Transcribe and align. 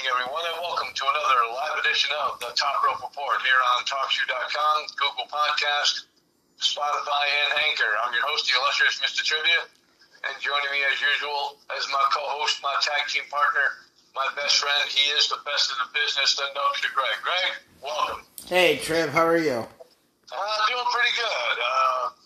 evening, 0.00 0.16
everyone, 0.16 0.46
and 0.48 0.56
welcome 0.64 0.88
to 0.96 1.04
another 1.04 1.40
live 1.52 1.76
edition 1.84 2.08
of 2.24 2.40
the 2.40 2.48
Top 2.56 2.80
Rope 2.80 3.04
Report 3.04 3.36
here 3.44 3.60
on 3.76 3.84
TalkShoe.com, 3.84 4.96
Google 4.96 5.28
Podcast, 5.28 6.08
Spotify, 6.56 7.24
and 7.44 7.60
Anchor. 7.68 7.92
I'm 8.00 8.08
your 8.16 8.24
host, 8.24 8.48
the 8.48 8.56
illustrious 8.56 8.96
Mr. 9.04 9.20
Trivia, 9.20 9.68
and 10.24 10.32
joining 10.40 10.72
me 10.72 10.80
as 10.88 10.96
usual 11.04 11.60
as 11.76 11.84
my 11.92 12.00
co-host, 12.16 12.64
my 12.64 12.72
tag 12.80 13.12
team 13.12 13.28
partner, 13.28 13.84
my 14.16 14.24
best 14.40 14.56
friend. 14.64 14.88
He 14.88 15.04
is 15.20 15.28
the 15.28 15.36
best 15.44 15.68
in 15.68 15.76
the 15.84 15.92
business, 15.92 16.32
the 16.32 16.48
Dr. 16.56 16.88
Greg. 16.96 17.20
Greg, 17.20 17.52
welcome. 17.84 18.24
Hey, 18.48 18.80
Trev, 18.80 19.12
how 19.12 19.28
are 19.28 19.36
you? 19.36 19.60
Uh, 19.60 20.58
doing 20.64 20.88
pretty 20.96 21.12
good. 21.12 21.56
Uh, 21.60 22.16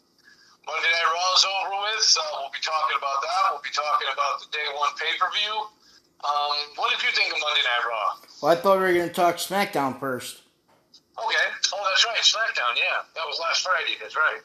Monday 0.62 0.94
Night 0.94 1.10
Raw 1.10 1.30
is 1.34 1.42
over 1.42 1.74
with. 1.90 2.06
Uh, 2.22 2.22
we'll 2.38 2.54
be 2.54 2.62
talking 2.62 2.94
about 2.94 3.18
that. 3.18 3.50
We'll 3.50 3.66
be 3.66 3.74
talking 3.74 4.14
about 4.14 4.46
the 4.46 4.48
day 4.54 4.62
one 4.78 4.94
pay-per-view. 4.94 5.82
Um, 6.24 6.56
what 6.76 6.90
did 6.90 7.04
you 7.04 7.12
think 7.12 7.32
of 7.34 7.40
Monday 7.40 7.60
Night 7.60 7.84
Raw? 7.86 8.16
Well, 8.42 8.52
I 8.52 8.56
thought 8.56 8.78
we 8.78 8.84
were 8.84 8.94
going 8.94 9.08
to 9.08 9.14
talk 9.14 9.36
SmackDown 9.36 10.00
first. 10.00 10.40
Okay. 11.18 11.46
Oh, 11.74 11.84
that's 11.88 12.04
right. 12.06 12.18
SmackDown. 12.18 12.76
Yeah, 12.76 13.04
that 13.14 13.24
was 13.26 13.38
last 13.40 13.62
Friday. 13.62 13.94
That's 14.00 14.16
right. 14.16 14.40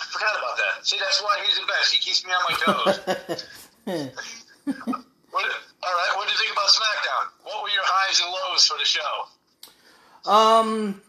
I 0.00 0.04
forgot 0.10 0.34
about 0.38 0.56
that. 0.56 0.86
See, 0.86 0.98
that's 0.98 1.22
why 1.22 1.38
he's 1.44 1.58
the 1.58 1.66
best. 1.66 1.92
He 1.92 2.00
keeps 2.00 2.24
me 2.24 2.32
on 2.32 2.42
my 2.48 2.56
toes. 2.64 3.44
what, 5.30 5.44
all 5.44 5.94
right. 5.94 6.12
What 6.16 6.26
did 6.28 6.34
you 6.34 6.40
think 6.40 6.52
about 6.52 6.68
SmackDown? 6.68 7.28
What 7.44 7.62
were 7.62 7.68
your 7.68 7.84
highs 7.84 8.20
and 8.20 8.30
lows 8.30 8.66
for 8.66 8.78
the 8.78 8.84
show? 8.84 10.30
um. 10.30 11.02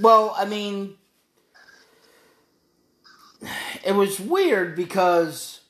Well, 0.00 0.34
I 0.36 0.46
mean, 0.46 0.94
it 3.84 3.92
was 3.92 4.18
weird 4.18 4.74
because 4.74 5.61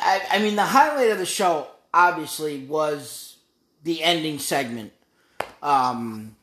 I, 0.00 0.22
I 0.30 0.38
mean 0.38 0.56
the 0.56 0.64
highlight 0.64 1.10
of 1.10 1.18
the 1.18 1.26
show 1.26 1.68
obviously 1.92 2.64
was 2.64 3.36
the 3.82 4.02
ending 4.02 4.38
segment. 4.38 4.92
Um, 5.62 6.36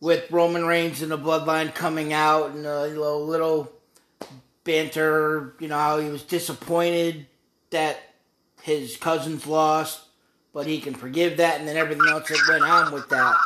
with 0.00 0.28
Roman 0.32 0.66
Reigns 0.66 1.00
and 1.00 1.12
the 1.12 1.18
Bloodline 1.18 1.72
coming 1.72 2.12
out 2.12 2.50
and 2.50 2.66
a 2.66 2.82
little, 2.82 3.24
little 3.24 3.72
banter, 4.64 5.54
you 5.60 5.68
know, 5.68 5.78
how 5.78 5.98
he 6.00 6.08
was 6.08 6.24
disappointed 6.24 7.26
that 7.70 7.98
his 8.62 8.96
cousins 8.96 9.46
lost, 9.46 10.02
but 10.52 10.66
he 10.66 10.80
can 10.80 10.94
forgive 10.94 11.36
that, 11.36 11.60
and 11.60 11.68
then 11.68 11.76
everything 11.76 12.06
else 12.08 12.28
that 12.28 12.46
went 12.48 12.64
on 12.64 12.92
with 12.92 13.08
that. 13.10 13.36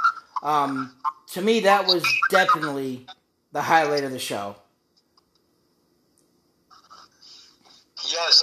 Um, 0.43 0.95
to 1.33 1.43
me, 1.43 1.61
that 1.61 1.87
was 1.87 2.03
definitely 2.31 3.07
the 3.53 3.61
highlight 3.61 4.05
of 4.05 4.13
the 4.13 4.19
show. 4.19 4.57
Yes, 8.03 8.43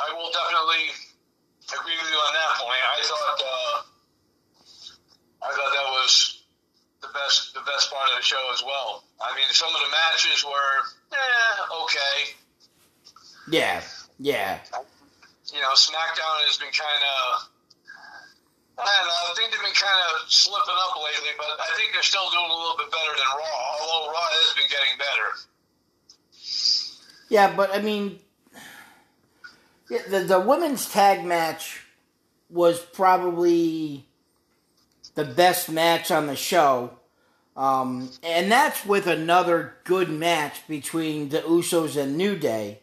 I 0.00 0.16
will 0.16 0.32
definitely 0.32 0.96
agree 1.68 1.96
with 2.00 2.10
you 2.10 2.16
on 2.16 2.32
that 2.32 2.52
point. 2.56 2.80
I 2.80 3.00
thought 3.04 3.38
uh, 3.44 3.76
I 5.44 5.50
thought 5.52 5.72
that 5.76 5.88
was 6.00 6.42
the 7.04 7.08
best 7.12 7.52
the 7.54 7.64
best 7.68 7.92
part 7.92 8.08
of 8.08 8.16
the 8.16 8.24
show 8.24 8.40
as 8.52 8.62
well. 8.64 9.04
I 9.20 9.36
mean, 9.36 9.44
some 9.52 9.68
of 9.68 9.80
the 9.80 9.92
matches 9.92 10.44
were 10.44 10.72
eh, 11.12 11.84
okay. 11.84 12.16
Yeah, 13.50 13.80
yeah. 14.18 14.58
You 15.52 15.60
know, 15.60 15.74
SmackDown 15.74 16.36
has 16.48 16.56
been 16.56 16.72
kind 16.72 17.02
of. 17.04 17.50
I 18.80 18.88
don't 18.88 19.12
know. 19.12 19.20
I 19.28 19.34
think 19.36 19.52
they've 19.52 19.60
been 19.60 19.76
kind 19.76 20.00
of 20.08 20.32
slipping 20.32 20.78
up 20.88 20.96
lately, 20.96 21.36
but 21.36 21.52
I 21.60 21.68
think 21.76 21.92
they're 21.92 22.06
still 22.06 22.30
doing 22.32 22.48
a 22.48 22.56
little 22.56 22.78
bit 22.80 22.88
better 22.88 23.12
than 23.12 23.28
Raw. 23.36 23.60
Although 23.76 24.08
Raw 24.08 24.24
has 24.40 24.56
been 24.56 24.70
getting 24.72 24.96
better. 24.96 25.28
Yeah, 27.28 27.52
but 27.54 27.74
I 27.74 27.82
mean, 27.82 28.20
yeah, 29.90 30.02
the 30.08 30.20
the 30.20 30.40
women's 30.40 30.90
tag 30.90 31.24
match 31.24 31.82
was 32.48 32.80
probably 32.80 34.06
the 35.16 35.24
best 35.24 35.70
match 35.70 36.10
on 36.10 36.28
the 36.28 36.36
show, 36.36 36.92
um, 37.56 38.08
and 38.22 38.50
that's 38.50 38.86
with 38.86 39.08
another 39.08 39.74
good 39.84 40.08
match 40.08 40.66
between 40.68 41.30
the 41.30 41.40
Usos 41.40 42.00
and 42.00 42.16
New 42.16 42.36
Day. 42.36 42.78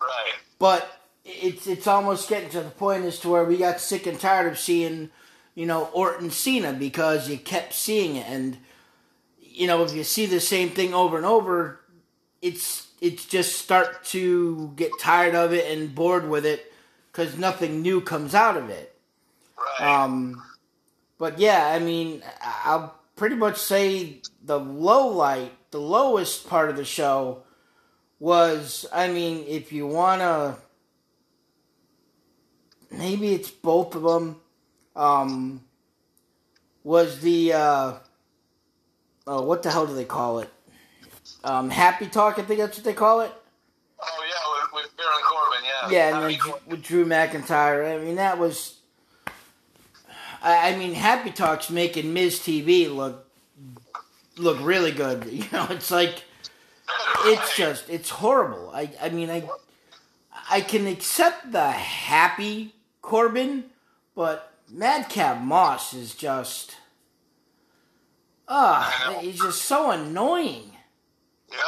Right. 0.00 0.32
But 0.58 0.90
it's 1.24 1.66
it's 1.66 1.86
almost 1.86 2.28
getting 2.28 2.48
to 2.50 2.62
the 2.62 2.70
point 2.70 3.04
as 3.04 3.18
to 3.20 3.28
where 3.28 3.44
we 3.44 3.58
got 3.58 3.80
sick 3.80 4.06
and 4.06 4.18
tired 4.18 4.50
of 4.50 4.58
seeing, 4.58 5.10
you 5.54 5.66
know, 5.66 5.90
Orton 5.92 6.30
Cena 6.30 6.72
because 6.72 7.28
you 7.28 7.36
kept 7.36 7.74
seeing 7.74 8.16
it, 8.16 8.26
and 8.26 8.56
you 9.38 9.66
know 9.66 9.84
if 9.84 9.94
you 9.94 10.02
see 10.02 10.24
the 10.24 10.40
same 10.40 10.70
thing 10.70 10.94
over 10.94 11.18
and 11.18 11.26
over, 11.26 11.80
it's 12.40 12.87
it's 13.00 13.24
just 13.24 13.56
start 13.58 14.04
to 14.06 14.72
get 14.76 14.90
tired 14.98 15.34
of 15.34 15.52
it 15.52 15.70
and 15.70 15.94
bored 15.94 16.28
with 16.28 16.44
it 16.44 16.72
because 17.10 17.36
nothing 17.36 17.82
new 17.82 18.00
comes 18.00 18.34
out 18.34 18.56
of 18.56 18.70
it. 18.70 18.94
Right. 19.56 20.02
Um, 20.02 20.42
but 21.18 21.38
yeah, 21.38 21.68
I 21.68 21.78
mean, 21.78 22.22
I'll 22.64 22.94
pretty 23.16 23.34
much 23.34 23.56
say 23.56 24.20
the 24.42 24.58
low 24.58 25.08
light, 25.08 25.52
the 25.70 25.80
lowest 25.80 26.48
part 26.48 26.70
of 26.70 26.76
the 26.76 26.84
show 26.84 27.42
was, 28.20 28.86
I 28.92 29.08
mean, 29.08 29.44
if 29.46 29.72
you 29.72 29.86
wanna, 29.86 30.56
maybe 32.90 33.34
it's 33.34 33.50
both 33.50 33.94
of 33.94 34.02
them. 34.02 34.40
Um, 34.96 35.64
was 36.82 37.20
the 37.20 37.52
uh, 37.52 37.92
oh, 39.26 39.42
what 39.42 39.62
the 39.62 39.70
hell 39.70 39.86
do 39.86 39.94
they 39.94 40.04
call 40.04 40.40
it? 40.40 40.50
Um, 41.44 41.70
happy 41.70 42.06
talk, 42.06 42.38
I 42.38 42.42
think 42.42 42.60
that's 42.60 42.76
what 42.76 42.84
they 42.84 42.92
call 42.92 43.20
it. 43.20 43.32
oh 44.00 44.24
yeah, 44.28 44.74
with, 44.74 44.84
with 44.84 44.96
Baron 44.96 45.12
Corbin. 45.24 45.64
Yeah. 45.64 45.90
Yeah, 45.90 46.26
and 46.26 46.38
then 46.38 46.52
with 46.66 46.82
Drew 46.82 47.04
McIntyre. 47.06 47.94
I 47.94 48.04
mean, 48.04 48.16
that 48.16 48.38
was. 48.38 48.74
I, 50.42 50.72
I 50.72 50.76
mean, 50.76 50.94
Happy 50.94 51.30
Talk's 51.30 51.70
making 51.70 52.12
Miz 52.12 52.38
TV 52.38 52.94
look 52.94 53.28
look 54.36 54.58
really 54.60 54.92
good. 54.92 55.24
You 55.32 55.44
know, 55.52 55.66
it's 55.70 55.90
like 55.90 56.24
it's 57.24 57.56
just 57.56 57.88
it's 57.88 58.10
horrible. 58.10 58.70
I 58.74 58.90
I 59.00 59.08
mean, 59.10 59.30
I 59.30 59.48
I 60.50 60.60
can 60.60 60.86
accept 60.86 61.52
the 61.52 61.70
happy 61.70 62.74
Corbin, 63.02 63.64
but 64.14 64.52
Madcap 64.70 65.40
Moss 65.42 65.94
is 65.94 66.14
just. 66.14 66.76
Ah, 68.50 69.18
he's 69.20 69.38
just 69.38 69.62
so 69.62 69.90
annoying. 69.90 70.72
Yep. 71.50 71.60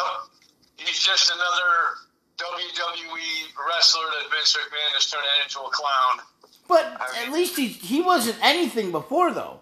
He's 0.76 0.98
just 0.98 1.30
another 1.30 1.96
WWE 2.38 3.68
wrestler 3.68 4.04
that 4.04 4.30
Vince 4.30 4.56
McMahon 4.56 4.94
has 4.94 5.10
turned 5.10 5.24
into 5.42 5.60
a 5.60 5.70
clown. 5.70 6.26
But 6.68 7.00
at 7.24 7.32
least 7.32 7.56
he 7.56 7.66
he 7.66 8.00
wasn't 8.00 8.38
anything 8.42 8.92
before 8.92 9.32
though. 9.32 9.60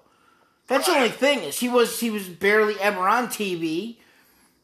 That's 0.66 0.86
the 0.86 0.94
only 0.94 1.08
thing 1.08 1.40
is 1.40 1.58
he 1.58 1.68
was 1.68 2.00
he 2.00 2.10
was 2.10 2.28
barely 2.28 2.78
ever 2.78 3.08
on 3.08 3.28
TV. 3.28 3.96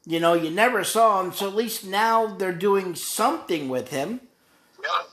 You 0.06 0.20
know, 0.20 0.34
you 0.34 0.50
never 0.50 0.84
saw 0.84 1.22
him, 1.22 1.32
so 1.32 1.48
at 1.48 1.54
least 1.54 1.86
now 1.86 2.26
they're 2.26 2.52
doing 2.52 2.94
something 2.94 3.70
with 3.70 3.88
him. 3.88 4.20
Yep. 4.82 5.10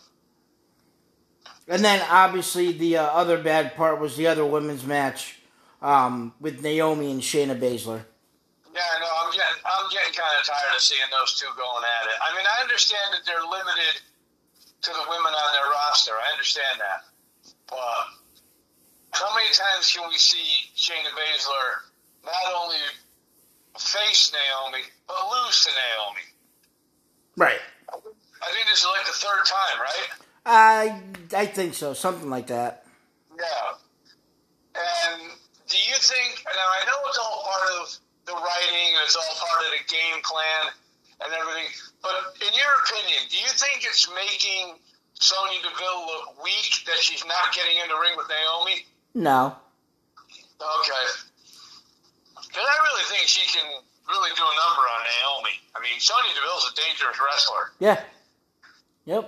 And 1.70 1.86
then 1.86 2.06
obviously 2.10 2.74
the 2.74 2.98
uh, 2.98 3.04
other 3.04 3.42
bad 3.42 3.76
part 3.76 4.02
was 4.02 4.18
the 4.18 4.28
other 4.28 4.46
women's 4.46 4.86
match 4.86 5.40
um, 5.82 6.34
with 6.42 6.62
Naomi 6.62 7.10
and 7.10 7.22
Shayna 7.22 7.58
Baszler. 7.58 8.04
Yeah, 8.72 9.04
no, 9.04 9.08
I'm 9.20 9.32
getting 9.36 9.60
I'm 9.68 9.88
getting 9.92 10.16
kind 10.16 10.32
of 10.40 10.48
tired 10.48 10.72
of 10.72 10.80
seeing 10.80 11.04
those 11.12 11.36
two 11.36 11.52
going 11.60 11.84
at 11.84 12.08
it. 12.08 12.18
I 12.24 12.32
mean, 12.36 12.48
I 12.48 12.64
understand 12.64 13.12
that 13.12 13.28
they're 13.28 13.44
limited 13.44 14.00
to 14.88 14.92
the 14.96 15.06
women 15.12 15.34
on 15.36 15.50
their 15.52 15.68
roster. 15.76 16.16
I 16.16 16.32
understand 16.32 16.80
that, 16.80 17.04
but 17.68 18.04
how 19.12 19.28
many 19.36 19.52
times 19.52 19.92
can 19.92 20.08
we 20.08 20.16
see 20.16 20.72
Shayna 20.76 21.12
Baszler 21.12 21.92
not 22.24 22.48
only 22.64 22.80
face 23.78 24.32
Naomi 24.32 24.88
but 25.08 25.20
lose 25.20 25.68
to 25.68 25.72
Naomi? 25.76 26.26
Right. 27.36 27.62
I 27.92 28.50
think 28.56 28.66
this 28.72 28.80
is 28.80 28.88
like 28.88 29.06
the 29.06 29.20
third 29.20 29.44
time, 29.46 29.78
right? 29.84 30.08
I 30.46 31.02
I 31.36 31.46
think 31.46 31.74
so, 31.74 31.94
something 31.94 32.30
like 32.30 32.48
that. 32.48 32.86
Yeah. 33.36 33.76
And 34.76 35.32
do 35.68 35.78
you 35.78 35.96
think? 36.00 36.44
Now 36.46 36.68
I 36.72 36.86
know 36.88 36.98
it's 37.08 37.18
all 37.18 37.44
part 37.44 37.82
of 37.82 38.00
the 38.26 38.34
writing 38.34 38.90
and 38.94 39.02
it's 39.04 39.16
all 39.16 39.36
part 39.38 39.66
of 39.66 39.72
the 39.74 39.84
game 39.90 40.20
plan 40.22 40.74
and 41.24 41.30
everything, 41.34 41.70
but 42.02 42.34
in 42.42 42.54
your 42.54 42.74
opinion, 42.86 43.22
do 43.30 43.38
you 43.38 43.52
think 43.54 43.86
it's 43.86 44.10
making 44.14 44.78
Sonya 45.22 45.62
Deville 45.62 46.06
look 46.10 46.44
weak 46.44 46.82
that 46.90 46.98
she's 46.98 47.26
not 47.26 47.54
getting 47.54 47.78
in 47.78 47.88
the 47.90 47.98
ring 47.98 48.18
with 48.18 48.26
Naomi? 48.30 48.86
No. 49.14 49.56
Okay. 50.58 51.06
Because 52.42 52.66
I 52.66 52.78
really 52.90 53.06
think 53.10 53.30
she 53.30 53.46
can 53.50 53.66
really 54.10 54.34
do 54.34 54.44
a 54.44 54.56
number 54.58 54.84
on 54.86 55.02
Naomi. 55.06 55.56
I 55.78 55.80
mean, 55.82 55.98
Sonya 56.02 56.34
Deville's 56.34 56.66
a 56.70 56.74
dangerous 56.74 57.18
wrestler. 57.22 57.74
Yeah. 57.78 58.02
Yep. 59.06 59.26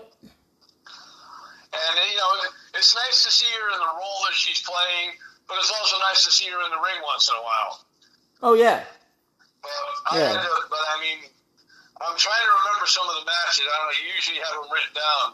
And, 1.74 1.94
you 2.10 2.18
know, 2.18 2.30
it's 2.78 2.94
nice 2.94 3.26
to 3.26 3.32
see 3.32 3.50
her 3.50 3.74
in 3.74 3.80
the 3.80 3.94
role 3.98 4.20
that 4.30 4.38
she's 4.38 4.62
playing, 4.62 5.18
but 5.48 5.58
it's 5.58 5.74
also 5.74 5.98
nice 6.06 6.26
to 6.26 6.32
see 6.32 6.50
her 6.50 6.62
in 6.62 6.70
the 6.70 6.82
ring 6.82 7.02
once 7.06 7.30
in 7.30 7.36
a 7.38 7.42
while. 7.42 7.86
Oh 8.44 8.54
yeah. 8.54 8.84
But 9.62 9.72
I 10.12 10.20
Yeah. 10.20 10.28
had 10.34 10.42
to, 10.44 10.50
but 10.70 10.80
I 10.90 11.02
mean, 11.02 11.20
I'm 12.02 12.18
trying 12.18 12.42
to 12.44 12.52
remember 12.62 12.86
some 12.86 13.08
of 13.10 13.16
the 13.16 13.26
matches. 13.26 13.62
I 13.62 13.78
don't 13.78 13.88
know. 13.88 13.98
You 14.06 14.14
usually 14.16 14.38
have 14.38 14.62
them 14.62 14.72
written 14.72 14.94
down. 14.94 15.34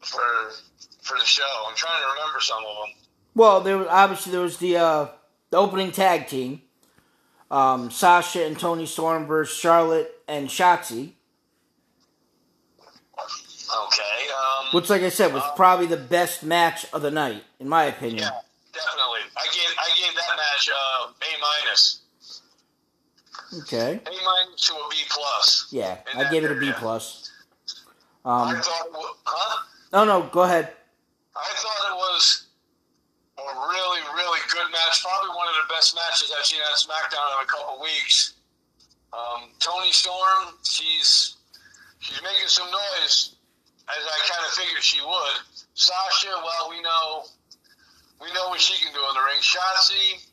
for 0.00 0.50
for 1.02 1.18
the 1.18 1.24
show? 1.24 1.64
I'm 1.68 1.74
trying 1.76 2.00
to 2.02 2.08
remember 2.14 2.40
some 2.40 2.58
of 2.58 2.76
them. 2.76 2.94
Well, 3.34 3.60
there 3.60 3.78
was 3.78 3.86
obviously 3.88 4.32
there 4.32 4.40
was 4.42 4.58
the 4.58 4.76
uh, 4.76 5.06
the 5.50 5.56
opening 5.56 5.92
tag 5.92 6.26
team, 6.26 6.62
um, 7.50 7.90
Sasha 7.90 8.44
and 8.44 8.58
Toni 8.58 8.86
Storm 8.86 9.26
versus 9.26 9.56
Charlotte 9.56 10.10
and 10.26 10.48
Shotzi, 10.48 11.12
Okay. 13.18 14.02
Um, 14.32 14.66
which, 14.72 14.88
like 14.90 15.02
I 15.02 15.08
said, 15.10 15.32
was 15.34 15.42
probably 15.56 15.86
the 15.86 15.96
best 15.96 16.42
match 16.42 16.86
of 16.92 17.02
the 17.02 17.10
night, 17.10 17.44
in 17.60 17.68
my 17.68 17.84
opinion. 17.84 18.18
yeah, 18.20 18.30
definitely. 18.72 19.20
I 19.36 19.44
gave 19.52 19.74
I 19.78 19.88
gave 19.96 20.14
that 20.14 20.27
A 21.22 21.40
minus. 21.40 22.00
Okay. 23.62 24.00
A 24.04 24.10
minus 24.24 24.66
to 24.68 24.74
a 24.74 24.88
B 24.90 24.96
plus. 25.10 25.68
Yeah, 25.70 25.98
I 26.16 26.30
gave 26.30 26.44
it 26.44 26.50
a 26.50 26.54
B 26.54 26.66
area. 26.68 26.76
plus. 26.78 27.30
I 28.24 28.50
Um, 28.52 28.60
thought, 28.62 28.86
it 28.86 29.16
huh? 29.24 29.64
no, 29.92 30.04
no, 30.04 30.28
go 30.28 30.42
ahead. 30.42 30.72
I 31.36 31.48
thought 31.56 31.92
it 31.92 31.96
was 31.96 32.46
a 33.38 33.42
really, 33.42 34.00
really 34.14 34.40
good 34.52 34.70
match. 34.72 35.02
Probably 35.02 35.30
one 35.36 35.48
of 35.48 35.54
the 35.54 35.72
best 35.72 35.94
matches 35.94 36.32
I've 36.36 36.44
seen 36.44 36.60
on 36.60 36.76
SmackDown 36.76 37.38
in 37.38 37.44
a 37.44 37.46
couple 37.46 37.80
weeks. 37.80 38.34
Um, 39.12 39.48
Toni 39.60 39.92
Storm, 39.92 40.54
she's 40.64 41.36
she's 42.00 42.20
making 42.22 42.48
some 42.48 42.70
noise, 42.70 43.36
as 43.88 44.02
I 44.04 44.18
kind 44.28 44.44
of 44.46 44.52
figured 44.52 44.82
she 44.82 45.00
would. 45.00 45.36
Sasha, 45.74 46.28
well, 46.44 46.68
we 46.68 46.82
know 46.82 47.24
we 48.20 48.30
know 48.34 48.48
what 48.50 48.60
she 48.60 48.76
can 48.84 48.92
do 48.92 48.98
in 49.00 49.14
the 49.14 49.22
ring. 49.22 49.40
Shotzi, 49.40 50.27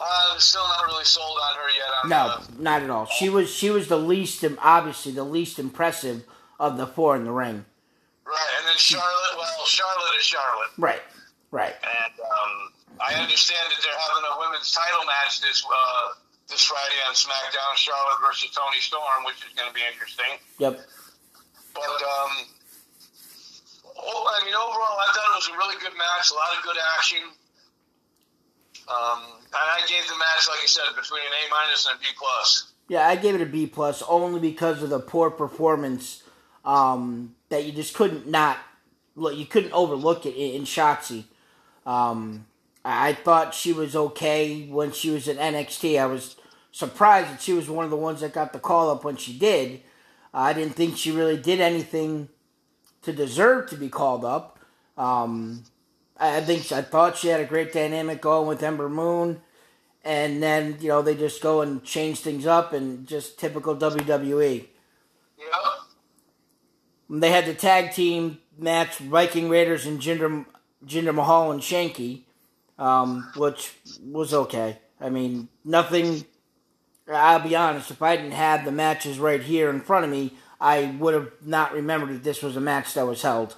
I'm 0.00 0.40
still 0.40 0.66
not 0.66 0.86
really 0.86 1.04
sold 1.04 1.38
on 1.38 1.54
her 1.54 1.70
yet. 1.70 2.08
No, 2.10 2.62
not 2.62 2.82
at 2.82 2.90
all. 2.90 3.06
She 3.06 3.28
was 3.28 3.50
she 3.50 3.70
was 3.70 3.88
the 3.88 3.98
least, 3.98 4.44
obviously 4.58 5.12
the 5.12 5.24
least 5.24 5.58
impressive 5.58 6.24
of 6.58 6.76
the 6.76 6.86
four 6.86 7.16
in 7.16 7.24
the 7.24 7.32
ring. 7.32 7.64
right, 8.26 8.50
and 8.58 8.66
then 8.66 8.76
Charlotte. 8.76 9.36
Well, 9.38 9.66
Charlotte 9.66 10.16
is 10.18 10.24
Charlotte. 10.24 10.70
Right, 10.78 11.02
right. 11.50 11.74
And 11.82 12.14
um, 12.20 12.72
I 13.00 13.14
understand 13.14 13.62
that 13.70 13.80
they're 13.82 14.02
having 14.10 14.24
a 14.34 14.38
women's 14.40 14.72
title 14.72 15.06
match 15.06 15.40
this 15.40 15.64
uh, 15.64 16.18
this 16.48 16.64
Friday 16.64 17.00
on 17.08 17.14
SmackDown, 17.14 17.74
Charlotte 17.76 18.18
versus 18.26 18.50
Toni 18.50 18.80
Storm, 18.80 19.24
which 19.26 19.38
is 19.46 19.54
going 19.54 19.68
to 19.68 19.74
be 19.74 19.82
interesting. 19.92 20.38
Yep. 20.58 20.80
But 21.74 22.00
um, 22.02 22.32
oh, 23.98 24.22
I 24.30 24.44
mean, 24.44 24.54
overall, 24.54 24.98
I 24.98 25.08
thought 25.14 25.26
it 25.32 25.38
was 25.38 25.50
a 25.54 25.56
really 25.58 25.78
good 25.80 25.96
match, 25.96 26.30
a 26.30 26.34
lot 26.34 26.50
of 26.58 26.62
good 26.62 26.76
action. 26.98 27.22
Um, 28.88 29.22
and 29.22 29.54
I 29.54 29.80
gave 29.88 30.06
the 30.06 30.18
match, 30.18 30.48
like 30.48 30.60
I 30.62 30.66
said, 30.66 30.84
between 30.96 31.22
an 31.22 31.32
A 31.46 31.50
minus 31.50 31.86
and 31.86 31.96
a 31.96 32.00
B 32.00 32.06
plus. 32.18 32.72
Yeah, 32.88 33.06
I 33.08 33.16
gave 33.16 33.34
it 33.34 33.40
a 33.40 33.46
B 33.46 33.66
plus 33.66 34.02
only 34.08 34.40
because 34.40 34.82
of 34.82 34.90
the 34.90 35.00
poor 35.00 35.30
performance 35.30 36.22
um, 36.64 37.34
that 37.48 37.64
you 37.64 37.72
just 37.72 37.94
couldn't 37.94 38.26
not 38.28 38.58
look. 39.16 39.36
You 39.36 39.46
couldn't 39.46 39.72
overlook 39.72 40.26
it 40.26 40.34
in, 40.34 40.56
in 40.56 40.62
Shotzi. 40.62 41.24
Um, 41.86 42.46
I 42.84 43.14
thought 43.14 43.54
she 43.54 43.72
was 43.72 43.96
okay 43.96 44.66
when 44.66 44.92
she 44.92 45.10
was 45.10 45.28
at 45.28 45.38
NXT. 45.38 45.98
I 45.98 46.06
was 46.06 46.36
surprised 46.72 47.30
that 47.30 47.40
she 47.40 47.52
was 47.52 47.70
one 47.70 47.84
of 47.84 47.90
the 47.90 47.96
ones 47.96 48.20
that 48.20 48.34
got 48.34 48.52
the 48.52 48.58
call 48.58 48.90
up 48.90 49.04
when 49.04 49.16
she 49.16 49.38
did. 49.38 49.80
I 50.34 50.52
didn't 50.52 50.74
think 50.74 50.96
she 50.96 51.10
really 51.10 51.36
did 51.36 51.60
anything 51.60 52.28
to 53.02 53.12
deserve 53.12 53.70
to 53.70 53.76
be 53.76 53.88
called 53.88 54.24
up. 54.24 54.58
Um, 54.98 55.64
I 56.30 56.40
think 56.40 56.70
I 56.72 56.82
thought 56.82 57.16
she 57.16 57.28
had 57.28 57.40
a 57.40 57.44
great 57.44 57.72
dynamic 57.72 58.20
going 58.20 58.48
with 58.48 58.62
Ember 58.62 58.88
Moon 58.88 59.40
and 60.04 60.42
then 60.42 60.76
you 60.80 60.88
know 60.88 61.02
they 61.02 61.14
just 61.14 61.42
go 61.42 61.62
and 61.62 61.82
change 61.82 62.20
things 62.20 62.46
up 62.46 62.72
and 62.72 63.06
just 63.06 63.38
typical 63.38 63.74
WWE. 63.76 64.66
Yeah. 65.38 65.44
They 67.10 67.30
had 67.30 67.46
the 67.46 67.54
tag 67.54 67.92
team 67.92 68.38
match 68.58 68.98
Viking 68.98 69.48
Raiders 69.48 69.86
and 69.86 70.00
Jinder 70.00 70.44
Jinder 70.86 71.14
Mahal 71.14 71.50
and 71.52 71.60
Shanky, 71.60 72.22
um, 72.78 73.30
which 73.36 73.72
was 74.02 74.34
okay. 74.34 74.78
I 75.00 75.08
mean, 75.08 75.48
nothing. 75.64 76.24
I'll 77.10 77.40
be 77.40 77.56
honest. 77.56 77.90
If 77.90 78.02
I 78.02 78.16
didn't 78.16 78.32
have 78.32 78.64
the 78.64 78.72
matches 78.72 79.18
right 79.18 79.42
here 79.42 79.70
in 79.70 79.80
front 79.80 80.04
of 80.04 80.10
me, 80.10 80.32
I 80.60 80.94
would 80.98 81.14
have 81.14 81.32
not 81.42 81.72
remembered 81.72 82.10
that 82.10 82.24
this 82.24 82.42
was 82.42 82.56
a 82.56 82.60
match 82.60 82.94
that 82.94 83.06
was 83.06 83.22
held. 83.22 83.56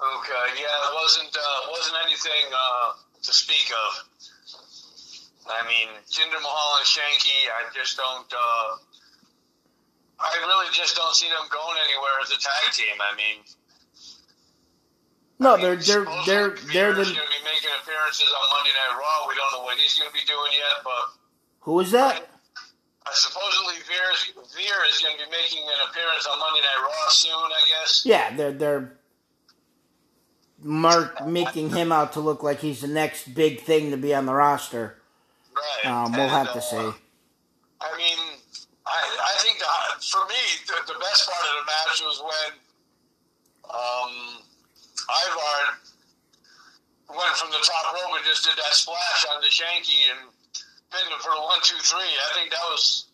Okay. 0.00 0.60
Yeah, 0.60 0.90
it 0.90 0.94
wasn't 0.94 1.36
uh, 1.36 1.70
wasn't 1.70 1.96
anything 2.04 2.52
uh, 2.54 2.92
to 3.22 3.23
speak 3.34 3.68
of. 3.74 3.92
I 5.44 5.60
mean, 5.68 5.92
Jinder 6.08 6.40
Mahal 6.40 6.78
and 6.80 6.86
Shanky, 6.88 7.36
I 7.52 7.68
just 7.74 7.96
don't. 7.98 8.30
Uh, 8.32 8.68
I 10.16 10.32
really 10.40 10.70
just 10.72 10.96
don't 10.96 11.12
see 11.14 11.28
them 11.28 11.44
going 11.50 11.76
anywhere 11.84 12.16
as 12.22 12.30
a 12.30 12.38
tag 12.40 12.72
team. 12.72 12.96
I 12.96 13.12
mean, 13.18 13.44
No, 15.38 15.58
they're 15.58 15.76
they're 15.76 16.06
they're 16.24 16.54
they're 16.72 16.94
Veer's 16.94 17.10
the 17.10 17.18
going 17.18 17.28
to 17.28 17.34
be 17.34 17.44
making 17.44 17.74
appearances 17.82 18.30
on 18.30 18.44
Monday 18.56 18.72
Night 18.72 18.94
Raw. 18.96 19.28
We 19.28 19.34
don't 19.34 19.52
know 19.52 19.64
what 19.66 19.76
he's 19.76 19.98
going 19.98 20.08
to 20.08 20.16
be 20.16 20.24
doing 20.24 20.52
yet, 20.54 20.80
but 20.86 21.04
who 21.60 21.80
is 21.80 21.90
that? 21.92 22.24
I, 23.04 23.12
supposedly 23.12 23.74
Veer 23.84 24.08
is, 24.16 24.32
Veer 24.56 24.80
is 24.88 24.96
going 25.04 25.18
to 25.18 25.24
be 25.28 25.30
making 25.34 25.60
an 25.68 25.80
appearance 25.90 26.24
on 26.24 26.38
Monday 26.40 26.64
Night 26.64 26.80
Raw 26.80 27.08
soon. 27.12 27.36
I 27.52 27.62
guess. 27.68 28.06
Yeah, 28.06 28.32
they're 28.34 28.52
they're 28.56 28.96
mark 30.64 31.26
making 31.26 31.70
him 31.70 31.92
out 31.92 32.14
to 32.14 32.20
look 32.20 32.42
like 32.42 32.58
he's 32.60 32.80
the 32.80 32.88
next 32.88 33.34
big 33.34 33.60
thing 33.60 33.90
to 33.90 33.96
be 33.96 34.14
on 34.14 34.26
the 34.26 34.34
roster. 34.34 34.96
Right. 35.54 35.92
Um, 35.92 36.12
we'll 36.12 36.22
And, 36.22 36.30
have 36.30 36.52
to 36.52 36.58
uh, 36.58 36.62
see. 36.62 36.76
I 37.80 37.96
mean, 37.96 38.18
I, 38.86 38.98
I 38.98 39.34
think 39.44 39.58
the, 39.60 39.66
for 40.06 40.24
me, 40.26 40.40
the, 40.66 40.92
the 40.92 40.98
best 40.98 41.30
part 41.30 41.44
of 41.44 41.54
the 41.60 41.66
match 41.68 42.00
was 42.02 42.18
when 42.24 42.50
um, 43.70 44.42
Ivar 45.28 45.78
went 47.16 47.36
from 47.36 47.50
the 47.50 47.60
top 47.62 47.92
rope 47.94 48.16
and 48.16 48.24
just 48.24 48.44
did 48.44 48.56
that 48.56 48.72
splash 48.72 49.26
on 49.34 49.40
the 49.42 49.48
Shanky 49.48 50.08
and 50.10 50.30
pinned 50.90 51.12
him 51.12 51.20
for 51.20 51.34
the 51.36 51.42
one, 51.42 51.60
two, 51.62 51.76
three. 51.78 52.00
I 52.00 52.34
think 52.34 52.50
that 52.50 52.64
was 52.70 53.06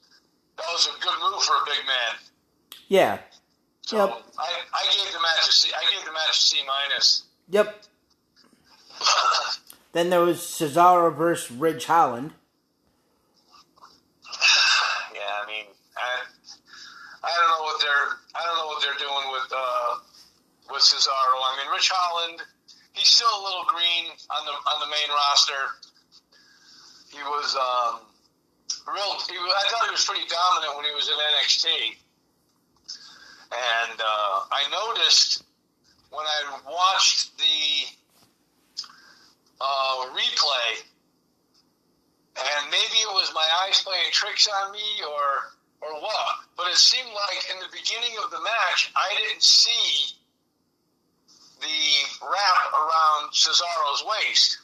that 0.56 0.66
was 0.72 0.86
a 0.86 0.94
good 1.02 1.18
move 1.20 1.42
for 1.42 1.54
a 1.54 1.64
big 1.66 1.82
man. 1.86 2.14
Yeah. 2.88 3.18
So 3.82 3.96
Yep. 3.96 4.22
I, 4.38 4.50
I 4.74 4.82
gave 4.92 5.12
the 5.12 5.20
match 5.20 5.48
a 5.48 5.52
C. 5.52 5.70
I 5.74 5.90
gave 5.94 6.04
the 6.04 6.12
match 6.12 6.30
a 6.30 6.42
C 6.42 6.58
minus. 6.66 7.24
Yep. 7.50 7.82
Then 9.92 10.10
there 10.10 10.20
was 10.20 10.38
Cesaro 10.38 11.14
versus 11.14 11.50
Ridge 11.50 11.86
Holland. 11.86 12.30
Yeah, 15.12 15.34
I 15.42 15.46
mean, 15.50 15.66
I, 15.98 17.26
I 17.26 17.30
don't 17.34 17.50
know 17.50 17.64
what 17.66 17.80
they're 17.82 18.20
I 18.38 18.46
don't 18.46 18.56
know 18.56 18.66
what 18.70 18.80
they're 18.82 19.02
doing 19.02 19.26
with 19.34 19.50
uh, 19.50 19.98
with 20.70 20.82
Cesaro. 20.82 21.10
I 21.42 21.58
mean, 21.58 21.72
Ridge 21.74 21.90
Holland, 21.92 22.40
he's 22.92 23.08
still 23.08 23.26
a 23.26 23.42
little 23.42 23.66
green 23.66 24.14
on 24.30 24.46
the 24.46 24.52
on 24.52 24.78
the 24.78 24.86
main 24.86 25.10
roster. 25.10 25.74
He 27.10 27.18
was 27.26 27.56
um, 27.58 28.06
real. 28.86 29.18
He, 29.26 29.34
I 29.34 29.64
thought 29.74 29.86
he 29.86 29.90
was 29.90 30.04
pretty 30.06 30.28
dominant 30.30 30.76
when 30.78 30.86
he 30.86 30.94
was 30.94 31.10
in 31.10 31.18
NXT, 31.18 31.66
and 33.50 33.98
uh, 33.98 34.46
I 34.54 34.70
noticed 34.70 35.42
when 36.10 36.26
I 36.26 36.58
watched 36.66 37.36
the 37.38 37.86
uh, 39.60 40.06
replay 40.14 40.82
and 42.38 42.70
maybe 42.70 42.98
it 43.02 43.12
was 43.12 43.32
my 43.34 43.46
eyes 43.64 43.82
playing 43.82 44.10
tricks 44.12 44.48
on 44.48 44.72
me 44.72 45.02
or 45.06 45.52
or 45.82 46.00
what. 46.00 46.36
But 46.56 46.68
it 46.68 46.76
seemed 46.76 47.08
like 47.08 47.38
in 47.52 47.58
the 47.60 47.72
beginning 47.72 48.16
of 48.22 48.30
the 48.30 48.40
match, 48.40 48.92
I 48.94 49.14
didn't 49.16 49.42
see 49.42 50.14
the 51.60 52.26
wrap 52.26 52.72
around 52.72 53.32
Cesaro's 53.32 54.04
waist. 54.06 54.58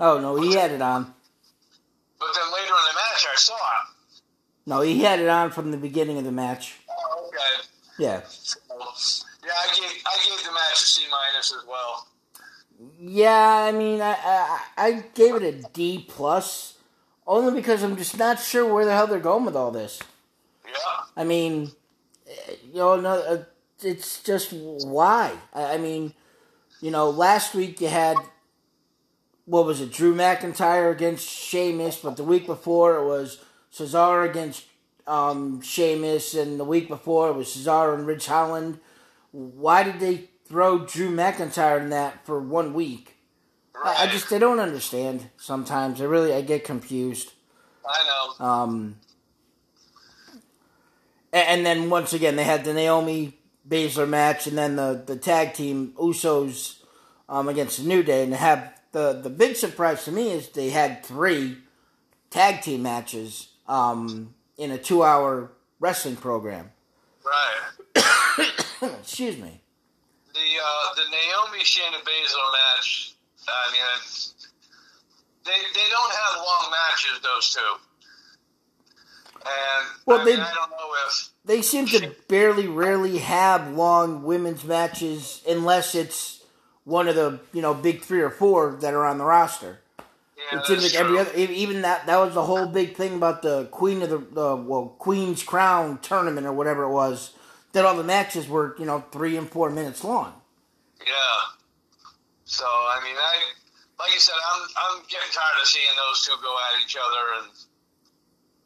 Oh 0.00 0.20
no, 0.20 0.36
he 0.36 0.54
had 0.54 0.70
it 0.70 0.82
on. 0.82 1.14
But 2.18 2.28
then 2.34 2.52
later 2.52 2.72
in 2.72 2.84
the 2.88 2.94
match, 2.94 3.26
I 3.30 3.36
saw 3.36 3.54
it. 3.54 4.20
No, 4.66 4.80
he 4.80 5.02
had 5.02 5.20
it 5.20 5.28
on 5.28 5.50
from 5.50 5.70
the 5.70 5.76
beginning 5.76 6.18
of 6.18 6.24
the 6.24 6.32
match. 6.32 6.74
Oh, 6.90 7.28
okay. 7.28 7.68
Yeah. 7.98 8.20
Yeah, 9.48 9.54
I 9.54 9.74
gave 9.74 10.02
I 10.04 10.28
gave 10.28 10.44
the 10.44 10.52
match 10.52 10.74
a 10.74 10.84
C 10.84 11.06
minus 11.10 11.54
as 11.54 11.66
well. 11.66 12.06
Yeah, 13.00 13.64
I 13.66 13.72
mean, 13.72 14.02
I, 14.02 14.14
I 14.22 14.60
I 14.76 15.04
gave 15.14 15.36
it 15.36 15.42
a 15.42 15.68
D 15.72 16.04
plus, 16.06 16.76
only 17.26 17.58
because 17.58 17.82
I'm 17.82 17.96
just 17.96 18.18
not 18.18 18.40
sure 18.40 18.70
where 18.70 18.84
the 18.84 18.94
hell 18.94 19.06
they're 19.06 19.18
going 19.18 19.46
with 19.46 19.56
all 19.56 19.70
this. 19.70 20.00
Yeah. 20.66 21.04
I 21.16 21.24
mean, 21.24 21.70
eh, 22.28 22.56
you 22.72 22.74
know, 22.74 23.00
no, 23.00 23.10
uh, 23.14 23.44
it's 23.82 24.22
just 24.22 24.52
why. 24.52 25.32
I 25.54 25.74
I 25.74 25.78
mean, 25.78 26.12
you 26.82 26.90
know, 26.90 27.08
last 27.08 27.54
week 27.54 27.80
you 27.80 27.88
had 27.88 28.18
what 29.46 29.64
was 29.64 29.80
it, 29.80 29.90
Drew 29.90 30.14
McIntyre 30.14 30.92
against 30.92 31.26
Sheamus, 31.26 31.96
but 31.96 32.18
the 32.18 32.22
week 32.22 32.44
before 32.46 32.96
it 32.98 33.06
was 33.06 33.42
Cesaro 33.72 34.28
against 34.28 34.66
um, 35.06 35.62
Sheamus, 35.62 36.34
and 36.34 36.60
the 36.60 36.64
week 36.64 36.86
before 36.86 37.30
it 37.30 37.32
was 37.32 37.48
Cesaro 37.48 37.94
and 37.94 38.06
Ridge 38.06 38.26
Holland. 38.26 38.78
Why 39.32 39.82
did 39.82 40.00
they 40.00 40.30
throw 40.46 40.86
Drew 40.86 41.10
McIntyre 41.10 41.80
in 41.80 41.90
that 41.90 42.24
for 42.24 42.40
one 42.40 42.72
week? 42.74 43.16
I, 43.76 44.04
I 44.04 44.06
just 44.06 44.32
I 44.32 44.38
don't 44.38 44.60
understand. 44.60 45.28
Sometimes 45.36 46.00
I 46.00 46.04
really 46.04 46.32
I 46.32 46.40
get 46.40 46.64
confused. 46.64 47.32
I 47.86 48.34
know. 48.38 48.44
Um, 48.44 48.96
and 51.32 51.64
then 51.64 51.90
once 51.90 52.12
again, 52.12 52.36
they 52.36 52.44
had 52.44 52.64
the 52.64 52.74
Naomi 52.74 53.38
Baszler 53.68 54.08
match, 54.08 54.46
and 54.46 54.56
then 54.56 54.76
the 54.76 55.02
the 55.04 55.16
tag 55.16 55.54
team 55.54 55.92
Usos 55.98 56.78
um, 57.28 57.48
against 57.48 57.78
the 57.78 57.88
New 57.88 58.02
Day, 58.02 58.24
and 58.24 58.34
have 58.34 58.72
the 58.92 59.12
the 59.12 59.30
big 59.30 59.56
surprise 59.56 60.04
to 60.04 60.12
me 60.12 60.30
is 60.30 60.48
they 60.48 60.70
had 60.70 61.04
three 61.04 61.58
tag 62.30 62.62
team 62.62 62.82
matches 62.82 63.48
um, 63.66 64.34
in 64.56 64.70
a 64.70 64.78
two 64.78 65.02
hour 65.02 65.52
wrestling 65.80 66.16
program. 66.16 66.70
Right. 67.24 67.77
Excuse 69.00 69.36
me. 69.38 69.60
The 70.34 70.40
uh, 70.40 70.94
the 70.94 71.02
Naomi 71.10 71.64
Shayna 71.64 71.98
Baszler 72.04 72.52
match. 72.52 73.12
I 73.48 73.72
mean, 73.72 73.80
they 75.44 75.50
they 75.74 75.88
don't 75.90 76.12
have 76.12 76.36
long 76.44 76.70
matches. 76.70 77.20
Those 77.22 77.54
two. 77.54 77.60
And 79.40 79.86
Well, 80.06 80.20
I, 80.20 80.24
they- 80.24 80.30
mean, 80.32 80.40
I 80.40 80.52
don't 80.54 80.70
know 80.70 80.76
if 81.06 81.28
They 81.44 81.62
seem 81.62 81.86
to 81.86 82.14
barely, 82.28 82.66
rarely 82.68 83.18
have 83.18 83.70
long 83.72 84.22
women's 84.24 84.64
matches 84.64 85.42
unless 85.48 85.94
it's 85.94 86.44
one 86.84 87.08
of 87.08 87.14
the 87.14 87.40
you 87.52 87.62
know 87.62 87.72
big 87.74 88.02
three 88.02 88.20
or 88.20 88.30
four 88.30 88.76
that 88.80 88.94
are 88.94 89.04
on 89.06 89.18
the 89.18 89.24
roster. 89.24 89.80
yeah, 90.52 90.58
it 90.60 90.66
seems 90.66 90.82
like 90.82 90.94
every 90.94 91.18
other, 91.18 91.32
even 91.34 91.82
that 91.82 92.06
that 92.06 92.16
was 92.18 92.34
the 92.34 92.44
whole 92.44 92.66
big 92.66 92.94
thing 92.96 93.14
about 93.14 93.42
the 93.42 93.66
Queen 93.66 94.02
of 94.02 94.10
the, 94.10 94.18
the 94.18 94.56
well 94.56 94.94
Queen's 94.98 95.42
Crown 95.42 95.98
tournament 96.02 96.46
or 96.46 96.52
whatever 96.52 96.82
it 96.84 96.90
was. 96.92 97.30
That 97.78 97.86
all 97.86 97.94
the 97.94 98.02
matches 98.02 98.48
were 98.50 98.74
you 98.74 98.86
know 98.90 99.06
three 99.14 99.36
and 99.36 99.48
four 99.48 99.70
minutes 99.70 100.02
long. 100.02 100.34
Yeah. 100.98 101.38
So 102.42 102.66
I 102.66 102.98
mean, 103.06 103.14
I 103.14 103.38
like 104.02 104.10
you 104.12 104.18
said, 104.18 104.34
I'm 104.34 104.62
I'm 104.66 104.98
getting 105.06 105.30
tired 105.30 105.62
of 105.62 105.68
seeing 105.68 105.94
those 105.94 106.26
two 106.26 106.34
go 106.42 106.50
at 106.58 106.82
each 106.82 106.98
other, 106.98 107.38
and 107.38 107.54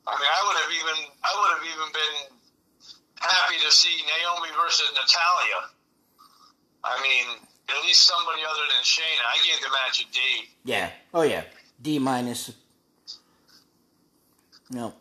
I 0.08 0.16
mean, 0.16 0.32
I 0.32 0.40
would 0.48 0.56
have 0.64 0.72
even 0.72 0.96
I 1.20 1.32
would 1.36 1.50
have 1.60 1.66
even 1.68 1.88
been 1.92 2.16
happy 3.20 3.60
to 3.60 3.70
see 3.70 4.00
Naomi 4.08 4.48
versus 4.56 4.88
Natalya. 4.96 5.60
I 6.82 6.96
mean, 7.04 7.36
at 7.68 7.84
least 7.84 8.08
somebody 8.08 8.40
other 8.48 8.64
than 8.72 8.80
Shayna. 8.80 9.28
I 9.28 9.36
gave 9.44 9.60
the 9.60 9.68
match 9.76 10.00
a 10.00 10.06
D. 10.10 10.48
Yeah. 10.64 10.88
Oh 11.12 11.20
yeah. 11.20 11.42
D 11.82 11.98
minus. 11.98 12.50
No. 14.70 14.94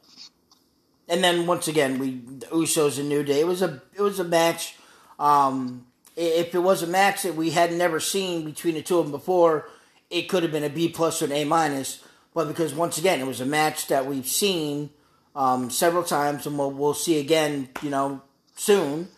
And 1.11 1.21
then 1.21 1.45
once 1.45 1.67
again, 1.67 1.99
we 1.99 2.21
the 2.25 2.45
Usos 2.47 2.97
and 2.97 3.09
New 3.09 3.21
Day. 3.21 3.41
It 3.41 3.47
was 3.47 3.61
a 3.61 3.81
it 3.93 4.01
was 4.01 4.19
a 4.21 4.23
match. 4.23 4.77
Um, 5.19 5.85
if 6.15 6.55
it 6.55 6.59
was 6.59 6.81
a 6.81 6.87
match 6.87 7.23
that 7.23 7.35
we 7.35 7.49
had 7.49 7.73
never 7.73 7.99
seen 7.99 8.45
between 8.45 8.75
the 8.75 8.81
two 8.81 8.97
of 8.97 9.05
them 9.05 9.11
before, 9.11 9.67
it 10.09 10.29
could 10.29 10.41
have 10.43 10.53
been 10.53 10.63
a 10.63 10.69
B 10.69 10.87
plus 10.87 11.21
or 11.21 11.25
an 11.25 11.33
A 11.33 11.43
minus. 11.43 12.01
But 12.33 12.47
because 12.47 12.73
once 12.73 12.97
again, 12.97 13.19
it 13.19 13.27
was 13.27 13.41
a 13.41 13.45
match 13.45 13.87
that 13.87 14.05
we've 14.05 14.25
seen 14.25 14.89
um, 15.35 15.69
several 15.69 16.03
times, 16.03 16.47
and 16.47 16.57
we'll 16.57 16.71
we'll 16.71 16.93
see 16.93 17.19
again. 17.19 17.67
You 17.81 17.89
know, 17.89 18.21
soon. 18.55 19.09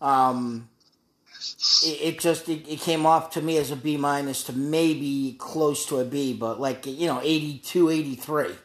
Um, 0.00 0.68
it, 1.84 2.00
it 2.00 2.20
just 2.20 2.48
it, 2.48 2.68
it 2.68 2.78
came 2.78 3.06
off 3.06 3.32
to 3.32 3.42
me 3.42 3.56
as 3.56 3.72
a 3.72 3.76
B 3.76 3.96
minus 3.96 4.44
to 4.44 4.52
maybe 4.52 5.34
close 5.36 5.84
to 5.86 5.98
a 5.98 6.04
B, 6.04 6.32
but 6.32 6.60
like 6.60 6.86
you 6.86 7.08
know 7.08 7.20
82, 7.20 7.90
83. 7.90 8.44
Yep. 8.44 8.56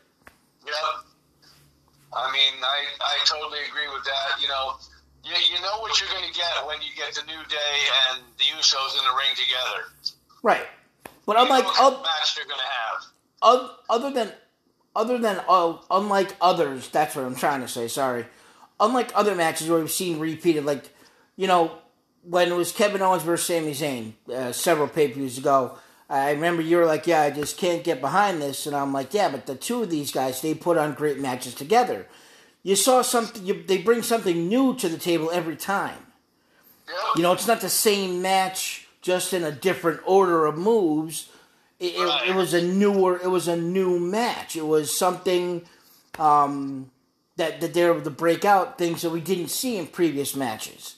I 2.15 2.31
mean, 2.31 2.53
I, 2.63 2.86
I 3.01 3.17
totally 3.25 3.60
agree 3.69 3.88
with 3.93 4.03
that. 4.05 4.41
You 4.41 4.48
know, 4.48 4.74
you, 5.24 5.31
you 5.53 5.62
know 5.62 5.79
what 5.79 6.00
you're 6.00 6.10
going 6.10 6.27
to 6.27 6.34
get 6.34 6.48
when 6.65 6.81
you 6.81 6.89
get 6.95 7.13
the 7.13 7.22
New 7.27 7.43
Day 7.50 7.75
and 8.10 8.24
the 8.38 8.45
Usos 8.57 8.98
in 8.98 9.03
the 9.03 9.12
ring 9.17 9.36
together. 9.36 10.15
Right. 10.43 10.65
But 11.25 11.36
You 11.38 11.43
unlike 11.43 11.65
what 11.65 12.03
match 12.03 12.36
they're 12.36 12.45
going 12.45 12.60
to 12.60 13.51
have. 13.51 13.69
other 13.89 14.12
than 14.12 14.31
other 14.95 15.17
than 15.17 15.41
uh, 15.50 15.77
unlike 15.91 16.36
others, 16.39 16.88
that's 16.89 17.15
what 17.15 17.25
I'm 17.25 17.36
trying 17.36 17.62
to 17.62 17.67
say. 17.67 17.88
Sorry. 17.88 18.25
Unlike 18.79 19.12
other 19.15 19.36
matches 19.36 19.69
where 19.69 19.79
we've 19.79 19.91
seen 19.91 20.19
repeated, 20.19 20.65
like 20.65 20.89
you 21.36 21.48
know 21.48 21.72
when 22.24 22.50
it 22.51 22.55
was 22.55 22.72
Kevin 22.72 23.01
Owens 23.01 23.24
versus 23.24 23.48
Sami 23.48 23.72
Zayn 23.72 24.13
uh, 24.34 24.51
several 24.51 24.88
pay 24.88 25.07
per 25.10 25.15
views 25.15 25.38
ago. 25.38 25.77
I 26.09 26.31
remember 26.31 26.62
you 26.62 26.77
were 26.77 26.85
like, 26.85 27.07
"Yeah, 27.07 27.21
I 27.21 27.31
just 27.31 27.57
can't 27.57 27.83
get 27.83 28.00
behind 28.00 28.41
this," 28.41 28.67
and 28.67 28.75
I'm 28.75 28.93
like, 28.93 29.13
"Yeah, 29.13 29.29
but 29.29 29.47
the 29.47 29.55
two 29.55 29.81
of 29.81 29.89
these 29.89 30.12
guys, 30.12 30.41
they 30.41 30.53
put 30.53 30.77
on 30.77 30.93
great 30.93 31.19
matches 31.19 31.55
together. 31.55 32.07
You 32.63 32.75
saw 32.75 33.01
something. 33.01 33.45
You, 33.45 33.63
they 33.63 33.77
bring 33.77 34.03
something 34.03 34.47
new 34.47 34.75
to 34.75 34.89
the 34.89 34.97
table 34.97 35.31
every 35.31 35.55
time. 35.55 35.97
You 37.15 37.24
know, 37.24 37.33
it's 37.33 37.47
not 37.47 37.62
the 37.62 37.69
same 37.69 38.21
match, 38.21 38.88
just 39.01 39.33
in 39.33 39.43
a 39.43 39.51
different 39.51 40.01
order 40.05 40.45
of 40.45 40.57
moves. 40.57 41.29
It, 41.79 41.93
it, 41.95 42.29
it 42.29 42.35
was 42.35 42.53
a 42.53 42.62
newer, 42.62 43.19
it 43.21 43.29
was 43.29 43.47
a 43.47 43.57
new 43.57 44.00
match. 44.00 44.55
It 44.55 44.65
was 44.65 44.95
something 44.95 45.63
um, 46.19 46.91
that 47.35 47.62
that 47.62 47.74
they're 47.74 47.91
able 47.91 48.03
to 48.03 48.09
break 48.09 48.45
out 48.45 48.77
things 48.77 49.01
that 49.01 49.09
we 49.09 49.21
didn't 49.21 49.50
see 49.50 49.77
in 49.77 49.88
previous 49.88 50.35
matches. 50.35 50.94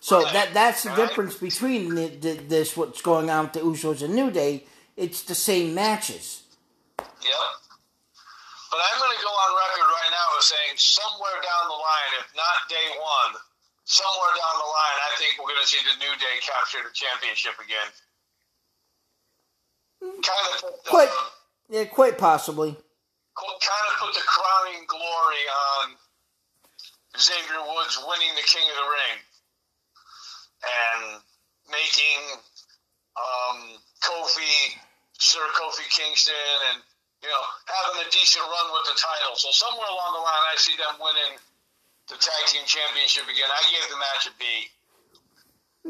So 0.00 0.24
Right. 0.24 0.32
that 0.32 0.54
that's 0.54 0.82
the 0.82 0.90
Right. 0.90 0.96
difference 0.96 1.34
between 1.36 1.94
the, 1.94 2.08
the, 2.08 2.32
this 2.34 2.76
what's 2.76 3.02
going 3.02 3.28
on 3.28 3.44
with 3.44 3.52
the 3.52 3.60
Usos 3.60 4.00
and 4.02 4.14
New 4.14 4.30
Day. 4.30 4.64
It's 4.96 5.22
the 5.22 5.34
same 5.34 5.74
matches. 5.74 6.42
Yep. 6.98 7.40
But 8.70 8.80
I'm 8.80 8.98
going 8.98 9.16
to 9.16 9.22
go 9.22 9.28
on 9.28 9.50
record 9.56 9.88
right 9.92 10.10
now 10.12 10.38
as 10.38 10.44
saying 10.46 10.76
somewhere 10.76 11.36
down 11.44 11.68
the 11.68 11.74
line, 11.76 12.10
if 12.20 12.28
not 12.36 12.56
day 12.68 12.88
one, 12.96 13.40
somewhere 13.84 14.32
down 14.40 14.54
the 14.56 14.70
line, 14.72 14.98
I 15.04 15.10
think 15.18 15.36
we're 15.36 15.52
going 15.52 15.60
to 15.62 15.68
see 15.68 15.82
the 15.84 15.98
New 16.00 16.14
Day 16.16 16.38
capture 16.40 16.80
the 16.80 16.92
championship 16.94 17.58
again. 17.60 17.88
Kind 20.00 20.46
of 20.48 20.60
put 20.64 20.84
the, 20.84 20.90
Quite, 20.90 21.12
yeah, 21.68 21.84
quite 21.84 22.16
possibly. 22.16 22.72
kind 22.72 23.86
of 23.92 23.94
put 24.00 24.14
the 24.14 24.24
crowning 24.24 24.86
glory 24.88 25.44
on 25.84 25.84
Xavier 27.20 27.60
Woods 27.68 27.98
winning 28.08 28.32
the 28.38 28.46
King 28.48 28.64
of 28.70 28.76
the 28.80 28.88
Ring 28.88 29.16
and 30.62 31.20
making 31.70 32.20
um, 33.16 33.78
Kofi, 34.02 34.76
Sir 35.18 35.40
Kofi 35.56 35.86
Kingston, 35.90 36.34
and 36.72 36.82
you 37.22 37.28
know 37.28 37.44
having 37.66 38.06
a 38.06 38.08
decent 38.10 38.44
run 38.44 38.66
with 38.72 38.86
the 38.88 38.96
title. 38.96 39.36
So 39.36 39.48
somewhere 39.52 39.88
along 39.88 40.12
the 40.14 40.24
line, 40.24 40.44
I 40.52 40.56
see 40.56 40.76
them 40.76 40.96
winning 41.00 41.38
the 42.08 42.16
tag 42.16 42.42
team 42.48 42.62
championship 42.66 43.24
again. 43.24 43.48
I 43.48 43.62
gave 43.70 43.86
the 43.90 43.96
match 43.96 44.26
a 44.26 44.32
B. 44.38 44.44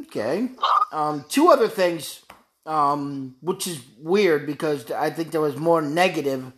Okay. 0.07 0.49
Um, 0.93 1.25
two 1.29 1.49
other 1.49 1.69
things, 1.69 2.23
um, 2.67 3.37
which 3.41 3.67
is 3.67 3.81
weird 3.99 4.47
because 4.47 4.91
I 4.91 5.11
think 5.11 5.33
there 5.33 5.41
was 5.41 5.57
more 5.57 5.83
negative 5.83 6.53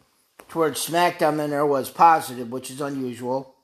towards 0.49 0.87
SmackDown 0.87 1.38
than 1.38 1.50
there 1.50 1.66
was 1.66 1.88
positive, 1.88 2.50
which 2.50 2.71
is 2.71 2.81
unusual. 2.81 3.54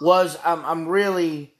Was 0.00 0.36
I'm 0.44 0.62
I'm 0.66 0.88
really 0.88 1.54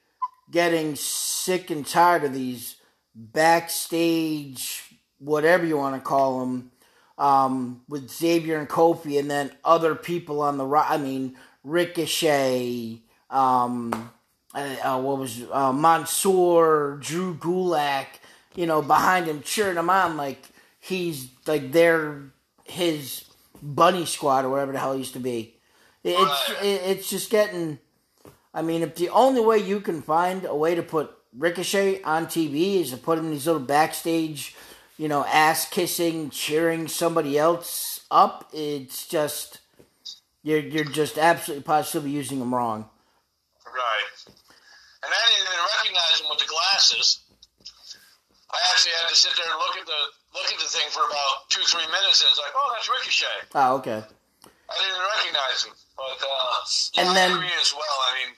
getting 0.51 0.97
sick 0.97 1.71
and 1.71 1.87
tired 1.87 2.25
of 2.25 2.33
these 2.33 2.77
backstage, 3.15 4.85
whatever 5.19 5.65
you 5.65 5.77
want 5.77 5.95
to 5.95 6.01
call 6.01 6.41
them, 6.41 6.71
um, 7.19 7.83
with 7.89 8.11
Xavier 8.11 8.59
and 8.59 8.69
Kofi, 8.69 9.19
and 9.19 9.31
then 9.31 9.51
other 9.65 9.95
people 9.95 10.41
on 10.43 10.59
the 10.59 10.67
right. 10.67 10.91
I 10.91 10.99
mean, 10.99 11.37
Ricochet. 11.65 13.03
Um, 13.29 14.11
uh, 14.57 14.77
uh, 14.83 15.01
what 15.01 15.19
was 15.19 15.43
uh, 15.53 15.73
Mansoor, 15.73 16.99
Drew 17.03 17.35
Gulak, 17.35 18.07
you 18.55 18.65
know, 18.65 18.81
behind 18.81 19.27
him 19.27 19.43
cheering 19.43 19.77
him 19.77 19.91
on 19.91 20.17
like 20.17 20.49
he's 20.81 21.29
like 21.47 21.73
they're 21.73 22.23
his 22.65 23.25
bunny 23.63 24.07
squad 24.07 24.47
or 24.47 24.51
whatever 24.51 24.73
the 24.73 24.79
hell 24.79 24.97
used 24.97 25.13
to 25.13 25.21
be. 25.21 25.59
It's 26.03 26.53
it's 26.63 27.11
just 27.11 27.31
getting. 27.31 27.79
I 28.57 28.63
mean, 28.63 28.81
if 28.83 28.95
the 28.95 29.11
only 29.11 29.43
way 29.43 29.59
you 29.59 29.81
can 29.81 30.01
find 30.01 30.47
a 30.47 30.57
way 30.57 30.75
to 30.75 30.83
put 30.83 31.13
Ricochet 31.37 32.01
on 32.03 32.25
TV 32.25 32.81
is 32.81 32.91
to 32.91 32.97
put 32.97 33.19
him 33.19 33.27
in 33.27 33.33
these 33.33 33.45
little 33.47 33.61
backstage, 33.61 34.57
you 34.97 35.09
know, 35.09 35.27
ass 35.27 35.69
kissing, 35.69 36.31
cheering 36.31 36.89
somebody 36.89 37.37
else 37.37 38.01
up, 38.11 38.49
it's 38.55 39.07
just 39.07 39.61
you're 40.43 40.61
you're 40.61 40.89
just 40.89 41.19
absolutely 41.19 41.65
positively 41.65 42.11
using 42.11 42.41
him 42.41 42.55
wrong. 42.55 42.89
Right. 43.67 44.33
And 45.05 45.13
I 45.13 45.21
didn't 45.29 45.53
even 45.53 45.61
recognize 45.77 46.21
him 46.25 46.31
with 46.31 46.39
the 46.41 46.49
glasses. 46.49 47.21
I 47.61 48.57
actually 48.73 48.97
had 48.97 49.11
to 49.13 49.17
sit 49.17 49.37
there 49.37 49.45
and 49.53 49.61
look 49.61 49.77
at 49.77 49.85
the 49.85 50.01
look 50.33 50.49
at 50.49 50.57
the 50.57 50.71
thing 50.73 50.89
for 50.97 51.05
about 51.05 51.51
two, 51.53 51.61
three 51.69 51.85
minutes, 51.93 52.25
and 52.25 52.31
it's 52.33 52.41
like, 52.41 52.57
oh, 52.57 52.73
that's 52.73 52.89
Ricochet. 52.89 53.53
Oh, 53.55 53.77
okay. 53.85 54.01
I 54.01 54.75
didn't 54.81 55.05
recognize 55.13 55.63
him, 55.63 55.75
but 55.93 56.17
uh, 56.25 57.05
And 57.05 57.15
then- 57.15 57.33
I 57.33 57.35
agree 57.37 57.53
as 57.61 57.75
well. 57.77 57.97
I 58.09 58.11
mean, 58.17 58.35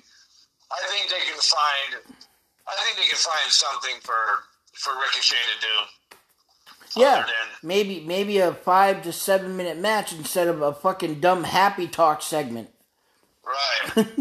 I 0.70 0.86
think 0.88 1.10
they 1.10 1.24
can 1.26 1.38
find, 1.38 2.02
I 2.66 2.74
think 2.84 2.96
they 2.96 3.08
can 3.08 3.16
find 3.16 3.50
something 3.50 3.94
for 4.02 4.14
for 4.74 4.92
Ricochet 4.94 5.36
to 5.36 5.60
do. 5.60 7.00
Yeah, 7.00 7.26
maybe 7.62 8.00
maybe 8.00 8.38
a 8.38 8.52
five 8.54 9.02
to 9.02 9.12
seven 9.12 9.56
minute 9.56 9.78
match 9.78 10.12
instead 10.12 10.48
of 10.48 10.62
a 10.62 10.72
fucking 10.72 11.20
dumb 11.20 11.44
happy 11.44 11.86
talk 11.86 12.22
segment. 12.22 12.70
Right. 13.44 14.06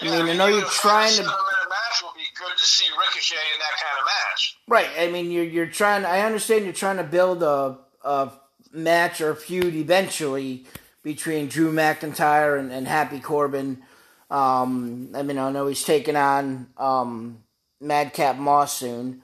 I 0.00 0.04
mean, 0.04 0.28
I 0.28 0.32
know 0.34 0.46
you're 0.46 0.64
trying 0.64 1.08
to- 1.10 1.14
Seven 1.14 1.30
minute 1.30 1.68
match 1.68 2.02
will 2.02 2.14
be 2.16 2.26
good 2.36 2.56
to 2.56 2.64
see 2.64 2.86
Ricochet 2.98 3.36
in 3.36 3.58
that 3.60 3.80
kind 3.80 3.98
of 4.00 4.04
match. 4.06 4.58
Right. 4.66 4.88
I 4.98 5.12
mean, 5.12 5.30
you're 5.30 5.44
you're 5.44 5.66
trying. 5.66 6.04
I 6.04 6.20
understand 6.20 6.64
you're 6.64 6.72
trying 6.72 6.96
to 6.96 7.04
build 7.04 7.42
a 7.42 7.78
a 8.04 8.30
match 8.72 9.20
or 9.20 9.30
a 9.30 9.36
feud 9.36 9.74
eventually 9.74 10.66
between 11.02 11.48
Drew 11.48 11.72
McIntyre 11.72 12.58
and, 12.58 12.72
and 12.72 12.86
Happy 12.88 13.20
Corbin. 13.20 13.82
Um, 14.32 15.10
I 15.14 15.22
mean, 15.22 15.38
I 15.38 15.50
know 15.52 15.66
he's 15.66 15.84
taking 15.84 16.16
on 16.16 16.68
um, 16.76 17.44
Madcap 17.80 18.36
Moss 18.36 18.76
soon. 18.76 19.22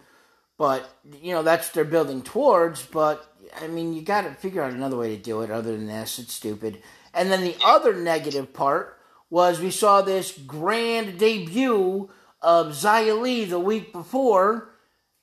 But 0.58 0.90
you 1.22 1.32
know 1.32 1.42
that's 1.42 1.68
what 1.68 1.74
they're 1.74 1.84
building 1.84 2.20
towards. 2.20 2.84
But 2.84 3.32
I 3.62 3.68
mean, 3.68 3.94
you 3.94 4.02
got 4.02 4.22
to 4.22 4.32
figure 4.32 4.60
out 4.60 4.72
another 4.72 4.96
way 4.96 5.16
to 5.16 5.22
do 5.22 5.40
it 5.42 5.50
other 5.50 5.72
than 5.72 5.86
this. 5.86 6.18
It's 6.18 6.34
stupid. 6.34 6.82
And 7.14 7.30
then 7.30 7.42
the 7.42 7.56
other 7.64 7.94
negative 7.94 8.52
part 8.52 8.98
was 9.30 9.60
we 9.60 9.70
saw 9.70 10.02
this 10.02 10.36
grand 10.36 11.18
debut 11.18 12.10
of 12.42 12.66
Xia 12.68 13.20
Li 13.20 13.44
the 13.44 13.58
week 13.58 13.92
before, 13.92 14.70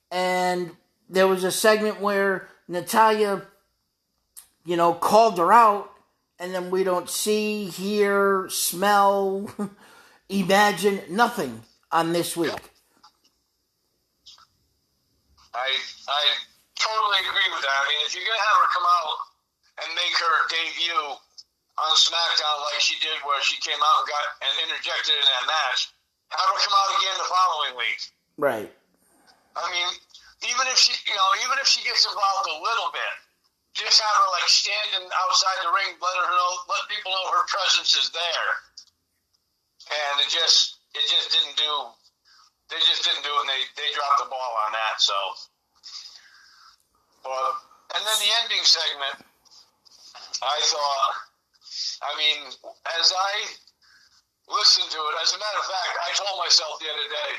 and 0.09 0.71
there 1.09 1.27
was 1.27 1.43
a 1.43 1.51
segment 1.51 1.99
where 1.99 2.47
Natalya, 2.67 3.45
you 4.65 4.77
know, 4.77 4.93
called 4.93 5.37
her 5.37 5.51
out, 5.51 5.91
and 6.39 6.53
then 6.53 6.69
we 6.69 6.83
don't 6.83 7.09
see, 7.09 7.65
hear, 7.65 8.47
smell, 8.49 9.49
imagine 10.29 11.01
nothing 11.09 11.61
on 11.91 12.13
this 12.13 12.35
week. 12.35 12.51
I 15.55 15.71
I 16.11 16.23
totally 16.75 17.19
agree 17.23 17.49
with 17.55 17.63
that. 17.63 17.77
I 17.79 17.85
mean, 17.87 18.01
if 18.03 18.11
you're 18.11 18.27
gonna 18.27 18.43
have 18.43 18.59
her 18.59 18.69
come 18.75 18.83
out 18.83 19.17
and 19.79 19.87
make 19.95 20.15
her 20.19 20.35
debut 20.51 21.15
on 21.79 21.91
SmackDown 21.95 22.57
like 22.67 22.83
she 22.83 22.99
did, 22.99 23.15
where 23.23 23.39
she 23.39 23.55
came 23.63 23.79
out 23.79 23.95
and 24.03 24.07
got 24.11 24.23
and 24.43 24.53
interjected 24.67 25.15
in 25.15 25.25
that 25.25 25.45
match, 25.47 25.95
have 26.35 26.47
her 26.51 26.59
come 26.59 26.75
out 26.75 26.91
again 26.99 27.15
the 27.15 27.29
following 27.31 27.73
week. 27.79 27.99
Right. 28.35 28.69
I 29.55 29.71
mean, 29.71 29.87
even 30.43 30.67
if 30.67 30.75
she, 30.75 30.91
you 31.07 31.15
know, 31.15 31.29
even 31.47 31.55
if 31.63 31.67
she 31.67 31.79
gets 31.87 32.03
involved 32.03 32.51
a 32.51 32.59
little 32.59 32.91
bit, 32.91 33.15
just 33.75 33.99
have 33.99 34.15
her 34.23 34.29
like 34.31 34.47
standing 34.47 35.05
outside 35.11 35.59
the 35.61 35.71
ring, 35.75 35.99
let 35.99 36.15
her 36.15 36.31
know, 36.31 36.51
let 36.71 36.87
people 36.87 37.11
know 37.11 37.27
her 37.35 37.43
presence 37.51 37.91
is 37.99 38.07
there. 38.15 38.51
And 39.91 40.23
it 40.23 40.31
just, 40.31 40.79
it 40.95 41.03
just 41.05 41.29
didn't 41.35 41.59
do. 41.59 41.73
They 42.71 42.81
just 42.87 43.05
didn't 43.05 43.21
do 43.21 43.29
it. 43.29 43.41
and 43.45 43.51
They 43.51 43.61
they 43.77 43.89
dropped 43.93 44.25
the 44.25 44.31
ball 44.31 44.51
on 44.65 44.73
that. 44.73 44.97
So, 44.97 45.13
but 47.21 47.51
and 47.93 48.01
then 48.01 48.17
the 48.23 48.31
ending 48.41 48.65
segment, 48.65 49.21
I 50.41 50.57
thought. 50.65 51.13
I 52.01 52.11
mean, 52.17 52.49
as 52.97 53.13
I 53.13 53.33
listened 54.49 54.89
to 54.89 54.97
it, 54.97 55.15
as 55.21 55.35
a 55.35 55.39
matter 55.39 55.59
of 55.61 55.67
fact, 55.69 55.93
I 56.01 56.09
told 56.17 56.35
myself 56.41 56.79
the 56.79 56.89
other 56.89 57.07
day, 57.11 57.31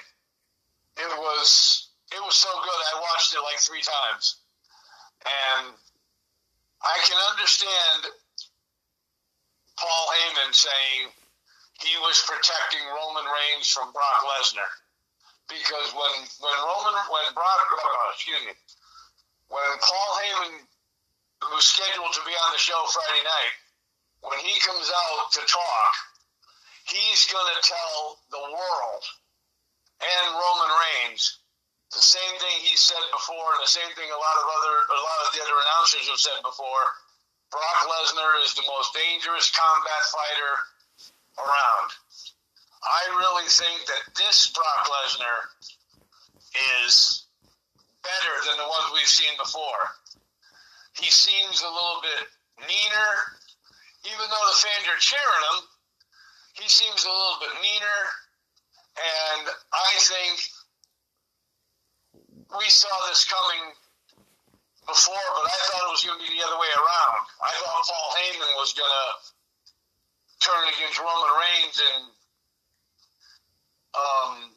it 1.02 1.12
was 1.18 1.90
it 2.14 2.22
was 2.22 2.36
so 2.36 2.52
good. 2.62 2.80
I 2.94 3.00
watched 3.00 3.34
it 3.34 3.42
like 3.42 3.58
three 3.58 3.82
times, 3.82 4.38
and 5.26 5.74
I 6.86 6.96
can 7.02 7.18
understand 7.34 8.14
Paul 9.76 10.04
Heyman 10.14 10.54
saying 10.54 11.10
he 11.82 11.92
was 12.00 12.22
protecting 12.24 12.86
Roman 12.88 13.26
Reigns 13.26 13.68
from 13.68 13.92
Brock 13.92 14.22
Lesnar. 14.22 14.70
Because 15.50 15.92
when 15.94 16.14
when 16.40 16.58
Roman 16.62 16.96
when 17.10 17.26
Brock 17.34 17.60
uh, 17.74 18.10
excuse 18.14 18.42
me 18.46 18.54
when 19.48 19.70
Paul 19.78 20.10
Heyman 20.18 20.54
who's 21.42 21.64
scheduled 21.64 22.12
to 22.14 22.24
be 22.26 22.34
on 22.34 22.50
the 22.52 22.58
show 22.58 22.80
Friday 22.90 23.22
night 23.22 23.54
when 24.22 24.38
he 24.40 24.58
comes 24.60 24.90
out 24.90 25.30
to 25.32 25.42
talk 25.46 25.94
he's 26.88 27.30
going 27.30 27.46
to 27.46 27.60
tell 27.62 28.18
the 28.30 28.42
world 28.42 29.04
and 30.00 30.34
Roman 30.34 30.72
Reigns 30.74 31.38
the 31.94 32.02
same 32.02 32.34
thing 32.42 32.56
he 32.66 32.74
said 32.74 33.02
before 33.14 33.54
and 33.54 33.62
the 33.62 33.70
same 33.70 33.90
thing 33.94 34.10
a 34.10 34.18
lot 34.18 34.36
of 34.42 34.46
other 34.46 34.76
a 34.90 35.00
lot 35.00 35.20
of 35.26 35.28
the 35.34 35.40
other 35.42 35.56
announcers 35.62 36.06
have 36.10 36.20
said 36.20 36.38
before 36.42 36.84
Brock 37.50 37.80
Lesnar 37.86 38.42
is 38.42 38.58
the 38.58 38.66
most 38.66 38.90
dangerous 38.92 39.50
combat 39.54 40.02
fighter 40.10 40.54
around 41.38 41.88
I 42.86 43.02
really 43.18 43.48
think 43.50 43.86
that 43.86 44.14
this 44.14 44.50
Brock 44.54 44.86
Lesnar 44.86 45.38
is 46.86 47.26
better 48.02 48.34
than 48.46 48.56
the 48.62 48.70
ones 48.70 48.94
we've 48.94 49.10
seen 49.10 49.34
before. 49.36 49.90
He 50.94 51.10
seems 51.10 51.60
a 51.60 51.68
little 51.68 52.00
bit 52.00 52.30
meaner, 52.62 53.12
even 54.06 54.26
though 54.30 54.46
the 54.46 54.60
fans 54.62 54.86
are 54.86 55.02
cheering 55.02 55.44
him. 55.50 55.58
He 56.62 56.68
seems 56.70 57.04
a 57.04 57.10
little 57.10 57.40
bit 57.42 57.58
meaner, 57.60 58.00
and 58.96 59.44
I 59.74 59.90
think 59.98 60.40
we 62.54 62.66
saw 62.70 62.92
this 63.10 63.26
coming 63.26 63.74
before, 64.86 65.26
but 65.34 65.46
I 65.50 65.56
thought 65.66 65.82
it 65.90 65.92
was 65.92 66.04
going 66.06 66.18
to 66.18 66.24
be 66.24 66.30
the 66.38 66.44
other 66.46 66.58
way 66.58 66.70
around. 66.78 67.22
I 67.42 67.50
thought 67.58 67.82
Paul 67.90 68.08
Heyman 68.22 68.52
was 68.62 68.70
going 68.76 68.94
to 68.94 69.06
turn 70.38 70.62
against 70.70 71.02
Roman 71.02 71.32
Reigns 71.34 71.76
and 71.82 72.02
um, 73.96 74.52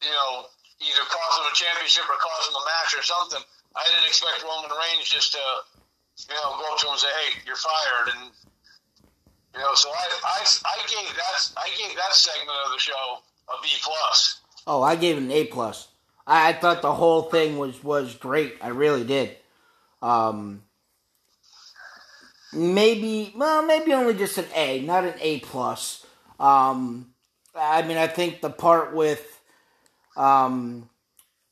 you 0.00 0.08
know, 0.08 0.48
either 0.80 1.04
cause 1.04 1.32
him 1.36 1.46
a 1.52 1.54
championship 1.54 2.08
or 2.08 2.16
cause 2.16 2.48
him 2.48 2.56
a 2.56 2.64
match 2.64 2.96
or 2.96 3.04
something. 3.04 3.42
I 3.76 3.84
didn't 3.92 4.08
expect 4.08 4.42
Roman 4.42 4.72
Reigns 4.72 5.06
just 5.06 5.36
to, 5.36 5.44
you 6.26 6.34
know, 6.34 6.56
go 6.56 6.64
up 6.72 6.80
to 6.80 6.88
him 6.88 6.96
and 6.96 7.02
say, 7.04 7.12
"Hey, 7.12 7.44
you're 7.44 7.60
fired," 7.60 8.16
and 8.16 8.32
you 9.54 9.60
know, 9.60 9.74
so 9.74 9.92
I, 9.92 10.04
I, 10.24 10.40
I 10.64 10.78
gave 10.88 11.10
that, 11.14 11.38
I 11.58 11.68
gave 11.76 11.94
that 11.96 12.14
segment 12.14 12.56
of 12.66 12.72
the 12.72 12.78
show 12.78 13.20
a 13.48 13.62
B 13.62 13.68
plus. 13.82 14.40
Oh, 14.66 14.82
I 14.82 14.96
gave 14.96 15.16
it 15.16 15.22
an 15.22 15.30
A 15.30 15.44
plus. 15.44 15.88
I, 16.30 16.50
I 16.50 16.52
thought 16.52 16.80
the 16.80 16.94
whole 16.94 17.22
thing 17.22 17.58
was 17.58 17.82
was 17.82 18.14
great. 18.14 18.54
I 18.62 18.68
really 18.68 19.04
did. 19.04 19.36
Um, 20.00 20.62
maybe, 22.52 23.34
well, 23.36 23.66
maybe 23.66 23.92
only 23.92 24.14
just 24.14 24.38
an 24.38 24.46
A, 24.54 24.80
not 24.80 25.04
an 25.04 25.14
A 25.20 25.40
plus. 25.40 26.06
Um, 26.38 27.12
I 27.54 27.82
mean, 27.82 27.98
I 27.98 28.06
think 28.06 28.40
the 28.40 28.48
part 28.48 28.94
with 28.94 29.40
um, 30.16 30.88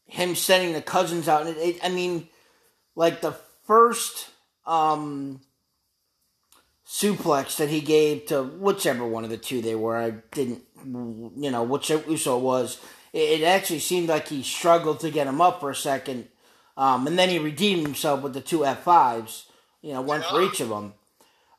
him 0.06 0.34
sending 0.34 0.72
the 0.72 0.80
cousins 0.80 1.28
out, 1.28 1.46
it, 1.46 1.56
it, 1.58 1.84
I 1.84 1.88
mean, 1.90 2.28
like 2.94 3.20
the 3.20 3.36
first 3.66 4.30
um, 4.64 5.40
suplex 6.86 7.56
that 7.56 7.68
he 7.68 7.80
gave 7.80 8.26
to 8.26 8.42
whichever 8.42 9.06
one 9.06 9.24
of 9.24 9.30
the 9.30 9.36
two 9.36 9.60
they 9.60 9.74
were, 9.74 9.96
I 9.96 10.10
didn't, 10.32 10.62
you 10.86 11.50
know, 11.50 11.64
whichever 11.64 12.10
Uso 12.10 12.38
was, 12.38 12.80
it, 13.12 13.42
actually 13.42 13.78
seemed 13.78 14.08
like 14.08 14.28
he 14.28 14.42
struggled 14.42 15.00
to 15.00 15.10
get 15.10 15.26
him 15.26 15.40
up 15.40 15.60
for 15.60 15.70
a 15.70 15.74
second. 15.74 16.28
Um, 16.76 17.06
and 17.06 17.18
then 17.18 17.28
he 17.28 17.38
redeemed 17.38 17.82
himself 17.82 18.22
with 18.22 18.34
the 18.34 18.40
two 18.40 18.60
F5s, 18.60 19.44
you 19.82 19.92
know, 19.92 20.00
one 20.02 20.22
for 20.22 20.42
each 20.42 20.60
of 20.60 20.68
them. 20.68 20.94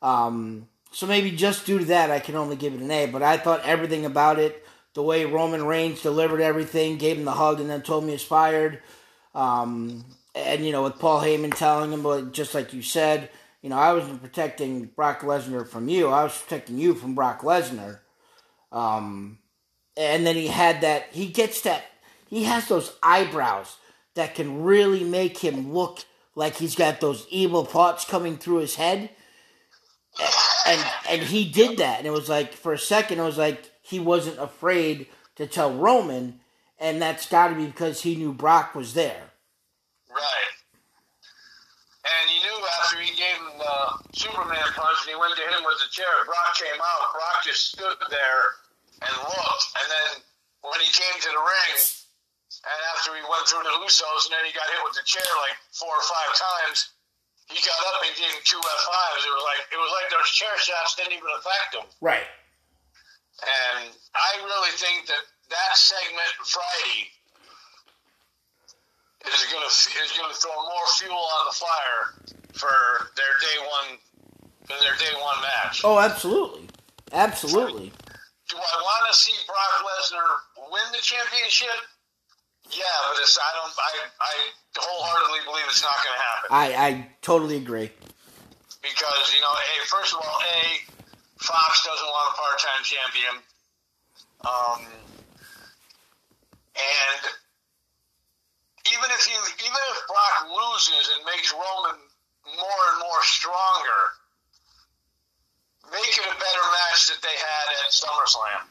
Um, 0.02 0.68
so 0.92 1.06
maybe 1.08 1.32
just 1.32 1.66
due 1.66 1.80
to 1.80 1.86
that, 1.86 2.12
I 2.12 2.20
can 2.20 2.36
only 2.36 2.56
give 2.56 2.74
it 2.74 2.82
an 2.82 2.92
A. 2.92 3.08
But 3.08 3.24
I 3.24 3.38
thought 3.38 3.62
everything 3.64 4.06
about 4.06 4.40
it, 4.40 4.66
the 4.94 5.04
way 5.04 5.26
Roman 5.26 5.66
Reigns 5.66 6.02
delivered 6.02 6.42
everything, 6.42 6.98
gave 6.98 7.18
him 7.18 7.26
the 7.26 7.32
hug, 7.32 7.60
and 7.60 7.70
then 7.70 7.82
told 7.82 8.06
me 8.06 8.14
he's 8.14 8.24
fired. 8.24 8.82
Um, 9.36 10.06
and 10.36 10.66
you 10.66 10.72
know, 10.72 10.84
with 10.84 11.00
Paul 11.00 11.22
Heyman 11.22 11.54
telling 11.54 11.92
him, 11.92 12.04
but 12.04 12.32
just 12.32 12.54
like 12.54 12.74
you 12.74 12.82
said, 12.82 13.30
you 13.62 13.70
know, 13.70 13.78
I 13.78 13.94
wasn't 13.94 14.22
protecting 14.22 14.86
Brock 14.86 15.22
Lesnar 15.22 15.68
from 15.68 15.90
you. 15.90 16.08
I 16.08 16.24
was 16.24 16.38
protecting 16.38 16.78
you 16.78 16.94
from 16.94 17.14
Brock 17.14 17.42
Lesnar. 17.42 18.00
Um, 18.72 19.39
and 20.00 20.26
then 20.26 20.36
he 20.36 20.48
had 20.48 20.82
that. 20.82 21.08
He 21.12 21.28
gets 21.28 21.62
that. 21.62 21.84
He 22.28 22.46
has 22.46 22.68
those 22.68 22.94
eyebrows 23.04 23.78
that 24.16 24.34
can 24.34 24.64
really 24.64 25.04
make 25.04 25.38
him 25.38 25.74
look 25.74 26.00
like 26.36 26.56
he's 26.56 26.76
got 26.76 27.02
those 27.02 27.28
evil 27.30 27.66
thoughts 27.66 28.06
coming 28.06 28.38
through 28.38 28.58
his 28.58 28.76
head 28.76 29.10
and 30.70 30.86
and 31.10 31.22
he 31.22 31.46
did 31.46 31.78
that, 31.78 32.00
and 32.00 32.08
it 32.08 32.12
was 32.12 32.30
like 32.30 32.54
for 32.54 32.74
a 32.74 32.78
second, 32.80 33.20
it 33.20 33.24
was 33.24 33.38
like 33.38 33.72
he 33.82 34.00
wasn't 34.00 34.40
afraid 34.40 35.08
to 35.36 35.48
tell 35.48 35.74
Roman, 35.74 36.40
and 36.78 37.02
that's 37.02 37.28
got 37.28 37.50
to 37.50 37.56
be 37.56 37.66
because 37.66 38.02
he 38.02 38.16
knew 38.16 38.34
Brock 38.34 38.76
was 38.76 38.94
there. 38.94 39.32
Right. 40.10 40.54
And 42.06 42.30
he 42.30 42.40
knew 42.40 42.66
after 42.82 43.00
he 43.00 43.16
gave 43.16 43.38
him 43.38 43.58
the 43.58 44.20
Superman 44.20 44.58
punch, 44.76 44.98
and 45.02 45.16
he 45.16 45.20
went 45.20 45.36
to 45.36 45.42
him 45.42 45.64
with 45.66 45.80
the 45.80 45.92
chair. 45.92 46.06
Brock 46.26 46.56
came 46.56 46.80
out. 46.80 47.14
Brock 47.14 47.44
just 47.44 47.72
stood 47.72 47.98
there 48.10 48.44
and 49.00 49.14
looked, 49.24 49.66
and 49.80 49.88
then 49.88 50.10
when 50.64 50.80
he 50.84 50.90
came 50.92 51.16
to 51.24 51.32
the 51.32 51.44
ring, 51.44 51.76
and 52.66 52.80
after 52.96 53.16
he 53.16 53.24
went 53.24 53.48
through 53.48 53.64
the 53.64 53.76
Usos, 53.84 54.28
and 54.28 54.34
then 54.36 54.44
he 54.44 54.52
got 54.52 54.68
hit 54.68 54.82
with 54.84 54.96
the 54.96 55.06
chair 55.08 55.26
like 55.48 55.56
four 55.72 55.92
or 55.92 56.06
five 56.06 56.32
times 56.36 57.00
he 57.50 57.58
got 57.66 57.80
up 57.90 58.06
and 58.06 58.14
gave 58.14 58.30
him 58.30 58.42
two 58.46 58.62
F 58.62 58.82
fives. 58.86 59.26
It 59.26 59.34
was 59.34 59.46
like 59.46 59.62
it 59.74 59.80
was 59.82 59.92
like 59.98 60.08
those 60.14 60.30
chair 60.38 60.54
shots 60.62 60.94
didn't 60.96 61.18
even 61.18 61.34
affect 61.34 61.70
him. 61.82 61.88
Right. 62.02 62.30
And 63.42 63.90
I 64.14 64.32
really 64.46 64.74
think 64.78 65.10
that 65.10 65.24
that 65.50 65.74
segment 65.74 66.34
Friday 66.46 67.10
is 69.26 69.42
going 69.50 69.66
to 69.66 69.74
is 70.06 70.12
going 70.14 70.30
to 70.30 70.38
throw 70.38 70.54
more 70.54 70.88
fuel 71.02 71.26
on 71.42 71.42
the 71.50 71.56
fire 71.58 72.04
for 72.54 73.10
their 73.18 73.34
day 73.42 73.58
one 73.66 73.90
for 74.70 74.78
their 74.86 74.96
day 75.02 75.14
one 75.18 75.42
match. 75.42 75.82
Oh, 75.84 75.98
absolutely, 75.98 76.70
absolutely 77.12 77.92
do 78.50 78.58
I 78.58 78.76
want 78.82 79.04
to 79.10 79.14
see 79.14 79.34
Brock 79.46 79.74
Lesnar 79.86 80.30
win 80.74 80.88
the 80.92 81.02
championship? 81.02 81.78
Yeah, 82.70 82.84
but 83.10 83.22
it's 83.22 83.38
I 83.38 83.50
don't 83.58 83.74
I 83.74 83.92
I 84.22 84.34
wholeheartedly 84.78 85.42
believe 85.46 85.66
it's 85.70 85.82
not 85.82 85.98
going 86.04 86.18
to 86.18 86.22
happen. 86.22 86.48
I 86.52 86.66
I 86.76 86.90
totally 87.22 87.58
agree. 87.58 87.90
Because 88.82 89.34
you 89.34 89.42
know, 89.42 89.54
a 89.54 89.86
first 89.86 90.14
of 90.14 90.22
all, 90.22 90.38
a 90.42 90.60
Fox 91.40 91.86
doesn't 91.86 92.06
want 92.06 92.26
a 92.30 92.36
part-time 92.36 92.84
champion, 92.84 93.36
um, 94.44 94.80
and 96.76 97.22
even 98.92 99.08
if 99.14 99.24
he 99.24 99.34
even 99.34 99.82
if 99.94 99.98
Brock 100.06 100.36
loses 100.52 101.16
and 101.16 101.26
makes 101.26 101.54
Roman 101.54 101.98
more 102.54 102.82
and 102.92 102.98
more 103.00 103.22
stronger, 103.24 104.02
Make 105.90 106.14
it 106.18 106.26
a 106.26 106.38
better 106.38 106.66
match 106.70 107.10
that 107.10 107.22
they 107.26 107.34
had 107.34 107.66
at 107.82 107.90
SummerSlam. 107.90 108.64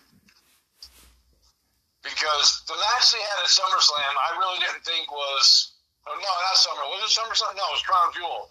Because 2.02 2.62
the 2.70 2.78
match 2.78 3.10
they 3.10 3.20
had 3.20 3.42
at 3.42 3.50
SummerSlam, 3.50 4.12
I 4.14 4.38
really 4.38 4.58
didn't 4.62 4.86
think 4.86 5.10
was. 5.10 5.74
Oh, 6.06 6.14
no, 6.14 6.30
not 6.30 6.56
Summer. 6.56 6.88
Was 6.88 7.04
it 7.04 7.12
SummerSlam? 7.12 7.52
No, 7.58 7.66
it 7.68 7.76
was 7.76 7.84
Crown 7.84 8.08
Jewel. 8.14 8.48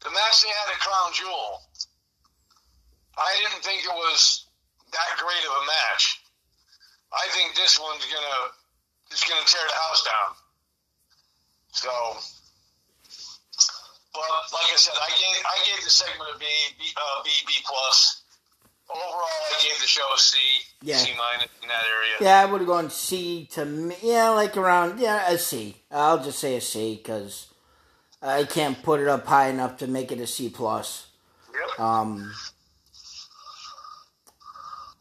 The 0.00 0.10
match 0.10 0.42
they 0.42 0.48
had 0.48 0.72
at 0.72 0.80
Crown 0.80 1.12
Jewel, 1.12 1.60
I 3.16 3.30
didn't 3.44 3.62
think 3.62 3.84
it 3.84 3.92
was 3.92 4.48
that 4.92 5.10
great 5.20 5.44
of 5.44 5.52
a 5.52 5.66
match. 5.66 6.24
I 7.12 7.28
think 7.36 7.54
this 7.54 7.78
one's 7.78 8.06
gonna 8.06 8.38
is 9.12 9.22
gonna 9.28 9.44
tear 9.44 9.60
the 9.66 9.76
house 9.76 10.02
down. 10.04 10.30
So, 11.72 11.90
but 14.12 14.22
like 14.52 14.72
I 14.72 14.76
said, 14.76 14.94
I 15.00 15.08
gave 15.10 15.44
I 15.44 15.58
gave 15.74 15.84
the 15.84 15.90
segment 15.90 16.30
a 16.34 16.38
B, 16.38 16.44
B, 16.78 16.84
uh, 16.96 17.22
B, 17.24 17.30
B 17.46 17.52
plus. 17.64 18.22
Overall, 18.90 19.22
I 19.22 19.62
gave 19.62 19.80
the 19.80 19.86
show 19.86 20.02
a 20.12 20.18
C, 20.18 20.36
Yeah. 20.82 20.96
C 20.96 21.12
minus 21.16 21.48
in 21.62 21.68
that 21.68 21.82
area. 21.84 22.14
Yeah, 22.20 22.40
I 22.40 22.46
would 22.50 22.60
have 22.62 22.66
gone 22.66 22.90
C 22.90 23.46
to 23.52 23.64
me. 23.64 23.94
Yeah, 24.02 24.30
like 24.30 24.56
around 24.56 24.98
yeah 24.98 25.30
a 25.30 25.38
C. 25.38 25.76
I'll 25.92 26.22
just 26.22 26.40
say 26.40 26.56
a 26.56 26.60
C 26.60 26.96
because 26.96 27.46
I 28.20 28.44
can't 28.44 28.82
put 28.82 29.00
it 29.00 29.06
up 29.06 29.24
high 29.26 29.48
enough 29.48 29.76
to 29.78 29.86
make 29.86 30.10
it 30.10 30.18
a 30.18 30.26
C 30.26 30.48
plus. 30.50 31.06
Yep. 31.54 31.78
Um, 31.80 32.32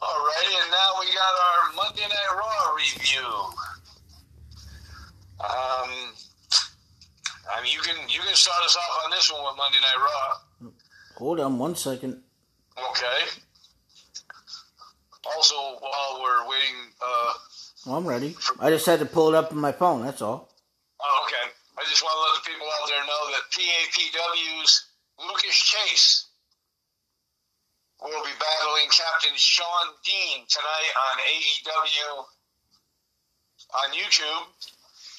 Alrighty, 0.01 0.61
and 0.61 0.71
now 0.71 0.93
we 0.99 1.07
got 1.07 1.33
our 1.47 1.73
Monday 1.75 2.03
Night 2.03 2.37
Raw 2.37 2.73
review. 2.75 3.27
Um, 5.41 6.13
I 7.51 7.61
mean, 7.63 7.71
you 7.73 7.79
can 7.81 7.95
you 8.09 8.19
can 8.21 8.35
start 8.35 8.63
us 8.63 8.75
off 8.77 9.03
on 9.05 9.11
this 9.11 9.31
one 9.31 9.43
with 9.43 9.57
Monday 9.57 9.79
Night 9.81 9.99
Raw. 9.99 10.71
hold 11.17 11.39
on 11.39 11.57
one 11.57 11.75
second. 11.75 12.21
Okay. 12.77 13.19
Also, 15.35 15.55
while 15.55 16.21
we're 16.23 16.47
waiting, 16.49 16.77
uh, 17.01 17.33
Well, 17.85 17.95
I'm 17.97 18.07
ready. 18.07 18.35
I 18.59 18.69
just 18.69 18.85
had 18.85 18.99
to 18.99 19.05
pull 19.05 19.29
it 19.29 19.35
up 19.35 19.51
on 19.51 19.57
my 19.59 19.71
phone. 19.71 20.03
That's 20.05 20.21
all. 20.21 20.49
oh, 21.01 21.25
okay. 21.27 21.51
I 21.77 21.83
just 21.89 22.03
want 22.03 22.13
to 22.15 22.21
let 22.23 22.33
the 22.43 22.49
people 22.51 22.67
out 22.67 22.87
there 22.87 23.03
know 23.05 23.23
that 23.31 23.43
PAPW's 23.51 24.85
Lucas 25.19 25.55
Chase 25.55 26.27
will 28.01 28.23
be 28.23 28.31
battling 28.39 28.87
Captain 28.91 29.35
Shawn 29.35 29.87
Dean 30.05 30.45
tonight 30.47 30.91
on 31.11 31.15
AEW 31.19 32.25
on 33.75 33.87
YouTube. 33.95 34.43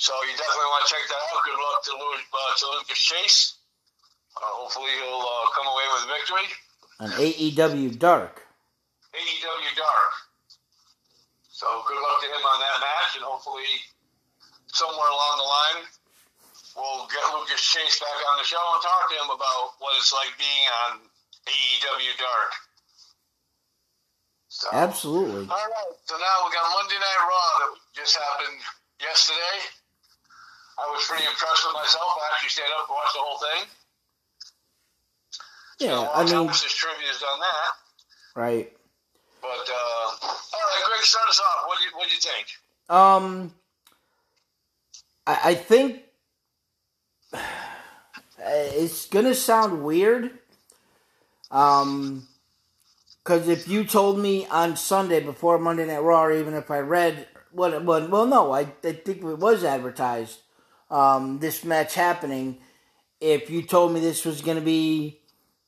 So 0.00 0.16
you 0.24 0.32
definitely 0.32 0.70
want 0.72 0.80
to 0.80 0.88
check 0.96 1.04
that 1.12 1.20
out. 1.28 1.44
Good 1.44 1.60
luck 1.60 1.78
to, 1.84 1.92
uh, 1.92 2.52
to 2.56 2.64
Lucas 2.72 2.96
Chase. 3.04 3.60
Uh, 4.32 4.48
hopefully 4.64 4.88
he'll 4.96 5.20
uh, 5.20 5.44
come 5.52 5.68
away 5.68 5.86
with 5.92 6.08
a 6.08 6.10
victory. 6.16 6.46
On 7.04 7.08
AEW 7.20 8.00
Dark. 8.00 8.40
AEW 9.12 9.72
Dark. 9.76 10.12
So 11.52 11.68
good 11.84 12.00
luck 12.00 12.16
to 12.24 12.28
him 12.32 12.40
on 12.40 12.58
that 12.64 12.76
match, 12.80 13.20
and 13.20 13.24
hopefully 13.28 13.68
somewhere 14.72 15.12
along 15.12 15.34
the 15.36 15.44
line 15.44 15.80
we'll 16.80 17.04
get 17.12 17.20
Lucas 17.36 17.60
Chase 17.60 18.00
back 18.00 18.18
on 18.32 18.40
the 18.40 18.46
show 18.48 18.62
and 18.72 18.80
talk 18.80 19.04
to 19.04 19.16
him 19.20 19.28
about 19.28 19.76
what 19.84 19.92
it's 20.00 20.16
like 20.16 20.32
being 20.40 20.64
on 20.88 21.04
AEW 21.44 22.14
Dark. 22.16 22.52
So, 24.48 24.66
Absolutely. 24.72 25.44
all 25.44 25.60
right, 25.60 25.92
so 26.08 26.16
now 26.16 26.36
we 26.46 26.56
got 26.56 26.64
Monday 26.72 26.96
Night 26.96 27.20
Raw 27.20 27.50
that 27.68 27.72
just 27.92 28.16
happened 28.16 28.64
yesterday. 28.96 29.79
I 30.80 30.90
was 30.90 31.04
pretty 31.06 31.24
impressed 31.24 31.66
with 31.66 31.74
myself. 31.74 32.08
I 32.16 32.34
actually 32.34 32.48
stayed 32.50 32.72
up 32.72 32.88
and 32.88 32.96
watched 32.96 33.14
the 33.14 33.20
whole 33.20 33.38
thing. 33.38 33.68
Yeah, 35.80 35.96
So, 35.96 36.10
I 36.12 36.24
mean, 36.24 36.32
Thomas's 36.32 36.74
Trivia's 36.74 37.20
done 37.20 37.40
that. 37.40 38.40
right. 38.40 38.72
But, 39.42 39.48
uh, 39.48 40.06
all 40.22 40.28
right, 40.52 40.84
Greg, 40.86 41.00
start 41.02 41.28
us 41.28 41.40
off. 41.40 41.66
What 41.66 41.78
do 41.78 41.84
you, 41.84 41.90
what 41.96 42.08
do 42.08 42.14
you 42.14 42.20
think? 42.20 42.46
Um, 42.90 43.54
I, 45.26 45.40
I 45.44 45.54
think 45.54 46.02
it's 48.38 49.06
gonna 49.06 49.34
sound 49.34 49.82
weird. 49.82 50.30
Um, 51.50 52.26
because 53.24 53.48
if 53.48 53.68
you 53.68 53.84
told 53.84 54.18
me 54.18 54.46
on 54.46 54.76
Sunday 54.76 55.20
before 55.20 55.58
Monday 55.58 55.86
Night 55.86 55.98
Raw, 56.02 56.24
or 56.24 56.32
even 56.32 56.54
if 56.54 56.70
I 56.70 56.80
read 56.80 57.26
what, 57.52 57.82
what 57.84 58.10
well, 58.10 58.26
no, 58.26 58.52
I, 58.52 58.60
I 58.84 58.92
think 58.92 59.18
it 59.18 59.38
was 59.38 59.62
advertised. 59.64 60.40
Um, 60.90 61.38
this 61.38 61.64
match 61.64 61.94
happening. 61.94 62.58
If 63.20 63.50
you 63.50 63.62
told 63.62 63.92
me 63.92 64.00
this 64.00 64.24
was 64.24 64.42
gonna 64.42 64.60
be 64.60 65.20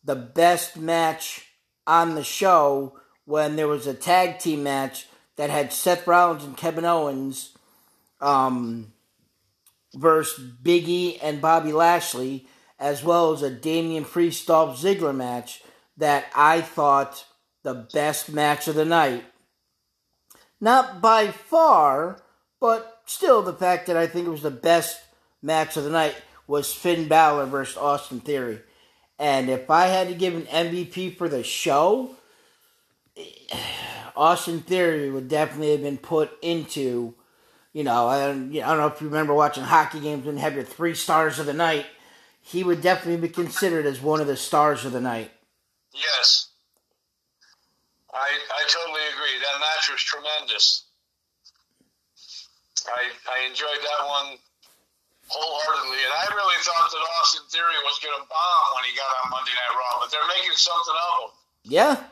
the 0.05 0.17
best 0.17 0.77
match 0.77 1.47
on 1.87 2.15
the 2.15 2.25
show 2.25 2.99
when 3.25 3.57
there 3.57 3.69
was 3.69 3.87
a 3.87 3.95
tag 3.95 4.39
team 4.39 4.63
match 4.63 5.07
that 5.37 5.51
had 5.51 5.73
Seth 5.73 6.07
Rollins 6.07 6.45
and 6.45 6.57
Kevin 6.57 6.85
Owens 6.85 7.57
um, 8.21 8.93
versus 9.95 10.45
Big 10.63 10.89
E 10.89 11.19
and 11.21 11.41
Bobby 11.41 11.73
Lashley, 11.73 12.47
as 12.79 13.03
well 13.05 13.33
as 13.33 13.43
a 13.43 13.51
Damian 13.51 14.05
Priest 14.05 14.47
Dolph 14.47 14.81
Ziggler 14.81 15.15
match 15.15 15.63
that 15.97 16.27
I 16.35 16.61
thought 16.61 17.25
the 17.63 17.87
best 17.93 18.31
match 18.31 18.67
of 18.69 18.75
the 18.75 18.85
night. 18.85 19.25
Not 20.61 21.01
by 21.01 21.29
far, 21.29 22.23
but 22.61 23.03
still 23.07 23.43
the 23.43 23.53
fact 23.53 23.87
that 23.87 23.97
I 23.97 24.07
think 24.07 24.27
it 24.27 24.31
was 24.31 24.43
the 24.43 24.51
best 24.51 25.01
match 25.43 25.77
of 25.77 25.85
the 25.85 25.91
night 25.91 26.15
was 26.47 26.73
Finn 26.73 27.09
Balor 27.09 27.47
versus 27.47 27.77
Austin 27.77 28.21
Theory. 28.21 28.61
And 29.19 29.49
if 29.49 29.71
I 29.71 29.87
had 29.87 30.09
to 30.09 30.15
give 30.15 30.35
an 30.35 30.43
MVP 30.43 31.17
for 31.17 31.29
the 31.29 31.43
show, 31.43 32.11
Austin 34.17 34.61
Theory 34.61 35.11
would 35.11 35.29
definitely 35.29 35.73
have 35.73 35.83
been 35.83 35.99
put 35.99 36.31
into, 36.43 37.15
you 37.73 37.85
know, 37.85 38.09
I 38.09 38.27
don't, 38.27 38.51
I 38.51 38.61
don't 38.61 38.79
know 38.79 38.87
if 38.87 39.01
you 39.01 39.09
remember 39.09 39.35
watching 39.35 39.65
hockey 39.65 40.01
games 40.01 40.27
you 40.27 40.33
have 40.33 40.55
your 40.55 40.65
three 40.65 40.95
stars 40.95 41.39
of 41.39 41.47
the 41.47 41.53
night. 41.53 41.87
He 42.41 42.65
would 42.65 42.83
definitely 42.83 43.29
be 43.29 43.33
considered 43.33 43.87
as 43.87 44.01
one 44.01 44.21
of 44.21 44.27
the 44.27 44.37
stars 44.37 44.85
of 44.85 44.93
the 44.93 45.01
night. 45.01 45.31
Yes. 45.95 46.49
I 48.13 48.19
I 48.19 48.69
totally 48.69 49.01
agree. 49.15 49.39
That 49.41 49.61
match 49.61 49.91
was 49.91 50.03
tremendous. 50.03 50.85
I 52.87 53.09
I 53.31 53.49
enjoyed 53.49 53.79
that 53.81 54.07
one 54.07 54.39
wholeheartedly, 55.33 55.97
and 56.05 56.13
I 56.13 56.35
really 56.35 56.59
thought 56.61 56.91
that 56.93 57.03
Austin 57.21 57.43
Theory 57.49 57.81
was 57.85 57.99
going 57.99 58.15
to 58.21 58.25
bomb 58.29 58.67
when 58.77 58.85
he 58.85 58.93
got 58.97 59.09
on 59.25 59.31
Monday 59.31 59.53
Night 59.57 59.73
Raw, 59.75 60.01
but 60.01 60.11
they're 60.13 60.29
making 60.29 60.57
something 60.57 60.95
of 60.95 61.13
him. 61.25 61.31
Yeah, 61.65 62.05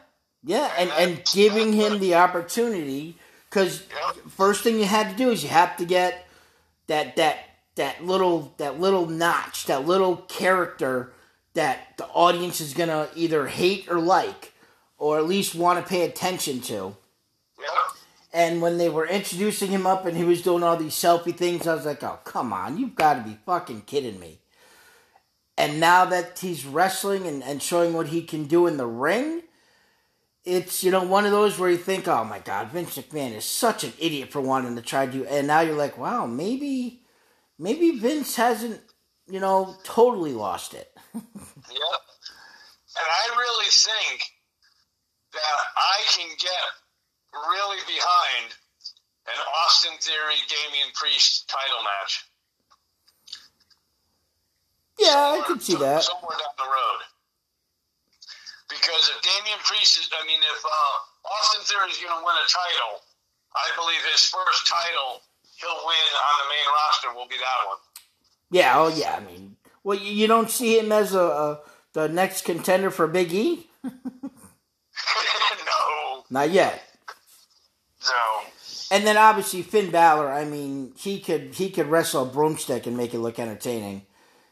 yeah, 0.43 0.73
and 0.79 0.91
and 0.91 1.23
giving 1.33 1.73
him 1.73 1.99
the 2.01 2.15
opportunity 2.15 3.17
because 3.49 3.83
Yep. 3.91 4.17
first 4.31 4.63
thing 4.63 4.79
you 4.79 4.87
had 4.87 5.11
to 5.11 5.17
do 5.17 5.31
is 5.31 5.43
you 5.43 5.51
have 5.51 5.77
to 5.77 5.85
get 5.85 6.27
that 6.87 7.17
that 7.17 7.39
that 7.77 8.05
little 8.05 8.55
that 8.59 8.81
little 8.81 9.07
notch, 9.07 9.67
that 9.67 9.87
little 9.87 10.17
character 10.17 11.13
that 11.55 11.97
the 11.99 12.07
audience 12.09 12.61
is 12.61 12.75
gonna 12.75 13.09
either 13.15 13.49
hate 13.49 13.89
or 13.89 13.99
like, 14.01 14.53
or 14.99 15.19
at 15.19 15.27
least 15.27 15.55
want 15.55 15.83
to 15.83 15.89
pay 15.89 16.03
attention 16.03 16.61
to. 16.61 16.97
Yep. 17.59 17.69
And 18.33 18.63
when 18.63 18.79
they 18.79 18.89
were 18.89 19.07
introducing 19.07 19.71
him 19.71 19.87
up 19.87 20.07
and 20.07 20.17
he 20.17 20.25
was 20.25 20.43
doing 20.43 20.63
all 20.63 20.77
these 20.77 20.95
selfie 20.95 21.37
things, 21.37 21.67
I 21.67 21.75
was 21.75 21.85
like, 21.85 22.03
oh, 22.05 22.21
come 22.25 22.53
on, 22.53 22.79
you've 22.79 22.95
got 22.95 23.15
to 23.15 23.29
be 23.29 23.39
fucking 23.45 23.83
kidding 23.83 24.21
me. 24.21 24.39
And 25.59 25.81
now 25.81 26.05
that 26.07 26.39
he's 26.39 26.65
wrestling 26.65 27.27
and, 27.27 27.43
and 27.43 27.63
showing 27.63 27.93
what 27.93 28.07
he 28.09 28.23
can 28.23 28.45
do 28.45 28.67
in 28.67 28.77
the 28.77 28.87
ring, 28.87 29.43
it's, 30.45 30.83
you 30.83 30.91
know, 30.91 31.05
one 31.05 31.27
of 31.27 31.33
those 31.33 31.59
where 31.59 31.71
you 31.71 31.77
think, 31.77 32.09
oh 32.09 32.25
my 32.25 32.39
God, 32.39 32.69
Vince 32.69 32.97
McMahon 32.97 33.37
is 33.37 33.45
such 33.45 33.85
an 33.85 33.93
idiot 33.99 34.31
for 34.31 34.41
wanting 34.41 34.77
to 34.77 34.83
try 34.83 35.07
to. 35.07 35.27
And 35.27 35.47
now 35.47 35.61
you're 35.61 35.77
like, 35.77 35.99
wow, 35.99 36.25
maybe, 36.25 37.03
maybe 37.59 37.99
Vince 37.99 38.37
hasn't, 38.37 38.81
you 39.29 39.41
know, 39.41 39.77
totally 39.85 40.33
lost 40.33 40.75
it. 40.75 40.91
Yep. 41.71 42.01
And 42.99 43.07
I 43.07 43.39
really 43.39 43.71
think 43.71 44.23
that 45.33 45.59
I 45.77 46.03
can 46.09 46.29
get 46.39 46.80
really 47.33 47.81
behind 47.87 48.55
an 49.29 49.39
Austin 49.65 49.95
Theory 50.01 50.41
Damian 50.49 50.91
Priest 50.95 51.49
title 51.49 51.83
match. 51.85 52.27
Yeah, 54.99 55.39
I 55.39 55.43
could 55.47 55.63
see 55.63 55.77
that. 55.77 56.03
Somewhere 56.03 56.37
down 56.37 56.55
the 56.59 56.69
road. 56.69 57.01
Because 58.69 59.11
if 59.11 59.19
Damian 59.23 59.59
Priest 59.65 59.99
is, 59.99 60.11
I 60.13 60.27
mean, 60.27 60.39
if 60.39 60.61
uh, 60.63 60.95
Austin 61.27 61.65
Theory 61.65 61.91
is 61.91 61.99
going 61.99 62.13
to 62.15 62.23
win 62.23 62.37
a 62.37 62.47
title, 62.47 63.03
I 63.57 63.67
believe 63.75 64.03
his 64.13 64.27
first 64.29 64.69
title 64.69 65.23
he'll 65.59 65.83
win 65.85 66.07
on 66.15 66.35
the 66.39 66.49
main 66.49 66.69
roster 66.69 67.11
will 67.17 67.29
be 67.29 67.37
that 67.37 67.61
one. 67.67 67.79
Yeah, 68.51 68.75
oh 68.77 68.89
yeah. 68.89 69.17
I 69.17 69.21
mean, 69.21 69.57
well, 69.85 69.99
you 69.99 70.13
you 70.13 70.27
don't 70.27 70.51
see 70.51 70.79
him 70.79 70.93
as 70.93 71.15
a, 71.15 71.21
a 71.21 71.61
the 71.93 72.09
next 72.09 72.45
contender 72.45 72.91
for 72.91 73.07
Big 73.07 73.33
E. 73.33 73.67
no, 73.85 73.93
Not 76.31 76.51
yet. 76.51 76.90
No. 78.05 78.47
And 78.93 79.07
then 79.07 79.17
obviously 79.17 79.63
Finn 79.63 79.91
Balor. 79.91 80.33
I 80.33 80.45
mean, 80.45 80.93
he 80.97 81.21
could 81.21 81.55
he 81.55 81.71
could 81.71 81.87
wrestle 81.87 82.25
a 82.25 82.27
broomstick 82.27 82.87
and 82.87 82.97
make 82.97 83.15
it 83.15 83.19
look 83.21 83.39
entertaining. 83.39 84.07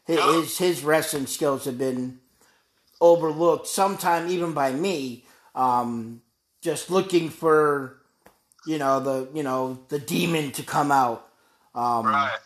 his 0.05 0.57
his 0.57 0.83
wrestling 0.83 1.27
skills 1.27 1.65
have 1.65 1.77
been 1.77 2.19
overlooked. 3.01 3.67
Sometime 3.67 4.29
even 4.29 4.53
by 4.53 4.71
me, 4.71 5.25
um, 5.55 6.21
just 6.61 6.89
looking 6.89 7.29
for 7.29 7.97
you 8.65 8.77
know 8.77 8.99
the 8.99 9.29
you 9.33 9.43
know 9.43 9.79
the 9.89 9.99
demon 9.99 10.51
to 10.53 10.63
come 10.63 10.91
out. 10.91 11.27
Um, 11.75 12.05
Right. 12.07 12.37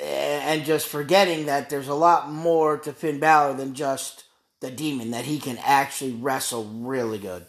and 0.00 0.64
just 0.64 0.86
forgetting 0.88 1.46
that 1.46 1.70
there's 1.70 1.88
a 1.88 1.94
lot 1.94 2.30
more 2.30 2.78
to 2.78 2.92
Finn 2.92 3.20
Balor 3.20 3.54
than 3.54 3.74
just 3.74 4.24
the 4.60 4.70
demon, 4.70 5.10
that 5.10 5.24
he 5.26 5.38
can 5.38 5.58
actually 5.58 6.12
wrestle 6.12 6.64
really 6.64 7.18
good. 7.18 7.46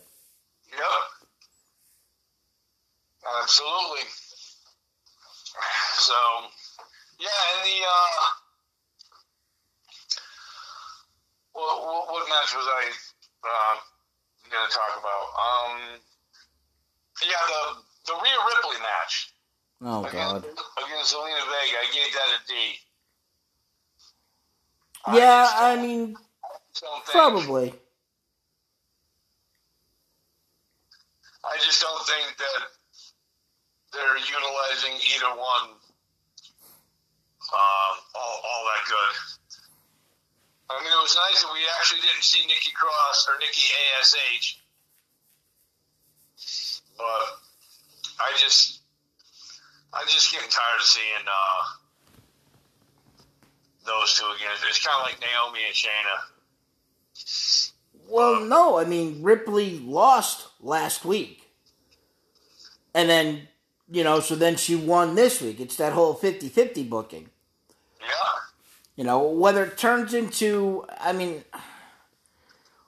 Yep. 0.72 0.82
Absolutely. 3.42 4.06
So, 5.98 6.14
yeah, 7.20 7.40
and 7.54 7.62
the 7.66 7.78
uh, 7.86 8.12
what, 11.54 11.82
what, 11.82 12.12
what 12.12 12.30
match 12.30 12.54
was 12.56 12.68
I 12.68 12.84
uh, 13.46 13.76
going 14.52 14.68
to 14.70 14.74
talk 14.74 14.94
about? 15.00 15.26
Um, 15.38 16.00
yeah, 17.22 17.44
the 17.48 17.62
the 18.06 18.14
Rhea 18.14 18.40
Ripley 18.54 18.80
match 18.82 19.34
Oh 19.86 20.00
against, 20.06 20.16
God. 20.16 20.46
against 20.86 21.14
Zelina 21.14 21.44
Vega. 21.46 21.78
I 21.78 21.88
gave 21.94 22.14
that 22.14 22.30
a 22.32 22.48
D. 22.48 22.54
Yeah, 25.18 25.44
just 25.44 25.62
I 25.62 25.76
mean, 25.82 26.18
probably. 27.06 27.74
I 31.44 31.58
just 31.58 31.82
don't 31.82 32.06
think 32.08 32.38
that 32.38 32.83
they're 33.94 34.18
utilizing 34.18 34.98
either 35.16 35.32
one 35.38 35.78
um, 37.54 37.96
all, 38.16 38.36
all 38.42 38.64
that 38.66 38.84
good. 38.90 39.14
I 40.70 40.82
mean, 40.82 40.92
it 40.92 41.02
was 41.02 41.16
nice 41.16 41.44
that 41.44 41.54
we 41.54 41.60
actually 41.78 42.02
didn't 42.02 42.24
see 42.24 42.42
Nikki 42.48 42.72
Cross 42.74 43.28
or 43.30 43.38
Nikki 43.40 43.62
ASH, 44.02 44.58
but 46.98 47.24
I 48.20 48.32
just, 48.38 48.82
I'm 49.94 50.08
just 50.08 50.32
getting 50.32 50.50
tired 50.50 50.80
of 50.80 50.86
seeing 50.86 51.28
uh, 51.28 51.64
those 53.86 54.18
two 54.18 54.26
again. 54.36 54.50
It's 54.68 54.84
kind 54.84 54.98
of 55.00 55.06
like 55.06 55.20
Naomi 55.22 55.60
and 55.68 55.76
Shayna. 55.76 56.18
Well, 58.10 58.42
no, 58.42 58.80
I 58.80 58.86
mean 58.86 59.22
Ripley 59.22 59.80
lost 59.80 60.48
last 60.60 61.06
week, 61.06 61.50
and 62.96 63.10
then 63.10 63.48
you 63.94 64.04
know, 64.04 64.20
so 64.20 64.36
then 64.36 64.56
she 64.56 64.76
won 64.76 65.14
this 65.14 65.40
week. 65.40 65.60
It's 65.60 65.76
that 65.76 65.94
whole 65.94 66.16
50-50 66.16 66.90
booking. 66.90 67.30
Yeah, 68.02 68.08
You 68.96 69.04
know, 69.04 69.22
whether 69.22 69.66
it 69.66 69.78
turns 69.78 70.16
into, 70.16 70.84
I 71.00 71.14
mean, 71.14 71.44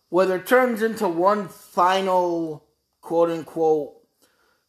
whether 0.10 0.38
it 0.38 0.48
turns 0.48 0.82
into 0.82 1.08
one 1.08 1.48
final 1.48 2.66
quote 3.02 3.30
unquote, 3.30 3.94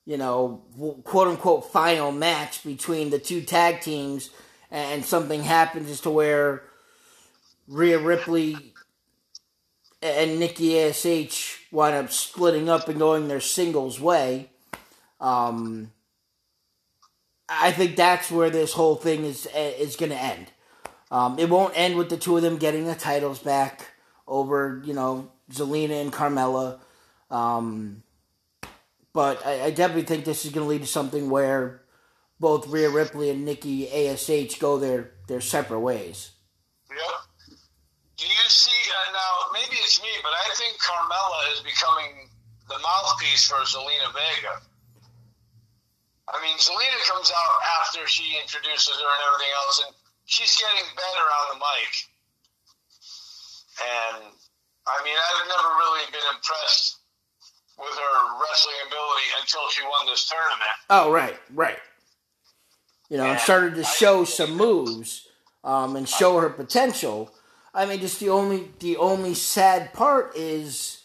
you 0.05 0.19
know, 0.19 0.63
quote 1.05 1.29
unquote 1.29 1.73
final 1.73 2.13
match 2.13 2.63
between 2.63 3.09
the 3.09 3.19
two 3.19 3.41
tag 3.41 3.81
teams 3.81 4.29
and 4.71 5.07
something 5.07 5.43
happens 5.43 5.91
as 5.91 6.03
to 6.03 6.11
where 6.11 6.65
Rhea 7.67 7.99
Ripley 7.99 8.75
and 10.03 10.39
Nikki 10.39 10.79
ASH 10.79 11.61
wind 11.73 11.97
up 11.97 12.13
splitting 12.13 12.69
up 12.69 12.89
and 12.89 12.99
going 12.99 13.27
their 13.27 13.41
singles 13.41 13.99
way. 13.99 14.51
Um, 15.19 15.93
I 17.49 17.71
think 17.73 17.97
that's 17.97 18.31
where 18.31 18.51
this 18.51 18.73
whole 18.73 18.97
thing 18.97 19.25
is 19.25 19.47
is 19.55 19.97
going 19.97 20.11
to 20.11 20.21
end. 20.21 20.51
Um, 21.11 21.39
it 21.39 21.49
won't 21.49 21.79
end 21.79 21.97
with 21.97 22.11
the 22.11 22.17
two 22.17 22.37
of 22.37 22.43
them 22.43 22.57
getting 22.57 22.87
the 22.87 22.95
titles 22.95 23.39
back 23.39 23.93
over, 24.27 24.83
you 24.85 24.93
know, 24.93 25.31
Zelina 25.53 26.01
and 26.01 26.13
Carmella. 26.13 26.81
Um, 27.31 28.03
but 29.13 29.45
I, 29.47 29.65
I 29.65 29.71
definitely 29.71 30.03
think 30.03 30.25
this 30.25 30.45
is 30.45 30.53
going 30.53 30.65
to 30.65 30.69
lead 30.69 30.83
to 30.83 30.87
something 30.87 31.31
where 31.31 31.83
both 32.41 32.67
Rhea 32.67 32.91
Ripley 32.91 33.31
and 33.31 33.45
Nikki 33.45 33.89
ASH 33.89 34.59
go 34.59 34.79
their, 34.79 35.13
their 35.29 35.41
separate 35.41 35.81
ways. 35.81 36.33
Yep. 36.91 36.99
Do 38.17 38.27
you 38.27 38.49
see 38.49 38.91
uh, 38.91 39.13
now? 39.13 39.53
Maybe 39.53 39.77
it's 39.77 40.03
me, 40.03 40.09
but 40.23 40.33
I 40.33 40.55
think 40.55 40.77
Carmella 40.79 41.55
is 41.55 41.61
becoming 41.61 42.29
the 42.69 42.79
mouthpiece 42.79 43.47
for 43.47 43.57
Zelina 43.59 44.13
Vega. 44.13 44.61
I 46.29 46.43
mean, 46.43 46.59
Zelina 46.59 46.99
comes 47.07 47.31
out 47.31 47.55
after 47.81 48.07
she 48.07 48.39
introduces 48.43 48.95
her 48.99 49.11
and 49.11 49.23
everything 49.31 49.53
else, 49.63 49.83
and 49.87 49.95
she's 50.27 50.57
getting 50.59 50.87
better 50.97 51.27
on 51.27 51.45
the 51.55 51.59
mic. 51.63 51.93
And 53.79 54.35
I 54.87 54.97
mean, 55.05 55.15
I've 55.15 55.49
never 55.49 55.69
really 55.79 56.07
been 56.11 56.27
impressed 56.35 56.99
with 57.79 57.95
her 57.95 58.41
wrestling 58.41 58.77
ability 58.87 59.29
until 59.41 59.69
she 59.71 59.83
won 59.83 60.07
this 60.07 60.29
tournament. 60.29 60.77
Oh, 60.91 61.13
right, 61.13 61.39
right. 61.55 61.79
You 63.09 63.19
know, 63.19 63.27
and 63.27 63.39
started 63.39 63.77
to 63.77 63.85
show 63.85 64.25
some 64.25 64.57
moves 64.57 65.29
um, 65.63 65.95
and 65.95 66.09
show 66.09 66.41
her 66.41 66.49
potential. 66.49 67.33
I 67.73 67.87
mean, 67.87 68.01
just 68.01 68.19
the 68.19 68.31
only 68.31 68.71
the 68.81 68.97
only 68.97 69.35
sad 69.35 69.93
part 69.93 70.37
is 70.37 71.03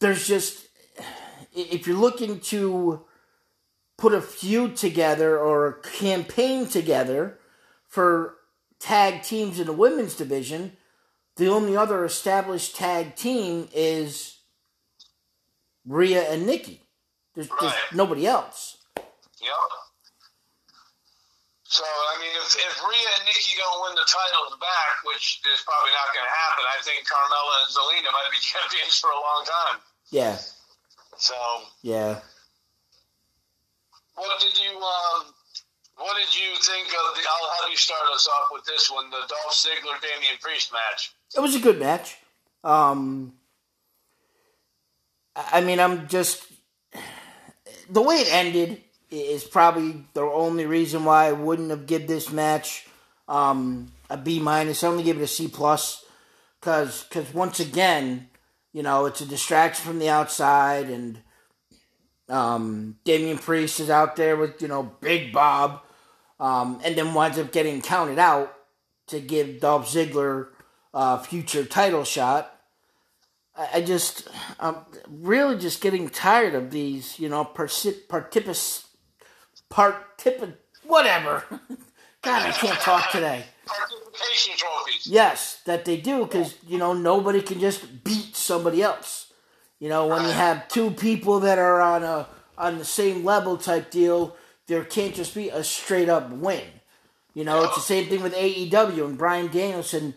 there's 0.00 0.26
just 0.26 0.66
if 1.54 1.86
you're 1.86 1.96
looking 1.96 2.40
to 2.40 3.04
put 3.96 4.12
a 4.12 4.20
feud 4.20 4.76
together 4.76 5.38
or 5.38 5.66
a 5.66 5.80
campaign 5.82 6.66
together 6.66 7.38
for 7.88 8.36
tag 8.78 9.22
teams 9.22 9.58
in 9.58 9.66
the 9.66 9.72
women's 9.72 10.14
division, 10.14 10.76
the 11.36 11.48
only 11.48 11.76
other 11.76 12.04
established 12.04 12.76
tag 12.76 13.16
team 13.16 13.68
is 13.74 14.38
Rhea 15.86 16.22
and 16.30 16.46
Nikki. 16.46 16.82
There's, 17.34 17.48
there's 17.60 17.74
nobody 17.92 18.26
else. 18.26 18.78
Yep. 18.96 19.76
So 21.68 21.84
I 21.84 22.16
mean, 22.20 22.30
if, 22.40 22.56
if 22.56 22.74
Rhea 22.80 23.10
and 23.18 23.24
Nikki 23.26 23.52
don't 23.58 23.82
win 23.84 23.94
the 23.94 24.06
titles 24.08 24.56
back, 24.60 25.04
which 25.04 25.42
is 25.52 25.60
probably 25.66 25.92
not 25.92 26.08
going 26.14 26.24
to 26.24 26.32
happen, 26.32 26.64
I 26.72 26.80
think 26.80 27.04
Carmella 27.04 27.54
and 27.64 27.70
Zelina 27.74 28.10
might 28.12 28.30
be 28.32 28.40
champions 28.52 28.96
for 28.98 29.10
a 29.10 29.20
long 29.20 29.42
time. 29.44 29.76
Yeah, 30.10 30.38
So, 31.18 31.34
yeah. 31.82 32.20
What 34.16 34.40
did 34.40 34.58
you 34.58 34.76
um, 34.76 35.32
what 35.96 36.16
did 36.16 36.34
you 36.34 36.54
think 36.60 36.88
of 36.88 37.16
the? 37.16 37.22
I'll 37.22 37.62
have 37.62 37.70
you 37.70 37.76
start 37.76 38.02
us 38.12 38.28
off 38.28 38.48
with 38.52 38.64
this 38.64 38.90
one, 38.90 39.08
the 39.10 39.16
Dolph 39.16 39.52
Ziggler 39.52 40.00
Damian 40.00 40.36
Priest 40.40 40.72
match. 40.72 41.12
It 41.36 41.40
was 41.40 41.54
a 41.54 41.60
good 41.60 41.78
match. 41.78 42.16
Um, 42.64 43.34
I 45.34 45.60
mean, 45.60 45.80
I'm 45.80 46.08
just 46.08 46.44
the 47.88 48.02
way 48.02 48.16
it 48.16 48.32
ended 48.32 48.82
is 49.10 49.44
probably 49.44 50.04
the 50.14 50.22
only 50.22 50.66
reason 50.66 51.04
why 51.04 51.28
I 51.28 51.32
wouldn't 51.32 51.70
have 51.70 51.86
give 51.86 52.06
this 52.06 52.32
match 52.32 52.86
um, 53.28 53.92
a 54.10 54.16
B 54.16 54.40
minus. 54.40 54.82
I 54.82 54.88
only 54.88 55.04
give 55.04 55.18
it 55.18 55.22
a 55.22 55.28
C 55.28 55.48
plus 55.48 56.04
because 56.60 57.04
because 57.04 57.32
once 57.32 57.60
again, 57.60 58.28
you 58.72 58.82
know, 58.82 59.06
it's 59.06 59.20
a 59.20 59.26
distraction 59.26 59.84
from 59.84 59.98
the 59.98 60.08
outside, 60.08 60.90
and 60.90 61.20
um, 62.28 62.96
Damian 63.04 63.38
Priest 63.38 63.80
is 63.80 63.90
out 63.90 64.16
there 64.16 64.36
with 64.36 64.60
you 64.60 64.68
know 64.68 64.82
Big 65.00 65.32
Bob, 65.32 65.82
um, 66.40 66.80
and 66.84 66.96
then 66.96 67.14
winds 67.14 67.38
up 67.38 67.52
getting 67.52 67.80
counted 67.80 68.18
out 68.18 68.52
to 69.08 69.20
give 69.20 69.60
Dolph 69.60 69.88
Ziggler 69.88 70.48
a 70.92 71.22
future 71.22 71.64
title 71.64 72.04
shot. 72.04 72.52
I, 73.56 73.68
I 73.74 73.80
just, 73.82 74.28
I'm 74.58 74.76
really 75.08 75.58
just 75.58 75.80
getting 75.80 76.08
tired 76.08 76.54
of 76.54 76.70
these, 76.70 77.18
you 77.18 77.28
know, 77.28 77.44
particip, 77.44 78.08
partipus, 78.08 78.86
partip, 79.70 80.54
whatever. 80.84 81.44
God, 82.22 82.42
I 82.42 82.50
can't 82.50 82.78
talk 82.80 83.10
today. 83.12 83.44
Participation 83.66 84.54
trophies. 84.56 85.06
Yes, 85.06 85.60
that 85.64 85.84
they 85.84 85.96
do 85.96 86.24
because 86.24 86.56
you 86.66 86.78
know 86.78 86.92
nobody 86.92 87.40
can 87.40 87.60
just 87.60 88.02
beat 88.02 88.34
somebody 88.34 88.82
else. 88.82 89.25
You 89.78 89.88
know 89.88 90.06
when 90.06 90.22
you 90.22 90.30
ah. 90.30 90.32
have 90.32 90.68
two 90.68 90.90
people 90.90 91.40
that 91.40 91.58
are 91.58 91.80
on 91.80 92.02
a 92.02 92.28
on 92.56 92.78
the 92.78 92.84
same 92.84 93.24
level 93.24 93.56
type 93.56 93.90
deal, 93.90 94.36
there 94.66 94.84
can't 94.84 95.14
just 95.14 95.34
be 95.34 95.50
a 95.50 95.62
straight 95.62 96.08
up 96.08 96.30
win. 96.30 96.64
You 97.34 97.44
know 97.44 97.64
it's 97.64 97.74
the 97.74 97.82
same 97.82 98.08
thing 98.08 98.22
with 98.22 98.34
AEW 98.34 99.04
and 99.04 99.18
Bryan 99.18 99.48
Danielson. 99.48 100.14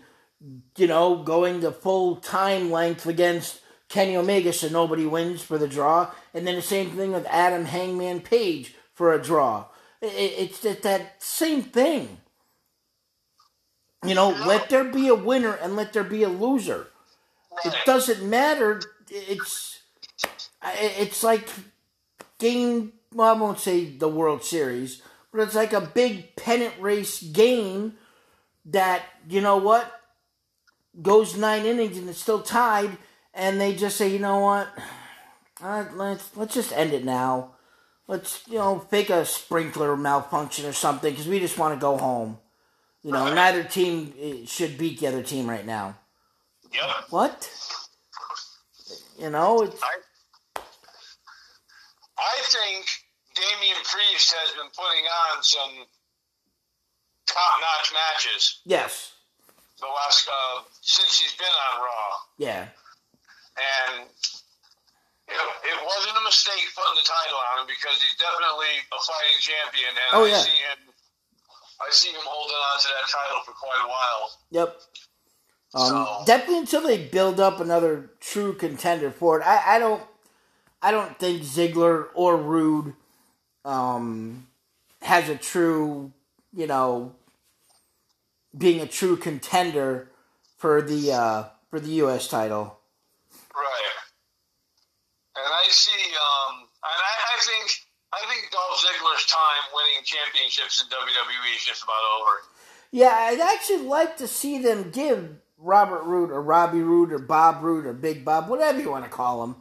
You 0.78 0.88
know 0.88 1.18
going 1.24 1.60
the 1.60 1.72
full 1.72 2.18
time 2.18 2.72
length 2.72 3.06
against 3.06 3.62
Kenny 3.90 4.16
Omega 4.16 4.54
so 4.54 4.70
nobody 4.70 5.06
wins 5.06 5.42
for 5.42 5.58
the 5.58 5.68
draw, 5.68 6.12
and 6.34 6.48
then 6.48 6.56
the 6.56 6.62
same 6.62 6.92
thing 6.92 7.12
with 7.12 7.26
Adam 7.26 7.66
Hangman 7.66 8.22
Page 8.22 8.76
for 8.94 9.12
a 9.12 9.22
draw. 9.22 9.66
It, 10.02 10.08
it's 10.38 10.60
that 10.62 10.84
that 10.84 11.22
same 11.22 11.64
thing. 11.64 12.20
You 14.06 14.16
know, 14.16 14.30
let 14.30 14.70
there 14.70 14.86
be 14.86 15.10
a 15.10 15.16
winner 15.16 15.54
and 15.54 15.76
let 15.76 15.92
there 15.92 16.06
be 16.06 16.24
a 16.24 16.30
loser. 16.30 16.88
It 17.66 17.76
doesn't 17.86 18.24
matter. 18.24 18.82
It's 19.10 19.82
it's 20.64 21.24
like 21.24 21.48
game. 22.38 22.94
Well, 23.14 23.36
I 23.36 23.40
won't 23.40 23.60
say 23.60 23.86
the 23.86 24.08
World 24.08 24.44
Series, 24.44 25.02
but 25.32 25.42
it's 25.42 25.56
like 25.56 25.74
a 25.74 25.82
big 25.82 26.36
pennant 26.36 26.76
race 26.80 27.22
game 27.22 27.96
that 28.66 29.04
you 29.28 29.42
know 29.42 29.58
what 29.58 29.92
goes 31.02 31.36
nine 31.38 31.66
innings 31.66 31.98
and 31.98 32.10
it's 32.10 32.20
still 32.20 32.42
tied, 32.42 32.98
and 33.34 33.60
they 33.60 33.76
just 33.76 33.98
say, 33.98 34.10
you 34.10 34.20
know 34.20 34.40
what, 34.40 34.68
uh, 35.62 35.86
let's 35.94 36.36
let's 36.36 36.54
just 36.54 36.72
end 36.74 36.94
it 36.94 37.04
now. 37.04 37.52
Let's 38.08 38.48
you 38.48 38.58
know 38.58 38.80
fake 38.80 39.10
a 39.10 39.26
sprinkler 39.26 39.96
malfunction 39.96 40.66
or 40.66 40.74
something 40.74 41.12
because 41.12 41.28
we 41.28 41.40
just 41.40 41.58
want 41.58 41.74
to 41.74 41.80
go 41.80 41.98
home. 41.98 42.38
You 43.04 43.12
know, 43.12 43.34
neither 43.34 43.64
team 43.64 44.14
eh, 44.20 44.46
should 44.46 44.78
beat 44.78 45.00
the 45.00 45.08
other 45.08 45.24
team 45.24 45.50
right 45.50 45.66
now. 45.66 45.98
Yep. 46.74 46.90
What? 47.10 47.50
You 49.20 49.30
know, 49.30 49.62
it's 49.68 49.76
I 49.84 49.94
I 52.18 52.36
think 52.48 52.88
Damian 53.36 53.80
Priest 53.84 54.32
has 54.32 54.52
been 54.56 54.72
putting 54.72 55.04
on 55.04 55.44
some 55.44 55.74
top 57.28 57.54
notch 57.60 57.92
matches 57.94 58.62
yes, 58.66 59.12
the 59.80 59.88
last 59.88 60.28
uh, 60.28 60.64
since 60.82 61.20
he's 61.20 61.36
been 61.36 61.52
on 61.52 61.74
Raw, 61.84 62.08
yeah, 62.40 62.64
and 63.60 64.08
it, 65.28 65.36
it 65.36 65.80
wasn't 65.84 66.16
a 66.16 66.24
mistake 66.24 66.64
putting 66.76 66.96
the 66.96 67.04
title 67.08 67.40
on 67.54 67.64
him 67.64 67.68
because 67.68 68.00
he's 68.00 68.16
definitely 68.16 68.72
a 68.88 69.00
fighting 69.04 69.40
champion, 69.44 69.92
and 70.00 70.12
Oh, 70.16 70.24
I 70.26 70.32
yeah. 70.32 70.42
see 70.48 70.56
him. 70.64 70.80
I 71.80 71.88
see 71.92 72.12
him 72.12 72.24
holding 72.24 72.56
on 72.56 72.76
to 72.84 72.88
that 72.92 73.08
title 73.08 73.40
for 73.48 73.56
quite 73.56 73.80
a 73.84 73.88
while. 73.88 74.24
yep. 74.52 74.70
Um, 75.74 75.88
So- 75.88 76.24
definitely 76.26 76.60
until 76.60 76.82
they 76.82 76.98
build 77.06 77.40
up 77.40 77.60
another 77.60 78.10
true 78.20 78.54
contender 78.54 79.12
for 79.12 79.40
it. 79.40 79.46
I, 79.46 79.76
I 79.76 79.80
don't, 79.80 80.02
I 80.82 80.92
don't 80.92 81.18
think 81.20 81.44
Ziggler 81.44 82.08
or 82.14 82.38
Roode, 82.38 82.94
um, 83.66 84.48
has 85.02 85.30
a 85.30 85.36
true, 85.36 86.12
you 86.54 86.68
know, 86.68 87.14
being 88.58 88.82
a 88.82 88.88
true 88.88 89.16
contender 89.16 90.10
for 90.58 90.82
the 90.82 91.12
uh, 91.14 91.44
for 91.70 91.80
the 91.80 91.90
U.S. 92.04 92.28
title. 92.28 92.80
Right. 93.56 93.94
And 95.36 95.46
I 95.46 95.68
see, 95.70 95.92
um, 95.92 96.62
and 96.62 96.68
I, 96.84 97.14
I 97.36 97.40
think, 97.46 97.72
I 98.12 98.20
think 98.28 98.52
Dolph 98.52 98.82
Ziggler's 98.82 99.26
time 99.26 99.72
winning 99.74 100.04
championships 100.04 100.82
in 100.84 100.90
WWE 100.90 101.56
is 101.56 101.64
just 101.66 101.84
about 101.84 101.96
over. 102.20 102.32
Yeah, 102.92 103.16
I'd 103.16 103.40
actually 103.40 103.86
like 103.88 104.18
to 104.18 104.28
see 104.28 104.62
them 104.62 104.90
give 104.92 105.30
Robert 105.60 106.04
Roode 106.04 106.32
or 106.32 106.42
Robbie 106.42 106.82
Roode 106.82 107.12
or 107.12 107.20
Bob 107.20 107.62
Roode 107.62 107.86
or 107.86 107.94
Big 107.94 108.24
Bob, 108.24 108.50
whatever 108.50 108.80
you 108.80 108.90
want 108.90 109.04
to 109.04 109.10
call 109.10 109.44
him. 109.44 109.56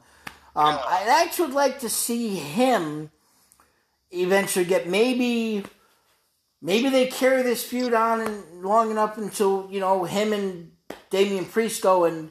Um, 0.54 0.74
Yeah. 0.74 0.82
I'd 0.87 1.24
actually 1.26 1.52
like 1.52 1.80
to 1.80 1.88
see 1.88 2.37
him 2.37 3.11
eventually 4.11 4.64
get 4.64 4.88
maybe, 4.88 5.64
maybe 6.62 6.88
they 6.88 7.06
carry 7.06 7.42
this 7.42 7.64
feud 7.64 7.94
on 7.94 8.20
and 8.20 8.62
long 8.62 8.90
enough 8.90 9.18
until 9.18 9.68
you 9.70 9.80
know 9.80 10.04
him 10.04 10.32
and 10.32 10.72
Damian 11.11 11.44
Priest 11.44 11.82
go 11.82 12.04
and 12.04 12.30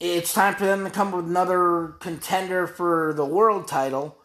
it's 0.00 0.32
time 0.32 0.54
for 0.54 0.64
them 0.64 0.84
to 0.84 0.90
come 0.90 1.12
with 1.12 1.26
another 1.26 1.94
contender 2.00 2.66
for 2.66 3.12
the 3.14 3.24
world 3.24 3.68
title 3.68 4.16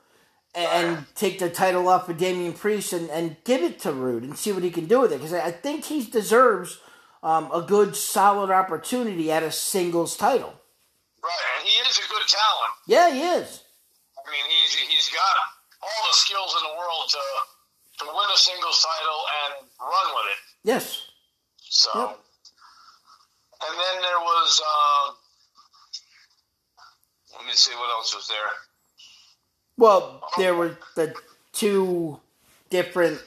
and 0.55 1.05
take 1.13 1.37
the 1.37 1.49
title 1.49 1.87
off 1.87 2.09
of 2.09 2.17
Damian 2.17 2.53
Priest 2.53 2.93
and, 2.93 3.09
and 3.11 3.37
give 3.43 3.61
it 3.61 3.79
to 3.81 3.91
Roode 3.91 4.23
and 4.23 4.35
see 4.35 4.51
what 4.51 4.63
he 4.63 4.71
can 4.71 4.85
do 4.85 5.01
with 5.01 5.11
it 5.11 5.17
because 5.17 5.33
I 5.33 5.47
I 5.47 5.51
think 5.51 5.85
he 5.85 6.03
deserves 6.03 6.79
um, 7.23 7.49
a 7.53 7.61
good 7.61 7.95
solid 7.95 8.49
opportunity 8.51 9.31
at 9.31 9.43
a 9.43 9.51
singles 9.51 10.15
title. 10.17 10.53
Right. 11.23 11.31
And 11.59 11.67
he 11.67 11.73
is 11.89 11.97
a 11.97 12.07
good 12.09 12.27
talent. 12.27 12.73
Yeah, 12.87 13.11
he 13.13 13.21
is. 13.21 13.63
I 14.17 14.31
mean, 14.31 14.45
he's 14.49 14.75
he's 14.75 15.09
got 15.09 15.35
all 15.81 16.07
the 16.09 16.13
skills 16.15 16.55
in 16.61 16.69
the 16.69 16.77
world 16.77 17.09
to 17.09 17.19
to 17.99 18.05
win 18.05 18.29
a 18.33 18.37
singles 18.37 18.85
title 18.85 19.21
and 19.43 19.67
run 19.81 20.15
with 20.15 20.25
it. 20.31 20.39
Yes. 20.63 21.01
So, 21.69 21.89
Yep. 21.95 22.19
and 23.67 23.79
then 23.79 24.01
there 24.01 24.19
was, 24.19 24.61
uh, 24.65 25.11
let 27.37 27.45
me 27.47 27.53
see 27.53 27.73
what 27.75 27.89
else 27.89 28.15
was 28.15 28.27
there. 28.27 28.51
Well, 29.77 30.21
there 30.37 30.55
were 30.55 30.77
the 30.95 31.13
two 31.53 32.19
different 32.69 33.19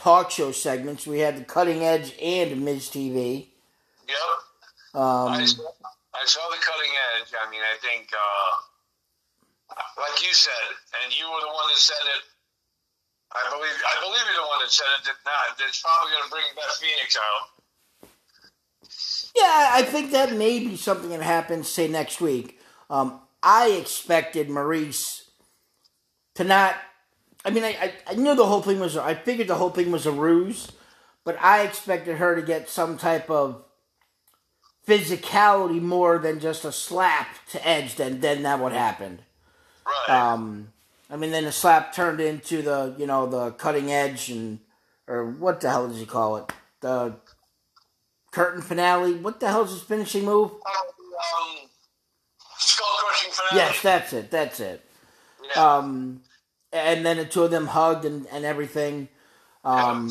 talk 0.00 0.30
show 0.30 0.50
segments. 0.50 1.06
We 1.06 1.20
had 1.20 1.36
the 1.36 1.44
Cutting 1.44 1.84
Edge 1.84 2.14
and 2.20 2.64
Miz 2.64 2.88
TV. 2.88 3.48
Yep. 4.08 4.16
Um, 4.94 5.28
I, 5.36 5.44
saw, 5.44 5.70
I 6.14 6.24
saw 6.24 6.40
the 6.50 6.58
cutting 6.58 6.90
edge. 7.20 7.30
I 7.36 7.50
mean, 7.50 7.60
I 7.60 7.76
think, 7.78 8.08
uh, 8.10 9.76
like 10.00 10.26
you 10.26 10.32
said, 10.32 10.74
and 11.04 11.16
you 11.16 11.26
were 11.26 11.40
the 11.40 11.52
one 11.52 11.68
that 11.68 11.78
said 11.78 12.02
it. 12.16 12.22
I 13.32 13.48
believe 13.54 13.70
I 13.70 14.00
believe 14.02 14.22
you're 14.26 14.42
the 14.42 14.48
one 14.48 14.58
that 14.58 14.72
said 14.72 14.86
it. 14.98 15.04
That 15.06 15.14
not 15.24 15.68
It's 15.68 15.80
probably 15.80 16.10
going 16.10 16.24
to 16.24 16.30
bring 16.30 16.42
Beth 16.56 16.76
Phoenix 16.80 17.16
out. 17.16 17.60
Yeah, 19.36 19.70
I 19.72 19.82
think 19.82 20.10
that 20.10 20.34
may 20.34 20.58
be 20.58 20.76
something 20.76 21.10
that 21.10 21.22
happens, 21.22 21.68
say, 21.68 21.86
next 21.86 22.20
week. 22.20 22.58
Um, 22.88 23.20
I 23.40 23.68
expected 23.68 24.48
Maryse 24.48 25.28
to 26.34 26.42
not. 26.42 26.74
I 27.44 27.50
mean, 27.50 27.64
I, 27.64 27.68
I, 27.68 27.92
I 28.08 28.14
knew 28.14 28.34
the 28.34 28.46
whole 28.46 28.62
thing 28.62 28.80
was. 28.80 28.96
I 28.96 29.14
figured 29.14 29.48
the 29.48 29.54
whole 29.54 29.70
thing 29.70 29.90
was 29.90 30.06
a 30.06 30.12
ruse, 30.12 30.70
but 31.24 31.40
I 31.40 31.62
expected 31.62 32.16
her 32.16 32.36
to 32.36 32.42
get 32.42 32.68
some 32.68 32.98
type 32.98 33.30
of 33.30 33.62
physicality 34.86 35.80
more 35.80 36.18
than 36.18 36.40
just 36.40 36.64
a 36.64 36.72
slap 36.72 37.28
to 37.50 37.66
Edge. 37.66 37.94
Then, 37.94 38.20
then 38.20 38.42
that 38.42 38.58
what 38.60 38.72
happened. 38.72 39.20
Right. 39.86 40.32
Um, 40.32 40.72
I 41.08 41.16
mean, 41.16 41.30
then 41.30 41.44
the 41.44 41.52
slap 41.52 41.94
turned 41.94 42.20
into 42.20 42.62
the 42.62 42.94
you 42.98 43.06
know 43.06 43.26
the 43.26 43.52
cutting 43.52 43.90
edge 43.90 44.30
and 44.30 44.60
or 45.06 45.26
what 45.26 45.60
the 45.60 45.70
hell 45.70 45.88
did 45.88 45.96
you 45.96 46.06
call 46.06 46.36
it? 46.36 46.52
The 46.80 47.14
curtain 48.30 48.62
finale. 48.62 49.14
What 49.14 49.40
the 49.40 49.48
hell 49.48 49.64
is 49.64 49.72
his 49.72 49.82
finishing 49.82 50.24
move? 50.24 50.52
um, 50.52 51.68
skull 52.58 52.86
crushing 52.98 53.32
finale. 53.32 53.66
Yes, 53.66 53.82
that's 53.82 54.12
it. 54.12 54.30
That's 54.30 54.60
it. 54.60 54.84
Yeah. 55.54 55.76
Um, 55.76 56.22
and 56.72 57.04
then 57.04 57.16
the 57.16 57.24
two 57.24 57.42
of 57.42 57.50
them 57.50 57.66
hugged 57.68 58.04
and, 58.04 58.26
and 58.28 58.44
everything. 58.44 59.08
Um, 59.64 60.08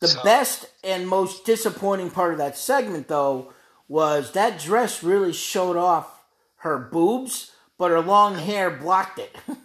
the 0.00 0.08
So- 0.08 0.22
best 0.22 0.66
and 0.84 1.08
most 1.08 1.44
disappointing 1.44 2.10
part 2.10 2.32
of 2.32 2.38
that 2.38 2.56
segment, 2.56 3.08
though, 3.08 3.52
was 3.88 4.32
that 4.32 4.60
dress 4.60 5.02
really 5.02 5.32
showed 5.32 5.76
off 5.76 6.22
her 6.56 6.78
boobs, 6.78 7.52
but 7.78 7.90
her 7.90 8.00
long 8.00 8.36
hair 8.36 8.70
blocked 8.70 9.18
it. 9.18 9.34
and 9.48 9.56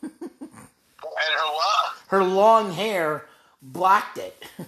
her 1.01 1.53
what? 1.53 1.93
her 2.07 2.23
long 2.23 2.71
hair 2.71 3.25
blocked 3.61 4.17
it. 4.17 4.43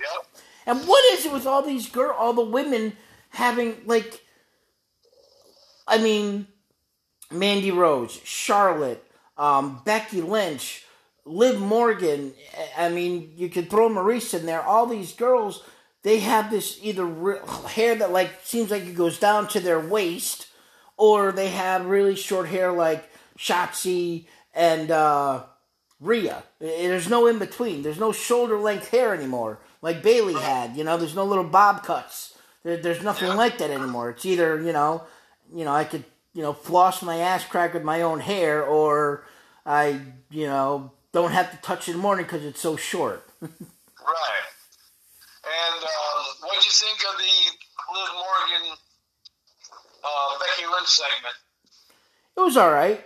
Yep. 0.00 0.26
And 0.64 0.88
what 0.88 1.12
is 1.12 1.26
it 1.26 1.32
with 1.32 1.44
all 1.46 1.60
these 1.60 1.90
girl, 1.90 2.14
all 2.18 2.32
the 2.32 2.40
women 2.42 2.96
having 3.28 3.76
like, 3.84 4.24
I 5.86 5.98
mean, 5.98 6.46
Mandy 7.30 7.70
Rose, 7.70 8.18
Charlotte, 8.24 9.04
um, 9.40 9.82
Becky 9.84 10.20
Lynch, 10.20 10.84
Liv 11.24 11.58
Morgan. 11.58 12.32
I 12.76 12.88
mean, 12.88 13.32
you 13.36 13.48
could 13.48 13.70
throw 13.70 13.88
Maryse 13.88 14.38
in 14.38 14.46
there. 14.46 14.62
All 14.62 14.86
these 14.86 15.12
girls, 15.12 15.64
they 16.02 16.20
have 16.20 16.50
this 16.50 16.78
either 16.82 17.04
re- 17.04 17.38
hair 17.68 17.94
that 17.96 18.12
like 18.12 18.30
seems 18.44 18.70
like 18.70 18.82
it 18.82 18.94
goes 18.94 19.18
down 19.18 19.48
to 19.48 19.60
their 19.60 19.80
waist, 19.80 20.48
or 20.96 21.32
they 21.32 21.48
have 21.50 21.86
really 21.86 22.16
short 22.16 22.48
hair 22.48 22.70
like 22.70 23.10
Shotzi 23.38 24.26
and 24.54 24.90
uh, 24.90 25.44
Rhea. 25.98 26.42
There's 26.58 27.08
no 27.08 27.26
in 27.26 27.38
between. 27.38 27.82
There's 27.82 27.98
no 27.98 28.12
shoulder 28.12 28.58
length 28.58 28.90
hair 28.90 29.14
anymore 29.14 29.58
like 29.82 30.02
Bayley 30.02 30.34
had. 30.34 30.76
You 30.76 30.84
know, 30.84 30.96
there's 30.96 31.14
no 31.14 31.24
little 31.24 31.44
bob 31.44 31.82
cuts. 31.82 32.36
There, 32.62 32.76
there's 32.76 33.02
nothing 33.02 33.34
like 33.36 33.58
that 33.58 33.70
anymore. 33.70 34.10
It's 34.10 34.26
either 34.26 34.60
you 34.60 34.72
know, 34.72 35.04
you 35.54 35.64
know, 35.64 35.72
I 35.72 35.84
could 35.84 36.04
you 36.34 36.42
know 36.42 36.52
floss 36.52 37.02
my 37.02 37.16
ass 37.16 37.44
crack 37.44 37.74
with 37.74 37.82
my 37.82 38.02
own 38.02 38.20
hair, 38.20 38.62
or 38.62 39.24
I 39.66 40.00
you 40.30 40.46
know 40.46 40.92
don't 41.12 41.32
have 41.32 41.50
to 41.50 41.56
touch 41.58 41.88
it 41.88 41.92
in 41.92 41.96
the 41.98 42.02
morning 42.02 42.24
because 42.24 42.44
it's 42.44 42.60
so 42.60 42.76
short. 42.76 43.26
Right. 44.00 44.48
And 45.44 45.84
um, 45.84 46.24
what'd 46.40 46.64
you 46.64 46.72
think 46.72 46.98
of 47.04 47.18
the 47.20 47.36
Liv 47.92 48.10
Morgan, 48.16 48.76
uh, 50.02 50.38
Becky 50.40 50.64
Lynch 50.66 50.88
segment? 50.88 51.36
It 52.36 52.40
was 52.40 52.56
all 52.56 52.72
right. 52.72 53.04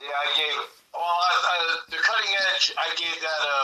Yeah, 0.00 0.08
I 0.10 0.36
gave. 0.36 0.56
Well, 0.92 1.02
I, 1.02 1.32
I, 1.38 1.76
the 1.88 1.96
cutting 2.02 2.34
edge, 2.52 2.74
I 2.76 2.94
gave 2.96 3.14
that 3.22 3.40
a 3.46 3.58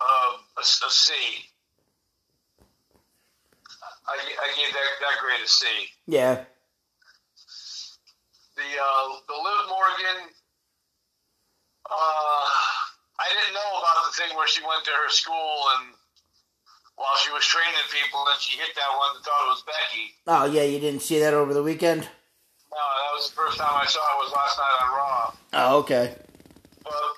a, 0.00 0.14
a, 0.56 0.60
a 0.60 0.90
C. 0.90 1.12
I, 4.08 4.16
I 4.16 4.48
gave 4.56 4.72
that 4.72 4.90
that 5.00 5.16
grade 5.20 5.44
a 5.44 5.48
C. 5.48 5.66
Yeah, 6.06 6.44
The 8.56 8.62
uh, 8.62 9.08
the 9.28 9.34
Liv 9.34 9.68
Morgan. 9.68 10.32
Uh, 11.86 12.46
I 13.18 13.26
didn't 13.30 13.54
know 13.54 13.70
about 13.78 14.10
the 14.10 14.12
thing 14.18 14.36
where 14.36 14.48
she 14.48 14.62
went 14.62 14.84
to 14.84 14.90
her 14.90 15.08
school 15.08 15.58
and 15.78 15.94
while 16.96 17.16
she 17.20 17.30
was 17.30 17.44
training 17.44 17.86
people, 17.92 18.24
and 18.26 18.40
she 18.40 18.56
hit 18.58 18.74
that 18.74 18.90
one 18.96 19.16
and 19.16 19.24
thought 19.24 19.44
it 19.46 19.52
was 19.52 19.64
Becky. 19.68 20.16
Oh 20.26 20.44
yeah, 20.48 20.64
you 20.64 20.80
didn't 20.80 21.02
see 21.02 21.20
that 21.20 21.34
over 21.34 21.52
the 21.52 21.62
weekend? 21.62 22.02
No, 22.02 22.82
that 22.82 23.12
was 23.14 23.30
the 23.30 23.36
first 23.36 23.58
time 23.58 23.72
I 23.72 23.86
saw 23.86 24.00
it 24.00 24.24
was 24.24 24.32
last 24.32 24.58
night 24.58 24.76
on 24.80 24.88
Raw. 24.96 25.32
Oh 25.52 25.78
okay. 25.84 26.16
But 26.82 27.10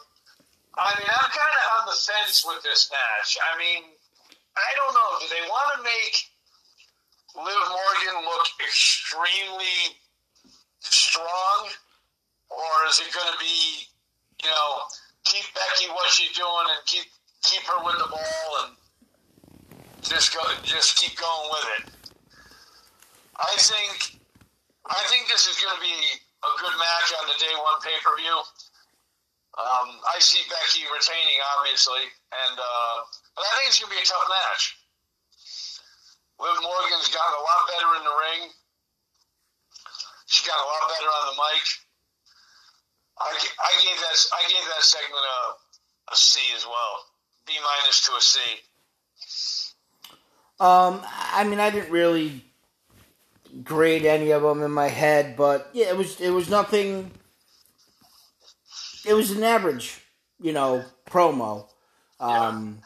I 0.78 0.94
mean, 0.98 1.08
I'm 1.10 1.30
kind 1.30 1.54
of 1.58 1.64
on 1.78 1.82
the 1.90 1.98
fence 1.98 2.44
with 2.46 2.62
this 2.62 2.90
match. 2.90 3.38
I 3.38 3.58
mean, 3.58 3.82
I 4.58 4.70
don't 4.76 4.94
know. 4.94 5.10
Do 5.22 5.26
they 5.30 5.46
want 5.46 5.78
to 5.78 5.82
make 5.86 6.14
Liv 7.38 7.62
Morgan 7.70 8.24
look 8.26 8.46
extremely 8.66 9.98
strong, 10.80 11.70
or 12.50 12.72
is 12.88 12.98
it 12.98 13.14
going 13.14 13.30
to 13.32 13.38
be, 13.38 13.86
you 14.42 14.50
know, 14.50 14.70
keep 15.24 15.44
Becky 15.54 15.90
what 15.90 16.08
she's 16.10 16.32
doing 16.36 16.66
and 16.70 16.80
keep 16.86 17.06
keep 17.44 17.62
her 17.66 17.78
with 17.84 17.98
the 17.98 18.10
ball 18.10 18.48
and 18.64 18.74
just 20.02 20.34
go, 20.34 20.42
just 20.62 20.98
keep 20.98 21.14
going 21.18 21.46
with 21.50 21.68
it? 21.78 21.84
I 23.38 23.54
think, 23.54 24.18
I 24.90 24.98
think 25.06 25.30
this 25.30 25.46
is 25.46 25.54
going 25.62 25.74
to 25.74 25.82
be 25.82 25.98
a 26.42 26.52
good 26.58 26.74
match 26.74 27.08
on 27.22 27.24
the 27.30 27.38
day 27.38 27.54
one 27.54 27.78
pay 27.82 27.94
per 28.02 28.14
view. 28.18 28.38
Um, 29.58 29.98
I 30.06 30.22
see 30.22 30.38
Becky 30.46 30.86
retaining, 30.86 31.38
obviously, 31.58 32.06
and 32.30 32.54
uh, 32.58 32.96
but 33.34 33.42
I 33.42 33.50
think 33.58 33.74
it's 33.74 33.82
going 33.82 33.90
to 33.90 33.96
be 33.98 34.02
a 34.02 34.06
tough 34.06 34.26
match. 34.30 34.78
Liv 36.38 36.62
Morgan's 36.62 37.10
gotten 37.10 37.34
a 37.34 37.42
lot 37.42 37.62
better 37.66 37.90
in 37.98 38.04
the 38.06 38.14
ring. 38.14 38.42
She 40.30 40.46
got 40.46 40.62
a 40.62 40.66
lot 40.66 40.86
better 40.86 41.10
on 41.10 41.24
the 41.34 41.36
mic. 41.42 41.64
I, 43.20 43.30
I 43.30 43.72
gave 43.84 44.00
that 44.00 44.26
I 44.32 44.42
gave 44.48 44.64
that 44.64 44.82
segment 44.82 45.24
a, 45.24 46.12
a 46.12 46.16
C 46.16 46.40
as 46.56 46.64
well, 46.66 47.04
B 47.46 47.52
minus 47.56 48.06
to 48.06 48.12
a 48.12 48.20
C. 48.20 48.40
Um, 50.60 51.02
I 51.32 51.44
mean, 51.44 51.60
I 51.60 51.70
didn't 51.70 51.90
really 51.90 52.44
grade 53.62 54.04
any 54.04 54.30
of 54.30 54.42
them 54.42 54.62
in 54.62 54.70
my 54.70 54.88
head, 54.88 55.36
but 55.36 55.70
yeah, 55.72 55.86
it 55.86 55.96
was 55.96 56.20
it 56.20 56.30
was 56.30 56.48
nothing. 56.50 57.10
It 59.06 59.14
was 59.14 59.30
an 59.30 59.42
average, 59.42 60.00
you 60.40 60.52
know, 60.52 60.84
promo. 61.08 61.68
Um, 62.20 62.80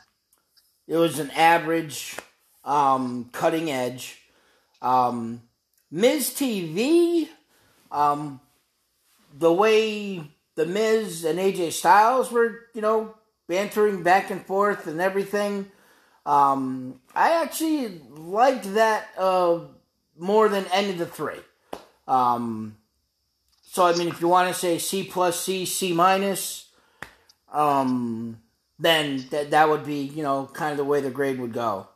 yeah. 0.86 0.96
It 0.96 0.98
was 0.98 1.18
an 1.18 1.30
average, 1.30 2.16
um, 2.64 3.30
cutting 3.32 3.70
edge. 3.70 4.20
Um, 4.82 5.42
Miz 5.90 6.30
TV, 6.30 7.28
um, 7.90 8.40
the 9.32 9.52
way 9.52 10.22
the 10.54 10.66
Miz 10.66 11.24
and 11.24 11.38
AJ 11.38 11.72
Styles 11.72 12.30
were, 12.30 12.66
you 12.74 12.80
know, 12.80 13.14
bantering 13.48 14.02
back 14.02 14.30
and 14.30 14.44
forth 14.44 14.86
and 14.86 15.00
everything. 15.00 15.70
Um, 16.24 17.00
I 17.14 17.42
actually 17.42 18.00
liked 18.10 18.74
that 18.74 19.08
uh, 19.18 19.60
more 20.18 20.48
than 20.48 20.66
any 20.72 20.90
of 20.90 20.98
the 20.98 21.06
three. 21.06 21.40
Um, 22.06 22.76
so 23.62 23.86
I 23.86 23.94
mean, 23.96 24.08
if 24.08 24.20
you 24.20 24.28
want 24.28 24.52
to 24.52 24.58
say 24.58 24.78
C 24.78 25.04
plus 25.04 25.40
C, 25.40 25.64
C 25.64 25.92
minus, 25.92 26.68
um, 27.52 28.38
then 28.78 29.24
that 29.30 29.50
that 29.50 29.68
would 29.68 29.84
be 29.84 30.02
you 30.02 30.22
know 30.22 30.48
kind 30.52 30.72
of 30.72 30.76
the 30.76 30.84
way 30.84 31.00
the 31.00 31.10
grade 31.10 31.38
would 31.40 31.52
go 31.52 31.88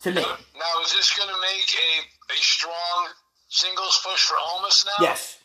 to 0.00 0.10
me. 0.10 0.20
Now, 0.22 0.82
is 0.84 0.92
this 0.92 1.16
going 1.16 1.28
to 1.28 1.40
make 1.40 1.74
a 1.74 2.32
a 2.32 2.36
strong 2.36 3.08
singles 3.48 4.00
push 4.04 4.24
for 4.24 4.34
Omos 4.34 4.86
now? 4.86 5.04
Yes. 5.06 5.38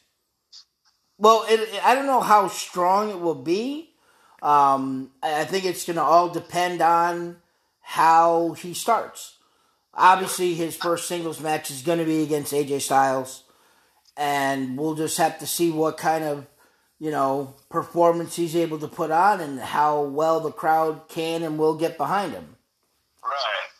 Well, 1.17 1.45
it, 1.49 1.83
I 1.83 1.95
don't 1.95 2.05
know 2.05 2.21
how 2.21 2.47
strong 2.47 3.09
it 3.09 3.19
will 3.19 3.35
be. 3.35 3.89
Um, 4.41 5.11
I 5.23 5.45
think 5.45 5.65
it's 5.65 5.85
going 5.85 5.95
to 5.95 6.03
all 6.03 6.29
depend 6.29 6.81
on 6.81 7.37
how 7.81 8.53
he 8.53 8.73
starts. 8.73 9.37
Obviously, 9.93 10.53
his 10.53 10.75
first 10.75 11.07
singles 11.07 11.41
match 11.41 11.71
is 11.71 11.81
going 11.81 11.97
to 11.97 12.05
be 12.05 12.21
against 12.21 12.53
AJ 12.53 12.81
Styles, 12.81 13.43
and 14.15 14.77
we'll 14.77 14.93
just 14.93 15.17
have 15.17 15.39
to 15.39 15.47
see 15.47 15.71
what 15.71 15.97
kind 15.97 16.23
of 16.23 16.45
you 16.99 17.09
know 17.09 17.55
performance 17.69 18.35
he's 18.35 18.55
able 18.55 18.77
to 18.77 18.87
put 18.87 19.09
on 19.09 19.41
and 19.41 19.59
how 19.59 20.03
well 20.03 20.39
the 20.39 20.51
crowd 20.51 21.07
can 21.07 21.41
and 21.41 21.57
will 21.57 21.75
get 21.75 21.97
behind 21.97 22.33
him. 22.33 22.57
Right. 23.23 23.71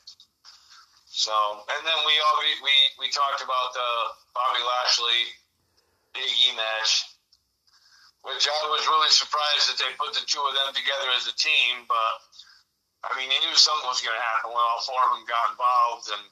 So, 1.05 1.31
and 1.31 1.85
then 1.85 1.97
we 2.03 2.13
all 2.13 2.39
we 2.39 2.63
we, 2.63 3.05
we 3.05 3.11
talked 3.11 3.43
about 3.43 3.73
the 3.73 3.89
Bobby 4.33 4.63
Lashley 4.65 5.21
Big 6.15 6.23
E 6.23 6.55
match 6.55 7.16
which 8.27 8.45
I 8.45 8.61
was 8.67 8.83
really 8.85 9.09
surprised 9.09 9.71
that 9.71 9.79
they 9.79 9.95
put 9.95 10.11
the 10.11 10.27
two 10.27 10.43
of 10.43 10.53
them 10.53 10.75
together 10.75 11.07
as 11.15 11.31
a 11.31 11.35
team. 11.39 11.87
But 11.87 12.13
I 13.07 13.15
mean, 13.15 13.31
they 13.31 13.39
knew 13.39 13.55
something 13.55 13.87
was 13.87 14.03
going 14.03 14.15
to 14.17 14.27
happen 14.35 14.51
when 14.51 14.59
all 14.59 14.83
four 14.83 14.99
of 15.07 15.11
them 15.15 15.23
got 15.23 15.55
involved. 15.55 16.07
And 16.11 16.25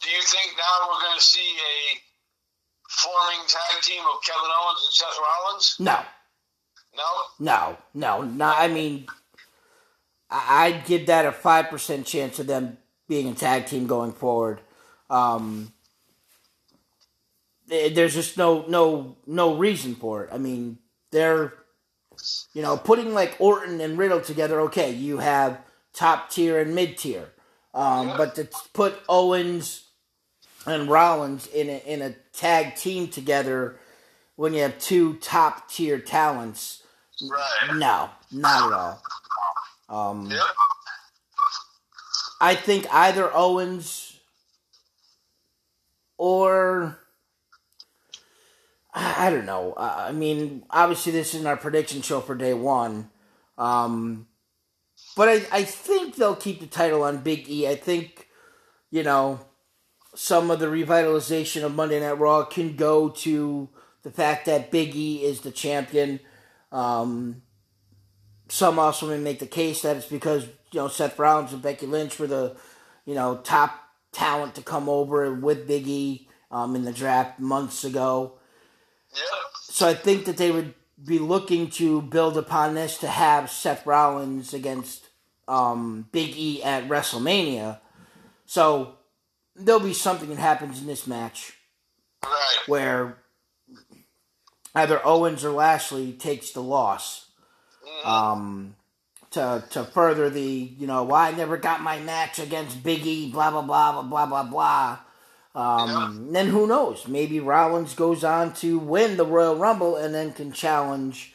do 0.00 0.08
you 0.08 0.22
think 0.24 0.56
now 0.56 0.88
we're 0.88 1.04
going 1.04 1.20
to 1.20 1.24
see 1.24 1.50
a 1.60 1.76
forming 2.88 3.44
tag 3.44 3.84
team 3.84 4.02
of 4.08 4.24
Kevin 4.24 4.48
Owens 4.48 4.82
and 4.88 4.94
Seth 4.96 5.18
Rollins? 5.20 5.66
No. 5.78 5.98
No. 6.96 7.10
No. 7.38 7.60
No. 7.92 8.12
No. 8.24 8.48
I 8.48 8.68
mean, 8.68 9.06
I'd 10.30 10.84
give 10.86 11.06
that 11.06 11.26
a 11.26 11.32
five 11.32 11.68
percent 11.68 12.06
chance 12.06 12.38
of 12.38 12.46
them 12.46 12.78
being 13.08 13.28
a 13.28 13.34
tag 13.34 13.66
team 13.66 13.86
going 13.86 14.12
forward. 14.12 14.60
Um, 15.10 15.72
there's 17.66 18.14
just 18.14 18.36
no 18.36 18.64
no 18.68 19.16
no 19.26 19.56
reason 19.56 19.94
for 19.94 20.24
it. 20.24 20.30
I 20.32 20.38
mean, 20.38 20.78
they're 21.10 21.52
you 22.54 22.62
know 22.62 22.76
putting 22.76 23.14
like 23.14 23.36
Orton 23.38 23.80
and 23.80 23.98
Riddle 23.98 24.20
together. 24.20 24.60
Okay, 24.62 24.92
you 24.92 25.18
have 25.18 25.60
top 25.92 26.30
tier 26.30 26.60
and 26.60 26.74
mid 26.74 26.98
tier, 26.98 27.28
um, 27.74 28.08
yeah. 28.08 28.16
but 28.16 28.34
to 28.36 28.48
put 28.72 28.94
Owens 29.08 29.84
and 30.66 30.88
Rollins 30.88 31.46
in 31.46 31.68
a, 31.68 31.78
in 31.86 32.02
a 32.02 32.14
tag 32.32 32.74
team 32.74 33.08
together 33.08 33.78
when 34.36 34.52
you 34.52 34.60
have 34.60 34.78
two 34.78 35.14
top 35.14 35.68
tier 35.70 35.98
talents, 35.98 36.82
right. 37.22 37.76
no, 37.76 38.10
not 38.32 38.66
at 38.66 38.72
all. 38.72 39.02
Um, 39.88 40.30
yep. 40.30 40.40
I 42.40 42.54
think 42.54 42.86
either 42.92 43.34
Owens 43.34 44.18
or 46.18 46.98
I 48.98 49.28
don't 49.28 49.44
know. 49.44 49.74
I 49.76 50.10
mean, 50.12 50.64
obviously, 50.70 51.12
this 51.12 51.34
isn't 51.34 51.46
our 51.46 51.58
prediction 51.58 52.00
show 52.00 52.20
for 52.20 52.34
day 52.34 52.54
one. 52.54 53.10
Um, 53.58 54.26
but 55.14 55.28
I, 55.28 55.46
I 55.52 55.64
think 55.64 56.16
they'll 56.16 56.34
keep 56.34 56.60
the 56.60 56.66
title 56.66 57.02
on 57.02 57.22
Big 57.22 57.46
E. 57.46 57.68
I 57.68 57.74
think, 57.74 58.28
you 58.90 59.02
know, 59.02 59.40
some 60.14 60.50
of 60.50 60.60
the 60.60 60.66
revitalization 60.66 61.62
of 61.62 61.74
Monday 61.74 62.00
Night 62.00 62.18
Raw 62.18 62.44
can 62.44 62.74
go 62.74 63.10
to 63.10 63.68
the 64.02 64.10
fact 64.10 64.46
that 64.46 64.70
Big 64.70 64.96
E 64.96 65.22
is 65.22 65.42
the 65.42 65.50
champion. 65.50 66.20
Um, 66.72 67.42
some 68.48 68.78
also 68.78 69.08
may 69.08 69.18
make 69.18 69.40
the 69.40 69.46
case 69.46 69.82
that 69.82 69.98
it's 69.98 70.06
because, 70.06 70.44
you 70.72 70.80
know, 70.80 70.88
Seth 70.88 71.18
Rollins 71.18 71.52
and 71.52 71.60
Becky 71.60 71.84
Lynch 71.84 72.18
were 72.18 72.28
the, 72.28 72.56
you 73.04 73.14
know, 73.14 73.36
top 73.44 73.78
talent 74.12 74.54
to 74.54 74.62
come 74.62 74.88
over 74.88 75.34
with 75.34 75.66
Big 75.66 75.86
E 75.86 76.28
um, 76.50 76.74
in 76.74 76.84
the 76.84 76.92
draft 76.92 77.38
months 77.38 77.84
ago. 77.84 78.35
So 79.60 79.86
I 79.86 79.94
think 79.94 80.24
that 80.24 80.36
they 80.36 80.50
would 80.50 80.74
be 81.04 81.18
looking 81.18 81.68
to 81.70 82.02
build 82.02 82.38
upon 82.38 82.74
this 82.74 82.98
to 82.98 83.08
have 83.08 83.50
Seth 83.50 83.86
Rollins 83.86 84.54
against 84.54 85.08
um, 85.46 86.08
Big 86.12 86.36
E 86.36 86.62
at 86.62 86.88
WrestleMania. 86.88 87.80
So 88.46 88.94
there'll 89.54 89.80
be 89.80 89.92
something 89.92 90.28
that 90.30 90.38
happens 90.38 90.80
in 90.80 90.86
this 90.86 91.06
match 91.06 91.54
right. 92.24 92.58
where 92.66 93.18
either 94.74 95.04
Owens 95.04 95.44
or 95.44 95.50
Lashley 95.50 96.12
takes 96.12 96.52
the 96.52 96.62
loss. 96.62 97.26
Mm-hmm. 97.86 98.08
Um, 98.08 98.76
to 99.32 99.64
to 99.70 99.84
further 99.84 100.30
the 100.30 100.40
you 100.40 100.86
know 100.86 101.02
why 101.02 101.28
well, 101.28 101.34
I 101.34 101.36
never 101.36 101.56
got 101.56 101.82
my 101.82 101.98
match 101.98 102.38
against 102.38 102.82
Big 102.82 103.04
E 103.04 103.30
blah 103.30 103.50
blah 103.50 103.62
blah 103.62 103.92
blah 103.92 104.02
blah 104.02 104.26
blah 104.26 104.42
blah 104.44 104.98
um, 105.56 105.88
yeah. 105.88 106.32
Then 106.32 106.48
who 106.48 106.66
knows? 106.66 107.08
Maybe 107.08 107.40
Rollins 107.40 107.94
goes 107.94 108.22
on 108.22 108.52
to 108.54 108.78
win 108.78 109.16
the 109.16 109.24
Royal 109.24 109.56
Rumble 109.56 109.96
and 109.96 110.14
then 110.14 110.34
can 110.34 110.52
challenge 110.52 111.34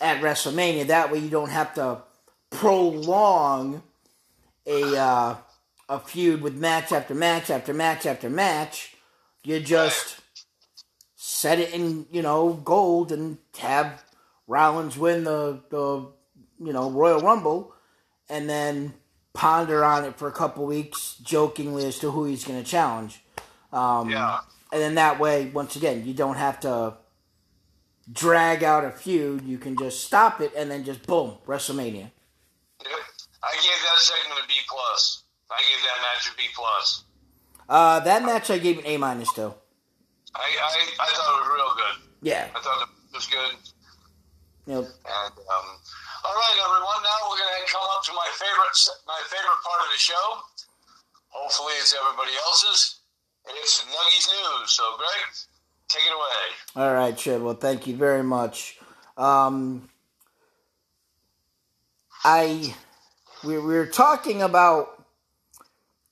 at 0.00 0.20
WrestleMania. 0.20 0.88
That 0.88 1.12
way, 1.12 1.20
you 1.20 1.30
don't 1.30 1.50
have 1.50 1.72
to 1.74 2.02
prolong 2.50 3.84
a 4.66 4.96
uh, 4.96 5.36
a 5.88 6.00
feud 6.00 6.42
with 6.42 6.56
match 6.56 6.90
after 6.90 7.14
match 7.14 7.48
after 7.48 7.72
match 7.72 8.06
after 8.06 8.28
match. 8.28 8.96
You 9.44 9.60
just 9.60 10.20
set 11.14 11.60
it 11.60 11.72
in 11.72 12.06
you 12.10 12.22
know 12.22 12.54
gold 12.54 13.12
and 13.12 13.38
have 13.58 14.02
Rollins 14.48 14.98
win 14.98 15.22
the 15.22 15.60
the 15.70 16.08
you 16.58 16.72
know 16.72 16.90
Royal 16.90 17.20
Rumble, 17.20 17.72
and 18.28 18.50
then 18.50 18.94
ponder 19.32 19.84
on 19.84 20.04
it 20.04 20.16
for 20.16 20.26
a 20.26 20.32
couple 20.32 20.66
weeks, 20.66 21.16
jokingly 21.22 21.84
as 21.84 22.00
to 22.00 22.10
who 22.10 22.24
he's 22.24 22.44
going 22.44 22.60
to 22.60 22.68
challenge. 22.68 23.20
Um, 23.74 24.08
yeah. 24.08 24.40
And 24.72 24.80
then 24.80 24.94
that 24.94 25.18
way, 25.18 25.46
once 25.46 25.76
again, 25.76 26.06
you 26.06 26.14
don't 26.14 26.36
have 26.36 26.60
to 26.60 26.94
drag 28.10 28.62
out 28.62 28.84
a 28.84 28.90
feud. 28.90 29.42
You 29.42 29.58
can 29.58 29.76
just 29.76 30.04
stop 30.04 30.40
it 30.40 30.52
and 30.56 30.70
then 30.70 30.84
just 30.84 31.06
boom, 31.06 31.38
WrestleMania. 31.46 32.10
I 33.42 33.52
gave 33.60 33.78
that 33.82 33.98
segment 33.98 34.40
a 34.42 34.46
B 34.48 34.54
plus. 34.68 35.24
I 35.50 35.60
gave 35.68 35.80
that 35.84 35.98
match 36.02 36.32
a 36.32 36.36
B 36.36 36.42
plus. 36.54 37.04
Uh, 37.68 38.00
that 38.00 38.24
match 38.24 38.50
I 38.50 38.58
gave 38.58 38.78
an 38.78 38.86
A 38.86 38.96
minus 38.96 39.32
to. 39.34 39.54
I, 40.34 40.42
I 40.42 40.70
I 41.00 41.08
thought 41.14 41.30
it 41.30 41.40
was 41.42 41.50
real 41.54 41.72
good. 41.76 41.96
Yeah. 42.22 42.48
I 42.54 42.60
thought 42.60 42.82
it 42.82 43.14
was 43.14 43.26
good. 43.26 43.54
Yep. 44.66 44.80
And 44.80 45.34
um, 45.38 45.66
all 46.24 46.34
right, 46.34 46.56
everyone. 46.56 47.00
Now 47.04 47.18
we're 47.28 47.38
going 47.38 47.52
to 47.52 47.68
come 47.70 47.84
up 47.94 48.02
to 48.04 48.12
my 48.12 48.28
favorite 48.32 48.76
my 49.06 49.20
favorite 49.28 49.60
part 49.62 49.80
of 49.84 49.88
the 49.92 50.00
show. 50.00 50.26
Hopefully, 51.28 51.74
it's 51.78 51.94
everybody 51.94 52.32
else's. 52.48 53.03
It's 53.46 53.82
Nuggies 53.82 54.28
News. 54.28 54.70
So, 54.70 54.84
Greg, 54.96 55.08
take 55.88 56.02
it 56.02 56.12
away. 56.12 56.86
All 56.86 56.94
right, 56.94 57.16
Chad. 57.16 57.42
Well, 57.42 57.54
thank 57.54 57.86
you 57.86 57.96
very 57.96 58.22
much. 58.22 58.78
Um, 59.16 59.88
I 62.24 62.74
we, 63.44 63.58
we 63.58 63.74
were 63.74 63.86
talking 63.86 64.42
about 64.42 65.04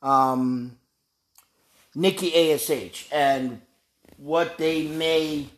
um, 0.02 0.76
Nikki 1.94 2.52
Ash 2.52 3.08
and 3.10 3.60
what 4.18 4.58
they 4.58 4.86
may 4.86 5.48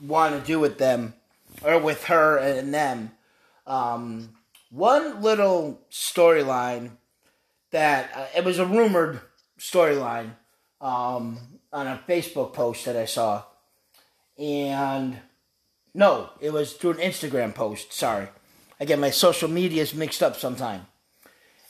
want 0.00 0.38
to 0.38 0.46
do 0.46 0.58
with 0.58 0.78
them 0.78 1.14
or 1.62 1.78
with 1.78 2.04
her 2.04 2.38
and 2.38 2.72
them. 2.72 3.12
Um, 3.66 4.30
one 4.70 5.20
little 5.20 5.80
storyline 5.90 6.92
that 7.70 8.10
uh, 8.16 8.26
it 8.36 8.44
was 8.44 8.58
a 8.58 8.66
rumored 8.66 9.20
storyline 9.58 10.32
um, 10.82 11.38
on 11.72 11.86
a 11.86 12.02
Facebook 12.06 12.52
post 12.52 12.84
that 12.84 12.96
I 12.96 13.06
saw, 13.06 13.44
and 14.38 15.18
no, 15.94 16.30
it 16.40 16.52
was 16.52 16.74
through 16.74 16.92
an 16.92 16.96
Instagram 16.98 17.54
post. 17.54 17.92
Sorry, 17.92 18.28
I 18.78 18.84
get 18.84 18.98
my 18.98 19.10
social 19.10 19.48
medias 19.48 19.94
mixed 19.94 20.22
up 20.22 20.36
sometime. 20.36 20.86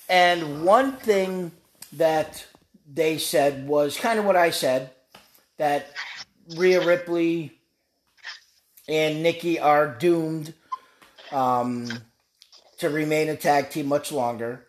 And 0.08 0.64
one 0.64 0.96
thing 0.96 1.52
that 1.92 2.44
they 2.92 3.18
said 3.18 3.66
was 3.66 3.96
kind 3.96 4.18
of 4.18 4.24
what 4.24 4.36
I 4.36 4.50
said 4.50 4.90
that 5.58 5.86
Rhea 6.56 6.84
Ripley 6.84 7.58
and 8.88 9.22
Nikki 9.22 9.58
are 9.58 9.86
doomed 9.86 10.54
um, 11.30 11.88
to 12.78 12.90
remain 12.90 13.28
a 13.28 13.36
tag 13.36 13.70
team 13.70 13.86
much 13.86 14.10
longer. 14.10 14.66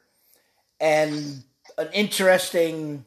And 0.79 1.43
an 1.77 1.89
interesting 1.93 3.05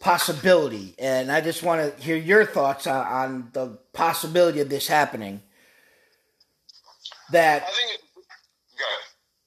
possibility, 0.00 0.94
and 0.98 1.30
I 1.30 1.40
just 1.40 1.62
want 1.62 1.96
to 1.96 2.02
hear 2.02 2.16
your 2.16 2.44
thoughts 2.44 2.86
on, 2.86 3.06
on 3.06 3.48
the 3.52 3.78
possibility 3.92 4.60
of 4.60 4.68
this 4.68 4.86
happening. 4.86 5.42
That 7.32 7.62
I 7.62 7.66
think. 7.66 8.00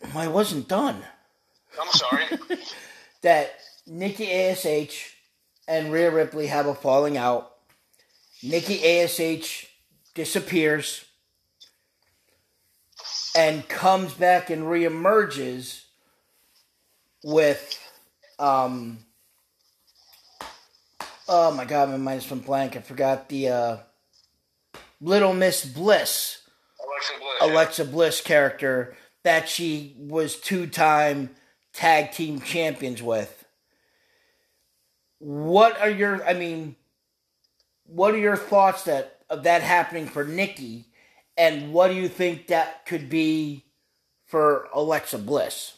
It, 0.03 0.15
I 0.15 0.27
wasn't 0.27 0.67
done. 0.67 1.03
I'm 1.79 1.91
sorry. 1.91 2.25
that 3.21 3.53
Nikki 3.87 4.31
Ash 4.31 5.15
and 5.67 5.91
Rhea 5.91 6.11
Ripley 6.11 6.47
have 6.47 6.67
a 6.67 6.75
falling 6.75 7.17
out. 7.17 7.51
Nikki 8.43 8.99
Ash 8.99 9.67
disappears 10.13 11.05
and 13.35 13.67
comes 13.67 14.13
back 14.13 14.49
and 14.49 14.63
reemerges 14.63 15.83
with 17.23 17.79
um 18.39 18.99
oh 21.27 21.53
my 21.53 21.65
god 21.65 21.89
my 21.89 21.97
mind's 21.97 22.25
been 22.25 22.39
blank. 22.39 22.75
I 22.75 22.81
forgot 22.81 23.29
the 23.29 23.49
uh 23.49 23.77
little 24.99 25.33
miss 25.33 25.65
bliss. 25.65 26.39
Alexa 26.83 27.13
Bliss. 27.19 27.51
alexa 27.51 27.85
bliss 27.85 28.21
character 28.21 28.95
that 29.23 29.47
she 29.47 29.95
was 29.97 30.35
two-time 30.35 31.29
tag 31.73 32.11
team 32.11 32.41
champions 32.41 33.01
with. 33.01 33.45
What 35.19 35.79
are 35.79 35.89
your 35.89 36.25
i 36.27 36.33
mean 36.33 36.75
what 37.85 38.13
are 38.13 38.19
your 38.19 38.37
thoughts 38.37 38.83
that 38.83 39.19
of 39.29 39.43
that 39.43 39.61
happening 39.61 40.07
for 40.07 40.23
nikki? 40.23 40.85
And 41.37 41.73
what 41.73 41.87
do 41.87 41.93
you 41.95 42.09
think 42.09 42.47
that 42.47 42.85
could 42.85 43.09
be 43.09 43.65
for 44.25 44.67
alexa 44.73 45.17
bliss? 45.17 45.77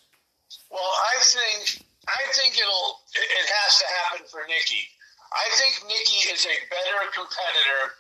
Well, 0.70 0.82
I 0.82 1.16
think 1.22 1.86
I 2.08 2.20
think 2.34 2.58
it'll 2.58 3.00
it, 3.16 3.22
it 3.22 3.48
has 3.48 3.80
to 3.80 3.86
happen 3.86 4.28
for 4.28 4.42
Nikki. 4.48 4.90
I 5.34 5.50
think 5.58 5.82
Nikki 5.90 6.30
is 6.30 6.46
a 6.46 6.58
better 6.70 7.10
competitor 7.10 7.98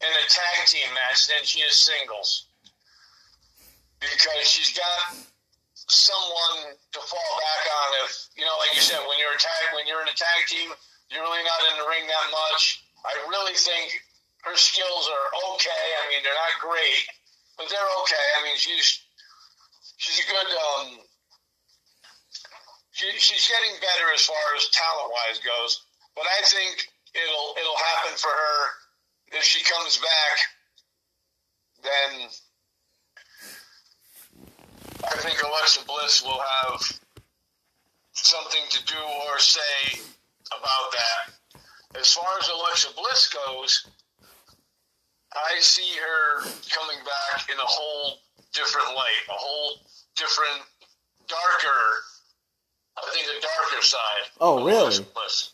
in 0.00 0.08
a 0.08 0.24
tag 0.24 0.58
team 0.64 0.88
match 0.96 1.28
than 1.28 1.44
she 1.44 1.60
is 1.60 1.76
singles 1.76 2.48
because 4.00 4.48
she's 4.48 4.72
got 4.72 5.20
someone 5.76 6.72
to 6.96 7.00
fall 7.04 7.32
back 7.36 7.62
on. 7.68 7.88
If 8.08 8.32
you 8.40 8.48
know, 8.48 8.56
like 8.64 8.72
you 8.72 8.80
said, 8.80 9.04
when 9.04 9.20
you're 9.20 9.36
a 9.36 9.40
tag 9.40 9.76
when 9.76 9.84
you're 9.84 10.00
in 10.00 10.08
a 10.08 10.16
tag 10.16 10.48
team, 10.48 10.72
you're 11.12 11.20
really 11.20 11.44
not 11.44 11.60
in 11.68 11.74
the 11.76 11.86
ring 11.92 12.08
that 12.08 12.28
much. 12.32 12.88
I 13.04 13.12
really 13.28 13.52
think 13.52 14.00
her 14.48 14.56
skills 14.56 15.04
are 15.12 15.26
okay. 15.52 15.84
I 16.00 16.08
mean, 16.08 16.24
they're 16.24 16.40
not 16.40 16.56
great, 16.64 17.04
but 17.60 17.68
they're 17.68 17.92
okay. 18.00 18.26
I 18.40 18.48
mean, 18.48 18.56
she's 18.56 19.04
she's 20.00 20.24
a 20.24 20.26
good. 20.26 20.48
Um, 20.48 21.04
she, 22.96 23.06
she's 23.16 23.48
getting 23.48 23.76
better 23.80 24.12
as 24.12 24.24
far 24.24 24.44
as 24.56 24.68
talent 24.72 25.12
wise 25.12 25.38
goes, 25.40 25.84
but 26.14 26.24
I 26.24 26.44
think 26.44 26.88
it'll 27.14 27.54
it'll 27.58 27.82
happen 27.94 28.16
for 28.16 28.30
her 28.30 29.38
if 29.38 29.44
she 29.44 29.64
comes 29.64 29.98
back. 29.98 30.36
Then 31.82 32.28
I 35.04 35.16
think 35.16 35.42
Alexa 35.42 35.84
Bliss 35.86 36.22
will 36.22 36.40
have 36.40 36.80
something 38.12 38.62
to 38.70 38.84
do 38.84 38.98
or 38.98 39.38
say 39.38 40.00
about 40.48 40.92
that. 40.92 41.60
As 41.98 42.12
far 42.12 42.38
as 42.40 42.48
Alexa 42.48 42.88
Bliss 42.96 43.34
goes, 43.46 43.86
I 45.32 45.58
see 45.60 45.96
her 45.96 46.42
coming 46.70 46.98
back 47.04 47.48
in 47.50 47.58
a 47.58 47.64
whole 47.64 48.18
different 48.52 48.88
light, 48.88 49.24
a 49.28 49.32
whole 49.32 49.80
different, 50.16 50.62
darker. 51.28 51.82
I 52.98 53.10
think 53.12 53.26
the 53.26 53.40
darker 53.40 53.82
side. 53.82 54.30
Oh, 54.40 54.64
really? 54.64 54.80
Alexa 54.80 55.02
Bliss. 55.14 55.52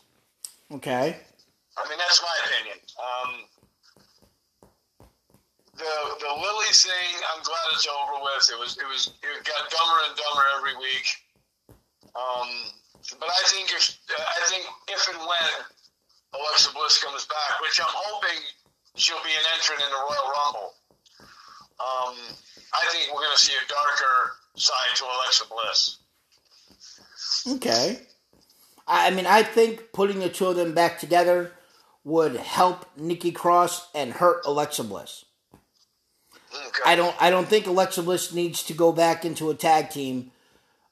Okay 0.71 1.17
I 1.77 1.85
mean, 1.89 1.97
that's 2.01 2.21
my 2.25 2.35
opinion. 2.49 2.77
Um, 2.97 3.31
the 5.77 5.93
the 6.25 6.31
Lily 6.33 6.73
thing, 6.73 7.09
I'm 7.29 7.45
glad 7.45 7.65
it's 7.77 7.85
over 7.85 8.17
with. 8.25 8.49
It 8.49 8.57
was 8.57 8.73
it 8.81 8.87
was 8.89 9.13
it 9.21 9.45
got 9.45 9.69
dumber 9.69 9.97
and 10.09 10.17
dumber 10.17 10.45
every 10.57 10.73
week. 10.81 11.07
Um, 12.17 12.49
but 13.21 13.29
I 13.29 13.41
think 13.53 13.69
if 13.69 13.93
I 14.09 14.41
think 14.49 14.65
if 14.89 15.05
and 15.13 15.21
when 15.21 15.53
Alexa 16.33 16.73
Bliss 16.73 16.97
comes 16.97 17.29
back, 17.29 17.61
which 17.61 17.77
I'm 17.77 17.93
hoping 17.93 18.41
she'll 18.97 19.21
be 19.21 19.37
an 19.37 19.45
entrant 19.53 19.85
in 19.85 19.89
the 19.93 20.01
Royal 20.01 20.27
Rumble, 20.33 20.73
um, 21.77 22.17
I 22.73 22.83
think 22.89 23.13
we're 23.13 23.21
going 23.21 23.37
to 23.37 23.43
see 23.45 23.53
a 23.53 23.65
darker 23.69 24.33
side 24.57 24.97
to 24.97 25.05
Alexa 25.05 25.45
Bliss. 25.45 26.01
Okay. 27.61 28.01
I 28.87 29.11
mean, 29.11 29.25
I 29.25 29.43
think 29.43 29.91
putting 29.91 30.19
the 30.19 30.29
two 30.29 30.47
of 30.47 30.55
them 30.55 30.73
back 30.73 30.99
together 30.99 31.51
would 32.03 32.37
help 32.37 32.85
Nikki 32.97 33.31
Cross 33.31 33.89
and 33.93 34.13
hurt 34.13 34.45
Alexa 34.45 34.85
Bliss. 34.85 35.25
Okay. 36.33 36.81
I 36.85 36.95
don't. 36.95 37.15
I 37.21 37.29
don't 37.29 37.47
think 37.47 37.67
Alexa 37.67 38.01
Bliss 38.03 38.33
needs 38.33 38.63
to 38.63 38.73
go 38.73 38.93
back 38.93 39.25
into 39.25 39.49
a 39.49 39.55
tag 39.55 39.89
team, 39.89 40.31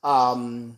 um, 0.04 0.78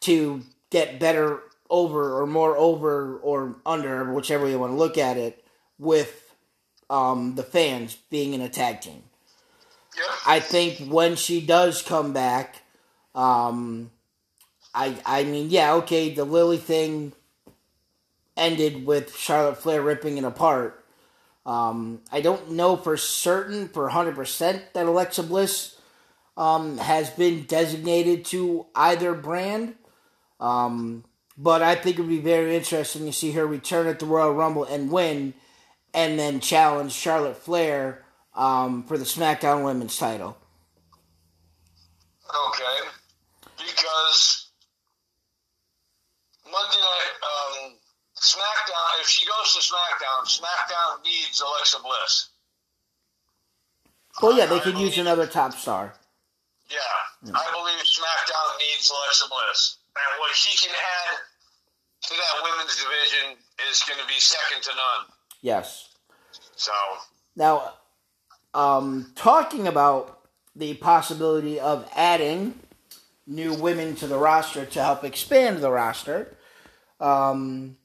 to 0.00 0.42
get 0.70 0.98
better 0.98 1.40
over 1.70 2.20
or 2.20 2.26
more 2.26 2.56
over 2.56 3.18
or 3.18 3.56
under, 3.64 4.12
whichever 4.12 4.48
you 4.48 4.58
want 4.58 4.72
to 4.72 4.76
look 4.76 4.98
at 4.98 5.16
it, 5.16 5.44
with 5.78 6.34
um, 6.90 7.36
the 7.36 7.44
fans 7.44 7.96
being 8.10 8.34
in 8.34 8.40
a 8.40 8.48
tag 8.48 8.80
team. 8.80 9.04
Yep. 9.96 10.06
I 10.26 10.40
think 10.40 10.90
when 10.90 11.14
she 11.14 11.40
does 11.40 11.82
come 11.82 12.12
back, 12.12 12.62
um, 13.14 13.90
I 14.74 15.00
I 15.04 15.24
mean, 15.24 15.50
yeah, 15.50 15.74
okay, 15.74 16.12
the 16.12 16.24
Lily 16.24 16.58
thing 16.58 17.12
ended 18.36 18.86
with 18.86 19.16
Charlotte 19.16 19.58
Flair 19.58 19.82
ripping 19.82 20.18
it 20.18 20.24
apart. 20.24 20.84
Um, 21.44 22.02
I 22.12 22.20
don't 22.20 22.52
know 22.52 22.76
for 22.76 22.96
certain, 22.96 23.68
for 23.68 23.88
hundred 23.88 24.14
percent, 24.14 24.62
that 24.74 24.86
Alexa 24.86 25.22
Bliss 25.24 25.76
um, 26.36 26.78
has 26.78 27.10
been 27.10 27.44
designated 27.44 28.24
to 28.26 28.66
either 28.74 29.14
brand. 29.14 29.74
Um, 30.38 31.04
but 31.36 31.62
I 31.62 31.74
think 31.74 31.98
it 31.98 32.02
would 32.02 32.08
be 32.08 32.18
very 32.18 32.54
interesting 32.56 33.06
to 33.06 33.12
see 33.12 33.32
her 33.32 33.46
return 33.46 33.86
at 33.86 33.98
the 33.98 34.06
Royal 34.06 34.32
Rumble 34.32 34.64
and 34.64 34.90
win, 34.90 35.34
and 35.92 36.18
then 36.18 36.40
challenge 36.40 36.92
Charlotte 36.92 37.36
Flair 37.36 38.04
um, 38.34 38.84
for 38.84 38.96
the 38.96 39.04
SmackDown 39.04 39.64
Women's 39.64 39.96
title. 39.96 40.36
Okay. 42.28 42.88
Because 43.58 44.39
Monday 46.50 46.80
night, 46.82 47.14
um, 47.22 47.72
SmackDown, 48.16 49.00
if 49.00 49.08
she 49.08 49.26
goes 49.26 49.54
to 49.54 49.60
SmackDown, 49.60 50.26
SmackDown 50.26 51.04
needs 51.04 51.40
Alexa 51.40 51.78
Bliss. 51.82 52.28
Well, 54.20 54.36
yeah, 54.36 54.46
they 54.46 54.60
could 54.60 54.76
use 54.76 54.98
another 54.98 55.26
top 55.26 55.54
star. 55.54 55.94
Yeah, 56.68 56.78
I 57.34 57.50
believe 57.52 57.82
SmackDown 57.84 58.58
needs 58.58 58.90
Alexa 58.90 59.26
Bliss. 59.28 59.76
And 59.96 60.20
what 60.20 60.34
she 60.34 60.56
can 60.66 60.74
add 60.74 61.18
to 62.02 62.14
that 62.14 62.50
women's 62.50 62.76
division 62.76 63.36
is 63.70 63.82
going 63.86 64.00
to 64.00 64.06
be 64.06 64.18
second 64.20 64.62
to 64.62 64.70
none. 64.70 65.06
Yes. 65.42 65.88
So, 66.56 66.72
Now, 67.36 67.74
um, 68.54 69.12
talking 69.16 69.66
about 69.66 70.20
the 70.54 70.74
possibility 70.74 71.58
of 71.58 71.88
adding 71.94 72.58
new 73.26 73.54
women 73.54 73.94
to 73.96 74.06
the 74.06 74.18
roster 74.18 74.66
to 74.66 74.82
help 74.82 75.04
expand 75.04 75.58
the 75.58 75.70
roster. 75.70 76.36
Um, 77.00 77.76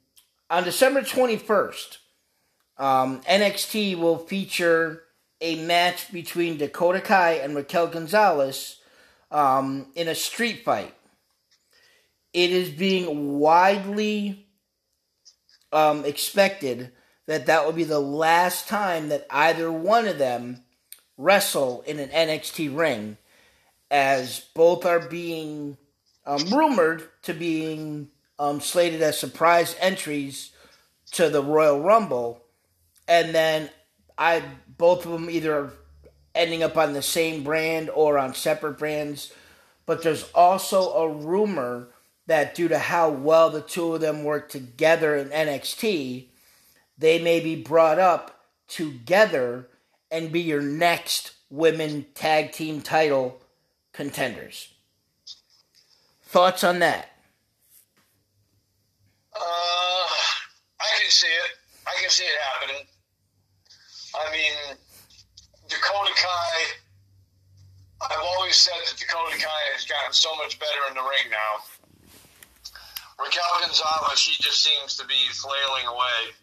on 0.49 0.63
December 0.63 1.01
21st, 1.01 1.97
um, 2.77 3.21
NXT 3.21 3.97
will 3.97 4.17
feature 4.17 5.03
a 5.41 5.55
match 5.65 6.11
between 6.11 6.57
Dakota 6.57 7.01
Kai 7.01 7.33
and 7.33 7.55
Raquel 7.55 7.87
Gonzalez 7.87 8.79
um, 9.31 9.87
in 9.95 10.07
a 10.07 10.15
street 10.15 10.63
fight. 10.63 10.93
It 12.33 12.51
is 12.51 12.69
being 12.69 13.39
widely 13.39 14.47
um, 15.71 16.05
expected 16.05 16.91
that 17.27 17.45
that 17.45 17.65
will 17.65 17.73
be 17.73 17.83
the 17.83 17.99
last 17.99 18.67
time 18.67 19.09
that 19.09 19.25
either 19.29 19.71
one 19.71 20.07
of 20.07 20.17
them 20.17 20.63
wrestle 21.17 21.81
in 21.87 21.99
an 21.99 22.09
NXT 22.09 22.75
ring, 22.75 23.17
as 23.89 24.41
both 24.53 24.85
are 24.85 24.99
being 24.99 25.77
um, 26.25 26.43
rumored 26.51 27.03
to 27.23 27.33
being 27.33 28.09
um, 28.39 28.59
slated 28.59 29.01
as 29.01 29.19
surprise 29.19 29.75
entries 29.79 30.51
to 31.11 31.29
the 31.29 31.43
Royal 31.43 31.81
Rumble, 31.81 32.43
and 33.07 33.33
then 33.33 33.69
I 34.17 34.43
both 34.77 35.05
of 35.05 35.11
them 35.11 35.29
either 35.29 35.71
ending 36.33 36.63
up 36.63 36.77
on 36.77 36.93
the 36.93 37.01
same 37.01 37.43
brand 37.43 37.89
or 37.89 38.17
on 38.17 38.33
separate 38.33 38.77
brands. 38.77 39.31
But 39.85 40.03
there's 40.03 40.29
also 40.33 40.93
a 40.93 41.09
rumor 41.09 41.89
that 42.27 42.55
due 42.55 42.67
to 42.67 42.79
how 42.79 43.09
well 43.09 43.49
the 43.49 43.61
two 43.61 43.93
of 43.93 44.01
them 44.01 44.23
work 44.23 44.49
together 44.49 45.15
in 45.15 45.29
NXT, 45.29 46.25
they 46.97 47.21
may 47.21 47.39
be 47.39 47.55
brought 47.55 47.99
up 47.99 48.45
together 48.67 49.67
and 50.09 50.31
be 50.31 50.41
your 50.41 50.61
next 50.61 51.33
women 51.49 52.05
tag 52.15 52.51
team 52.51 52.81
title 52.81 53.39
contenders. 53.93 54.73
Thoughts 56.23 56.63
on 56.63 56.79
that? 56.79 57.11
Uh, 59.33 59.39
I 59.39 60.94
can 61.05 61.13
see 61.13 61.29
it. 61.29 61.51
I 61.85 61.93
can 62.01 62.09
see 62.09 62.25
it 62.25 62.37
happening. 62.49 62.81
I 64.17 64.25
mean, 64.33 64.73
Dakota 65.69 66.13
Kai. 66.17 66.57
I've 68.01 68.25
always 68.25 68.57
said 68.57 68.73
that 68.89 68.97
Dakota 68.97 69.37
Kai 69.37 69.63
has 69.77 69.85
gotten 69.85 70.09
so 70.09 70.33
much 70.41 70.57
better 70.57 70.81
in 70.89 70.97
the 70.97 71.05
ring 71.05 71.29
now. 71.29 71.61
Raquel 73.21 73.61
Gonzalez, 73.61 74.17
she 74.17 74.33
just 74.41 74.65
seems 74.65 74.97
to 74.97 75.05
be 75.05 75.21
flailing 75.37 75.85
away. 75.87 76.33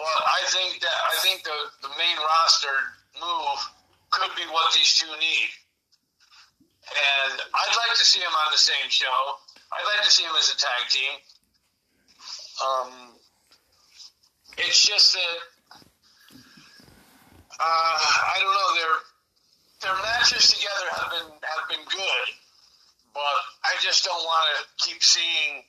But 0.00 0.16
I 0.16 0.40
think 0.48 0.80
that 0.80 0.98
I 1.12 1.14
think 1.20 1.44
the, 1.44 1.58
the 1.84 1.92
main 2.00 2.16
roster 2.16 2.72
move 3.20 3.60
could 4.16 4.32
be 4.32 4.48
what 4.48 4.72
these 4.72 4.96
two 4.96 5.12
need. 5.20 5.50
And 6.88 7.36
I'd 7.36 7.76
like 7.84 7.94
to 8.00 8.06
see 8.06 8.18
them 8.18 8.32
on 8.32 8.48
the 8.48 8.58
same 8.58 8.88
show. 8.88 9.36
I'd 9.76 9.84
like 9.92 10.08
to 10.08 10.10
see 10.10 10.24
them 10.24 10.34
as 10.40 10.48
a 10.48 10.56
tag 10.56 10.88
team. 10.88 11.14
Um, 12.64 13.17
it's 14.58 14.82
just 14.82 15.14
that 15.14 15.38
uh, 17.58 17.98
I 18.30 18.36
don't 18.38 18.54
know. 18.54 18.70
Their 18.78 18.94
their 19.82 19.98
matches 20.02 20.50
together 20.50 20.86
have 20.94 21.10
been 21.10 21.30
have 21.42 21.64
been 21.70 21.84
good, 21.90 22.26
but 23.14 23.38
I 23.66 23.74
just 23.82 24.04
don't 24.04 24.22
want 24.22 24.44
to 24.54 24.56
keep 24.82 25.02
seeing 25.02 25.66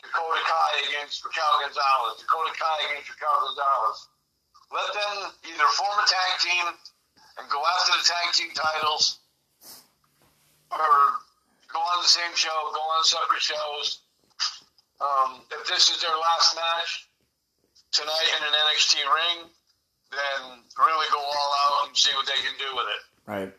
Dakota 0.00 0.40
Kai 0.44 0.72
against 0.88 1.24
Raquel 1.24 1.60
Gonzalez, 1.60 2.20
Dakota 2.20 2.52
Kai 2.56 2.78
against 2.88 3.12
Raquel 3.12 3.52
Gonzalez. 3.52 3.98
Let 4.72 4.88
them 4.96 5.16
either 5.44 5.68
form 5.76 5.96
a 6.00 6.06
tag 6.08 6.32
team 6.40 6.66
and 7.36 7.44
go 7.52 7.60
after 7.60 7.92
the 8.00 8.04
tag 8.04 8.26
team 8.32 8.50
titles, 8.56 9.20
or 10.72 10.88
go 11.68 11.80
on 11.80 12.00
the 12.00 12.08
same 12.08 12.32
show, 12.32 12.54
go 12.72 12.80
on 12.80 13.04
separate 13.04 13.44
shows. 13.44 14.00
Um, 15.04 15.44
if 15.52 15.68
this 15.68 15.90
is 15.90 16.00
their 16.00 16.16
last 16.16 16.54
match 16.56 17.08
tonight 17.94 18.28
in 18.36 18.44
an 18.44 18.52
NXT 18.52 18.94
ring, 18.96 19.50
then 20.10 20.60
really 20.78 21.06
go 21.12 21.18
all 21.18 21.54
out 21.64 21.88
and 21.88 21.96
see 21.96 22.10
what 22.16 22.26
they 22.26 22.34
can 22.34 22.58
do 22.58 22.76
with 22.76 22.86
it. 22.86 23.30
Right. 23.30 23.52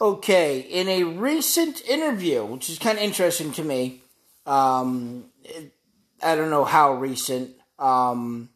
Okay, 0.00 0.60
in 0.60 0.88
a 0.88 1.04
recent 1.04 1.82
interview, 1.86 2.44
which 2.44 2.70
is 2.70 2.78
kind 2.78 2.98
of 2.98 3.04
interesting 3.04 3.52
to 3.52 3.62
me, 3.62 4.02
um, 4.46 5.26
I 6.22 6.34
don't 6.34 6.50
know 6.50 6.64
how 6.64 6.94
recent, 6.94 7.50
um, 7.78 8.48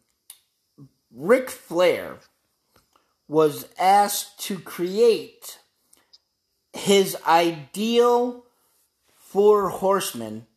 Ric 1.13 1.49
Flair 1.49 2.17
was 3.27 3.67
asked 3.79 4.39
to 4.45 4.59
create 4.59 5.59
his 6.73 7.15
ideal 7.27 8.43
four 9.15 9.69
horsemen 9.69 10.47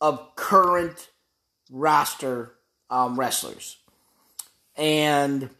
of 0.00 0.34
current 0.34 1.08
roster 1.72 2.52
um, 2.90 3.18
wrestlers. 3.18 3.78
And 4.76 5.50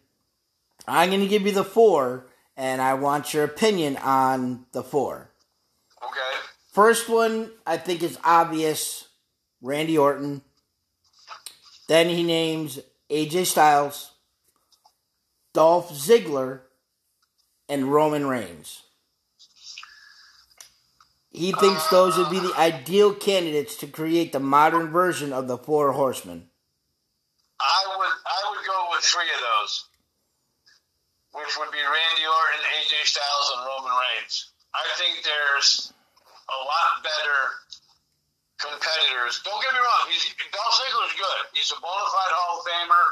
I'm 0.86 1.08
going 1.08 1.22
to 1.22 1.26
give 1.26 1.46
you 1.46 1.52
the 1.52 1.64
four, 1.64 2.26
and 2.56 2.80
I 2.80 2.94
want 2.94 3.34
your 3.34 3.44
opinion 3.44 3.96
on 3.96 4.66
the 4.72 4.82
four. 4.82 5.30
Okay. 6.02 6.46
First 6.70 7.08
one, 7.08 7.50
I 7.66 7.76
think 7.76 8.02
is 8.02 8.18
obvious 8.22 9.08
Randy 9.60 9.98
Orton. 9.98 10.42
Then 11.88 12.08
he 12.08 12.22
names 12.22 12.78
AJ 13.10 13.46
Styles, 13.46 14.12
Dolph 15.52 15.90
Ziggler, 15.92 16.60
and 17.68 17.92
Roman 17.92 18.26
Reigns. 18.26 18.82
He 21.32 21.52
thinks 21.52 21.88
those 21.88 22.18
would 22.18 22.28
be 22.28 22.44
the 22.44 22.52
ideal 22.60 23.14
candidates 23.14 23.76
to 23.80 23.86
create 23.86 24.32
the 24.32 24.40
modern 24.40 24.92
version 24.92 25.32
of 25.32 25.48
the 25.48 25.56
Four 25.56 25.92
Horsemen. 25.92 26.52
I 27.56 27.80
would 27.96 28.14
I 28.28 28.40
would 28.52 28.62
go 28.68 28.78
with 28.92 29.00
three 29.00 29.32
of 29.32 29.40
those, 29.40 29.72
which 31.32 31.56
would 31.56 31.72
be 31.72 31.80
Randy 31.80 32.24
Orton, 32.28 32.62
AJ 32.84 33.08
Styles, 33.08 33.48
and 33.56 33.64
Roman 33.64 33.96
Reigns. 33.96 34.52
I 34.76 34.84
think 35.00 35.24
there's 35.24 35.92
a 36.52 36.58
lot 36.68 37.00
better 37.00 37.40
competitors. 38.60 39.40
Don't 39.40 39.58
get 39.64 39.72
me 39.72 39.80
wrong, 39.80 40.04
he's 40.12 40.28
Dolph 40.52 40.76
Ziggler's 40.84 41.16
good. 41.16 41.40
He's 41.56 41.72
a 41.72 41.80
bona 41.80 42.08
fide 42.12 42.34
Hall 42.36 42.60
of 42.60 42.66
Famer. 42.68 43.04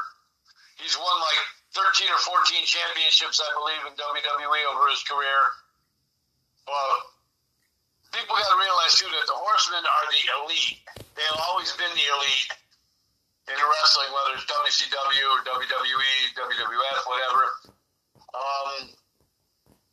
He's 0.77 0.93
won 0.93 1.17
like 1.25 1.41
13 1.73 2.05
or 2.05 2.21
14 2.21 2.69
championships, 2.69 3.41
I 3.41 3.49
believe, 3.57 3.81
in 3.89 3.93
WWE 3.97 4.61
over 4.73 4.85
his 4.93 5.01
career. 5.09 5.41
But 6.69 7.10
people 8.11 8.35
got 8.35 8.51
to 8.51 8.59
realize 8.59 8.93
too 8.99 9.07
that 9.07 9.27
the 9.27 9.35
Horsemen 9.35 9.83
are 9.83 10.05
the 10.11 10.23
elite. 10.43 10.79
They've 11.15 11.41
always 11.47 11.71
been 11.75 11.91
the 11.95 12.07
elite 12.07 12.51
in 13.47 13.57
wrestling, 13.57 14.11
whether 14.13 14.37
it's 14.37 14.47
WCW 14.47 15.25
or 15.31 15.39
WWE, 15.47 16.15
WWF, 16.37 16.99
whatever. 17.07 17.43
Um, 18.31 18.91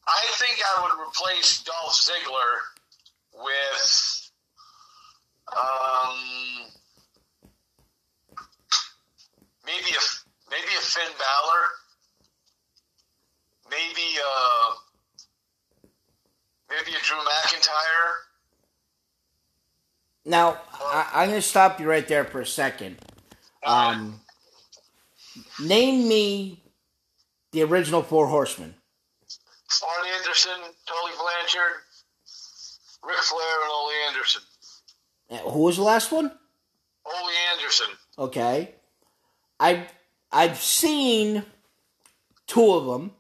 I 0.07 0.23
think 0.39 0.61
I 0.63 0.83
would 0.83 0.95
replace 1.09 1.63
Dolph 1.63 1.95
Ziggler 1.95 2.53
with 3.35 4.31
um, 5.57 6.17
maybe 9.67 9.91
a 9.91 10.03
maybe 10.51 10.73
a 10.77 10.83
Finn 10.83 11.13
Balor, 11.19 11.63
maybe 13.71 14.19
uh, 14.19 14.75
maybe 16.71 16.97
a 16.97 17.01
Drew 17.03 17.17
McIntyre. 17.19 18.13
Now, 20.25 20.61
I, 20.81 21.11
I'm 21.15 21.29
going 21.31 21.41
to 21.41 21.47
stop 21.47 21.81
you 21.81 21.89
right 21.89 22.07
there 22.07 22.25
for 22.25 22.41
a 22.41 22.47
second. 22.47 22.99
Um, 23.65 24.21
name 25.63 26.09
me 26.09 26.63
the 27.53 27.63
original 27.63 28.03
Four 28.03 28.27
Horsemen. 28.27 28.75
Arn 29.87 30.07
Anderson, 30.19 30.53
Tully 30.87 31.13
Blanchard, 31.19 31.83
Ric 33.07 33.19
Flair, 33.19 33.63
and 33.63 33.71
Ole 33.71 33.91
Anderson. 34.09 34.43
Uh, 35.31 35.37
Who 35.51 35.61
was 35.61 35.77
the 35.77 35.83
last 35.83 36.11
one? 36.11 36.31
Ole 37.05 37.31
Anderson. 37.53 37.87
Okay, 38.19 38.75
I 39.61 39.87
I've 40.33 40.59
seen 40.59 41.45
two 42.47 42.73
of 42.73 42.87
them. 42.87 43.13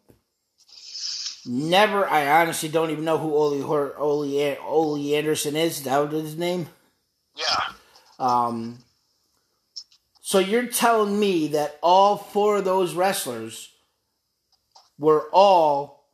Never, 1.51 2.07
I 2.07 2.43
honestly 2.43 2.69
don't 2.69 2.91
even 2.91 3.07
know 3.07 3.17
who 3.17 3.35
Ole 3.35 3.63
Hor- 3.63 3.97
Ole 3.97 4.57
Ole 4.61 5.15
Anderson 5.15 5.57
is. 5.57 5.79
Is 5.79 5.85
that 5.85 6.13
was 6.13 6.23
his 6.23 6.37
name? 6.37 6.69
Yeah. 7.35 7.65
Um, 8.19 8.81
so 10.21 10.39
you're 10.39 10.67
telling 10.67 11.19
me 11.19 11.49
that 11.49 11.79
all 11.83 12.19
four 12.19 12.59
of 12.59 12.67
those 12.67 12.95
wrestlers 12.95 13.71
were 14.99 15.31
all 15.33 16.05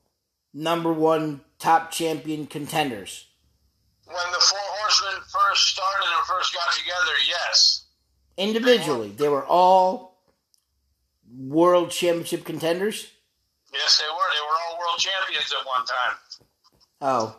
number 0.52 0.92
one 0.92 1.40
top 1.58 1.90
champion 1.90 2.46
contenders? 2.46 3.26
When 4.06 4.16
the 4.16 4.38
Four 4.38 4.58
Horsemen 4.60 5.20
first 5.22 5.66
started 5.68 6.06
and 6.16 6.26
first 6.26 6.54
got 6.54 6.72
together, 6.74 7.12
yes. 7.26 7.86
Individually, 8.36 9.08
they 9.16 9.28
were 9.28 9.44
all 9.44 10.20
world 11.36 11.90
championship 11.90 12.44
contenders? 12.44 13.10
Yes, 13.72 13.98
they 13.98 14.06
were. 14.08 14.33
They 14.96 15.08
were 15.08 15.14
all 15.14 15.30
world 15.30 15.36
champions 15.36 15.52
at 15.52 15.66
one 15.66 15.86
time. 15.86 16.16
Oh. 17.00 17.36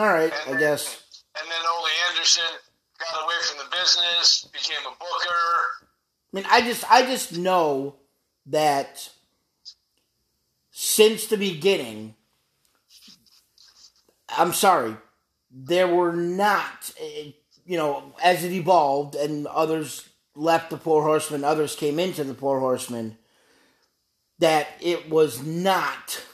All 0.00 0.06
right, 0.12 0.32
And 0.32 0.42
I 0.42 0.50
then- 0.52 0.58
guess. 0.60 1.02
And 1.38 1.50
then 1.50 1.60
Ole 1.70 1.86
Anderson 2.10 2.44
got 2.98 3.22
away 3.24 3.34
from 3.42 3.58
the 3.58 3.76
business, 3.76 4.44
became 4.52 4.78
a 4.86 4.90
booker. 4.90 5.36
I 5.82 5.86
mean, 6.32 6.46
I 6.48 6.60
just 6.62 6.90
I 6.90 7.02
just 7.04 7.36
know 7.36 7.96
that 8.46 9.10
since 10.70 11.26
the 11.26 11.36
beginning, 11.36 12.14
I'm 14.30 14.52
sorry, 14.54 14.96
there 15.50 15.88
were 15.88 16.12
not, 16.12 16.90
eh, 16.98 17.32
you 17.66 17.76
know, 17.76 18.14
as 18.22 18.44
it 18.44 18.52
evolved 18.52 19.14
and 19.14 19.46
others 19.46 20.08
left 20.34 20.70
the 20.70 20.78
Four 20.78 21.02
Horsemen, 21.02 21.44
others 21.44 21.76
came 21.76 21.98
into 21.98 22.24
the 22.24 22.34
Four 22.34 22.60
Horsemen, 22.60 23.18
that 24.38 24.68
it 24.80 25.08
was 25.08 25.44
not 25.44 26.24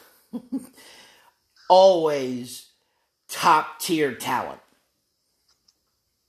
always 1.69 2.71
top 3.29 3.79
tier 3.79 4.15
talent. 4.15 4.61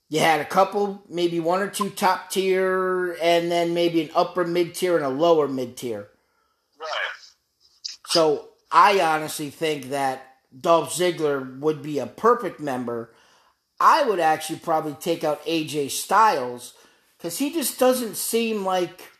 You 0.08 0.20
had 0.20 0.40
a 0.40 0.44
couple, 0.44 1.02
maybe 1.08 1.40
one 1.40 1.60
or 1.60 1.68
two 1.68 1.90
top 1.90 2.30
tier, 2.30 3.16
and 3.20 3.50
then 3.50 3.74
maybe 3.74 4.02
an 4.02 4.10
upper 4.14 4.44
mid 4.46 4.74
tier 4.74 4.96
and 4.96 5.04
a 5.04 5.08
lower 5.08 5.48
mid 5.48 5.76
tier. 5.76 6.08
Right. 6.78 7.14
So 8.06 8.50
I 8.70 9.00
honestly 9.00 9.50
think 9.50 9.90
that 9.90 10.22
Dolph 10.58 10.94
Ziggler 10.94 11.58
would 11.58 11.82
be 11.82 11.98
a 11.98 12.06
perfect 12.06 12.60
member. 12.60 13.12
I 13.80 14.04
would 14.04 14.20
actually 14.20 14.60
probably 14.60 14.94
take 14.94 15.24
out 15.24 15.44
AJ 15.46 15.90
Styles 15.90 16.74
because 17.18 17.38
he 17.38 17.52
just 17.52 17.78
doesn't 17.78 18.16
seem 18.16 18.64
like 18.64 19.10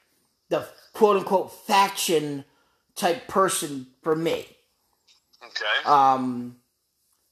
the 0.49 0.69
quote 0.95 1.18
unquote 1.18 1.53
faction 1.66 2.45
type 2.97 3.28
person 3.28 3.88
for 4.03 4.16
me. 4.16 4.47
Okay. 5.45 5.64
Um, 5.84 6.57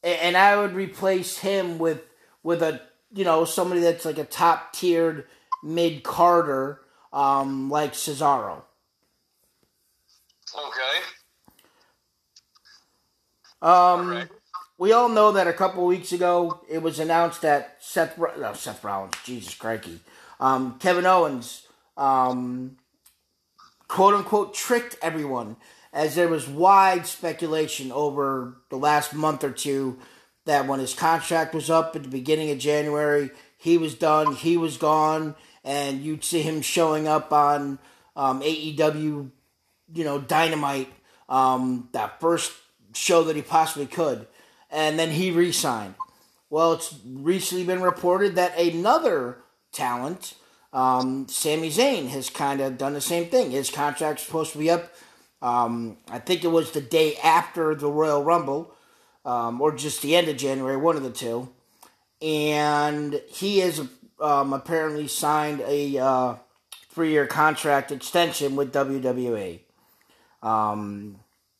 and 0.02 0.36
I 0.36 0.56
would 0.58 0.74
replace 0.74 1.38
him 1.38 1.78
with 1.78 2.02
with 2.42 2.62
a 2.62 2.82
you 3.14 3.24
know 3.24 3.44
somebody 3.46 3.82
that's 3.82 4.04
like 4.06 4.18
a 4.18 4.24
top 4.24 4.72
tiered 4.74 5.26
mid 5.64 6.04
carder, 6.04 6.80
um, 7.12 7.70
like 7.70 7.94
Cesaro. 7.94 8.62
okay. 10.56 11.00
Um, 13.62 14.10
Right. 14.10 14.28
we 14.78 14.92
all 14.92 15.08
know 15.08 15.32
that 15.32 15.46
a 15.48 15.52
couple 15.52 15.86
weeks 15.86 16.12
ago 16.12 16.62
it 16.68 16.82
was 16.82 16.98
announced 16.98 17.42
that 17.42 17.76
Seth, 17.80 18.18
no, 18.18 18.54
Seth 18.54 18.84
Rollins, 18.84 19.14
Jesus 19.24 19.54
crikey, 19.54 20.00
um, 20.40 20.78
Kevin 20.80 21.06
Owens, 21.06 21.66
um, 21.96 22.76
quote 23.92 24.14
unquote, 24.14 24.54
tricked 24.54 24.96
everyone 25.02 25.54
as 25.92 26.14
there 26.14 26.26
was 26.26 26.48
wide 26.48 27.06
speculation 27.06 27.92
over 27.92 28.56
the 28.70 28.76
last 28.76 29.12
month 29.12 29.44
or 29.44 29.50
two 29.50 29.98
that 30.46 30.66
when 30.66 30.80
his 30.80 30.94
contract 30.94 31.54
was 31.54 31.68
up 31.68 31.94
at 31.94 32.02
the 32.02 32.08
beginning 32.08 32.50
of 32.50 32.58
January, 32.58 33.30
he 33.58 33.76
was 33.76 33.94
done, 33.94 34.34
he 34.34 34.56
was 34.56 34.78
gone, 34.78 35.34
and 35.62 36.00
you'd 36.00 36.24
see 36.24 36.40
him 36.40 36.62
showing 36.62 37.06
up 37.06 37.34
on 37.34 37.78
um, 38.16 38.40
AEW, 38.40 39.30
you 39.92 40.04
know, 40.04 40.18
Dynamite, 40.18 40.90
um, 41.28 41.90
that 41.92 42.18
first 42.18 42.50
show 42.94 43.24
that 43.24 43.36
he 43.36 43.42
possibly 43.42 43.86
could, 43.86 44.26
and 44.70 44.98
then 44.98 45.10
he 45.10 45.30
re-signed. 45.30 45.96
Well, 46.48 46.72
it's 46.72 46.94
recently 47.04 47.64
been 47.64 47.82
reported 47.82 48.36
that 48.36 48.58
another 48.58 49.36
talent, 49.70 50.32
um, 50.72 51.28
Sami 51.28 51.70
Zayn, 51.70 52.08
has 52.08 52.30
kind 52.30 52.60
of 52.60 52.78
done 52.78 52.94
the 52.94 53.00
same 53.00 53.26
thing. 53.26 53.50
His 53.50 53.70
contract's 53.70 54.24
supposed 54.24 54.52
to 54.52 54.58
be 54.58 54.70
up. 54.70 54.92
Um, 55.42 55.98
I 56.08 56.18
think 56.18 56.44
it 56.44 56.48
was 56.48 56.70
the 56.70 56.80
day 56.80 57.16
after 57.16 57.74
the 57.74 57.90
Royal 57.90 58.22
Rumble, 58.22 58.74
um, 59.24 59.60
or 59.60 59.74
just 59.74 60.02
the 60.02 60.16
end 60.16 60.28
of 60.28 60.36
January, 60.36 60.76
one 60.76 60.96
of 60.96 61.02
the 61.02 61.10
two. 61.10 61.48
And 62.20 63.20
he 63.28 63.58
has 63.58 63.86
um, 64.20 64.52
apparently 64.52 65.08
signed 65.08 65.62
a 65.66 65.98
uh, 65.98 66.34
three-year 66.90 67.26
contract 67.26 67.90
extension 67.90 68.54
with 68.54 68.72
WWE. 68.72 69.60
Um, 70.42 71.18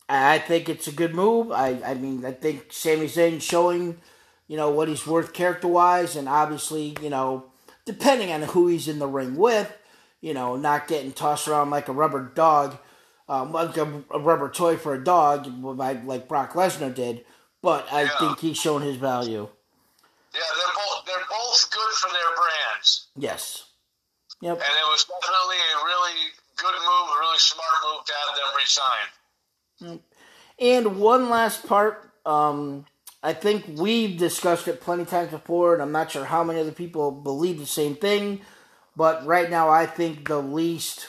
I 0.09 0.39
think 0.39 0.69
it's 0.69 0.87
a 0.87 0.93
good 0.93 1.15
move. 1.15 1.51
I, 1.51 1.81
I 1.85 1.95
mean, 1.95 2.25
I 2.25 2.33
think 2.33 2.73
Sami 2.73 3.07
Zayn 3.07 3.41
showing, 3.41 3.99
you 4.47 4.57
know, 4.57 4.71
what 4.71 4.89
he's 4.89 5.07
worth 5.07 5.33
character 5.33 5.69
wise, 5.69 6.17
and 6.17 6.29
obviously, 6.29 6.97
you 7.01 7.11
know, 7.11 7.52
depending 7.85 8.33
on 8.33 8.43
who 8.43 8.67
he's 8.69 8.89
in 8.89 8.99
the 8.99 9.07
ring 9.07 9.37
with, 9.37 9.73
you 10.21 10.35
know, 10.35 10.57
not 10.57 10.87
getting 10.89 11.13
tossed 11.13 11.49
around 11.49 11.71
like 11.71 11.89
a 11.89 11.93
rubber 11.93 12.31
dog, 12.35 12.77
um, 13.29 13.53
like 13.53 13.77
a, 13.77 14.03
a 14.11 14.19
rubber 14.19 14.49
toy 14.49 14.77
for 14.77 14.95
a 14.95 15.03
dog, 15.03 15.47
like 15.65 16.29
Brock 16.29 16.53
Lesnar 16.53 16.95
did. 16.95 17.25
But 17.63 17.93
I 17.93 18.03
Yeah. 18.03 18.19
think 18.19 18.41
he's 18.41 18.57
shown 18.59 18.83
his 18.83 18.97
value. 18.97 19.49
Yeah, 20.35 20.41
they're 20.57 20.75
both 20.75 21.05
they're 21.07 21.27
both 21.29 21.71
good 21.71 21.93
for 21.95 22.11
their 22.11 22.35
brands, 22.37 23.09
Yes. 23.17 23.65
Yep. 24.41 24.55
and 24.55 24.63
it 24.63 24.89
was 24.91 25.05
definitely 25.05 25.57
a 25.57 25.85
really 25.85 26.31
good 26.57 26.75
move, 26.75 27.09
a 27.17 27.21
really 27.21 27.39
smart 27.39 27.69
move 27.85 28.05
to 28.07 28.13
have 28.15 28.37
them 28.37 29.91
resign. 29.91 30.01
And 30.59 31.01
one 31.01 31.29
last 31.31 31.67
part, 31.67 32.11
um, 32.25 32.87
I 33.23 33.33
think 33.33 33.65
we've 33.77 34.19
discussed 34.19 34.67
it 34.67 34.81
plenty 34.81 35.03
of 35.03 35.09
times 35.09 35.31
before, 35.31 35.75
and 35.75 35.83
I'm 35.83 35.93
not 35.93 36.11
sure 36.11 36.25
how 36.25 36.43
many 36.43 36.61
other 36.61 36.73
people 36.73 37.13
believe 37.13 37.59
the 37.59 37.67
same 37.67 37.95
thing. 37.95 38.41
But 38.97 39.25
right 39.25 39.49
now, 39.49 39.69
I 39.69 39.87
think 39.87 40.29
the 40.29 40.41
least 40.41 41.09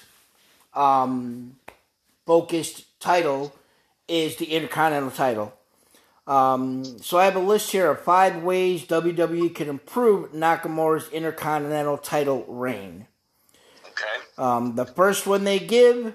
um, 0.74 1.58
focused 2.26 3.00
title 3.00 3.54
is 4.08 4.36
the 4.38 4.46
Intercontinental 4.46 5.12
title. 5.12 5.54
Um, 6.26 6.86
so 7.02 7.18
I 7.18 7.26
have 7.26 7.36
a 7.36 7.40
list 7.40 7.72
here 7.72 7.90
of 7.90 8.00
five 8.02 8.44
ways 8.44 8.86
WWE 8.86 9.54
can 9.54 9.68
improve 9.68 10.32
Nakamura's 10.32 11.10
Intercontinental 11.10 11.98
title 11.98 12.46
reign. 12.48 13.08
Okay. 13.86 14.26
Um, 14.38 14.76
the 14.76 14.86
first 14.86 15.28
one 15.28 15.44
they 15.44 15.60
give 15.60 16.14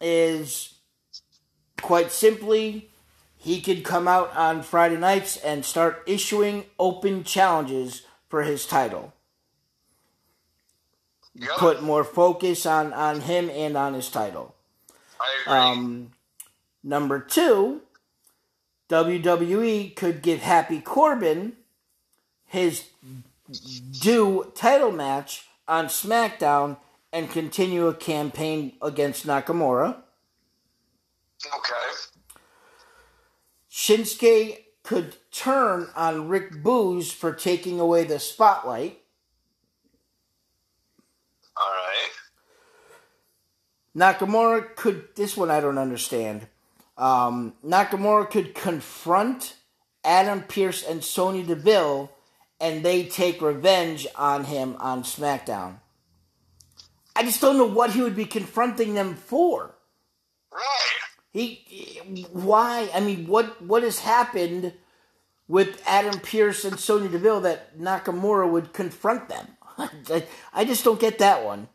is 0.00 0.74
quite 1.80 2.10
simply 2.10 2.90
he 3.36 3.60
could 3.60 3.84
come 3.84 4.08
out 4.08 4.34
on 4.36 4.62
Friday 4.62 4.96
nights 4.96 5.36
and 5.36 5.64
start 5.64 6.02
issuing 6.06 6.64
open 6.78 7.24
challenges 7.24 8.02
for 8.28 8.42
his 8.42 8.66
title. 8.66 9.12
Yep. 11.34 11.50
Put 11.58 11.82
more 11.82 12.02
focus 12.02 12.64
on, 12.64 12.92
on 12.92 13.20
him 13.20 13.50
and 13.50 13.76
on 13.76 13.94
his 13.94 14.08
title. 14.08 14.54
I 15.20 15.42
agree. 15.42 15.58
Um, 15.58 16.10
number 16.82 17.20
two, 17.20 17.82
WWE 18.88 19.94
could 19.94 20.22
give 20.22 20.40
Happy 20.40 20.80
Corbin 20.80 21.52
his 22.46 22.84
due 24.00 24.50
title 24.54 24.92
match 24.92 25.46
on 25.68 25.86
SmackDown 25.86 26.78
and 27.12 27.30
continue 27.30 27.86
a 27.86 27.94
campaign 27.94 28.72
against 28.80 29.26
Nakamura. 29.26 29.96
okay. 31.54 32.05
Shinsuke 33.76 34.56
could 34.84 35.16
turn 35.30 35.88
on 35.94 36.28
Rick 36.28 36.62
Boogs 36.62 37.12
for 37.12 37.34
taking 37.34 37.78
away 37.78 38.04
the 38.04 38.18
spotlight. 38.18 39.02
All 41.54 41.72
right. 41.74 42.10
Nakamura 43.94 44.74
could. 44.76 45.08
This 45.14 45.36
one 45.36 45.50
I 45.50 45.60
don't 45.60 45.76
understand. 45.76 46.46
Um, 46.96 47.52
Nakamura 47.62 48.30
could 48.30 48.54
confront 48.54 49.56
Adam 50.02 50.42
Pearce 50.44 50.82
and 50.82 51.04
Sonya 51.04 51.44
Deville, 51.44 52.10
and 52.58 52.82
they 52.82 53.04
take 53.04 53.42
revenge 53.42 54.06
on 54.16 54.44
him 54.44 54.76
on 54.78 55.02
SmackDown. 55.02 55.80
I 57.14 57.24
just 57.24 57.42
don't 57.42 57.58
know 57.58 57.66
what 57.66 57.90
he 57.90 58.00
would 58.00 58.16
be 58.16 58.24
confronting 58.24 58.94
them 58.94 59.16
for. 59.16 59.74
Right. 60.50 61.05
He, 61.36 62.24
why? 62.32 62.88
I 62.94 63.00
mean, 63.00 63.26
what 63.26 63.60
what 63.60 63.82
has 63.82 63.98
happened 63.98 64.72
with 65.46 65.82
Adam 65.86 66.18
Pearce 66.20 66.64
and 66.64 66.80
Sonya 66.80 67.10
Deville 67.10 67.42
that 67.42 67.78
Nakamura 67.78 68.50
would 68.50 68.72
confront 68.72 69.28
them? 69.28 69.46
I, 69.78 70.24
I 70.54 70.64
just 70.64 70.82
don't 70.82 70.98
get 70.98 71.18
that 71.18 71.44
one. 71.44 71.68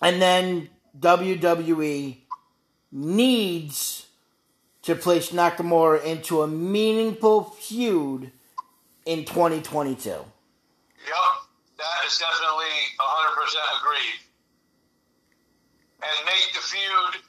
And 0.00 0.22
then 0.22 0.70
WWE 0.96 2.18
needs 2.92 4.06
to 4.82 4.94
place 4.94 5.32
Nakamura 5.32 6.04
into 6.04 6.42
a 6.42 6.46
meaningful 6.46 7.42
feud 7.42 8.30
in 9.04 9.24
2022. 9.24 10.08
Yep. 10.08 10.24
That 11.78 12.06
is 12.06 12.16
definitely 12.16 12.66
100% 13.00 13.80
agreed. 13.80 14.29
And 16.02 16.26
make 16.26 16.48
the 16.54 16.60
feud 16.60 17.22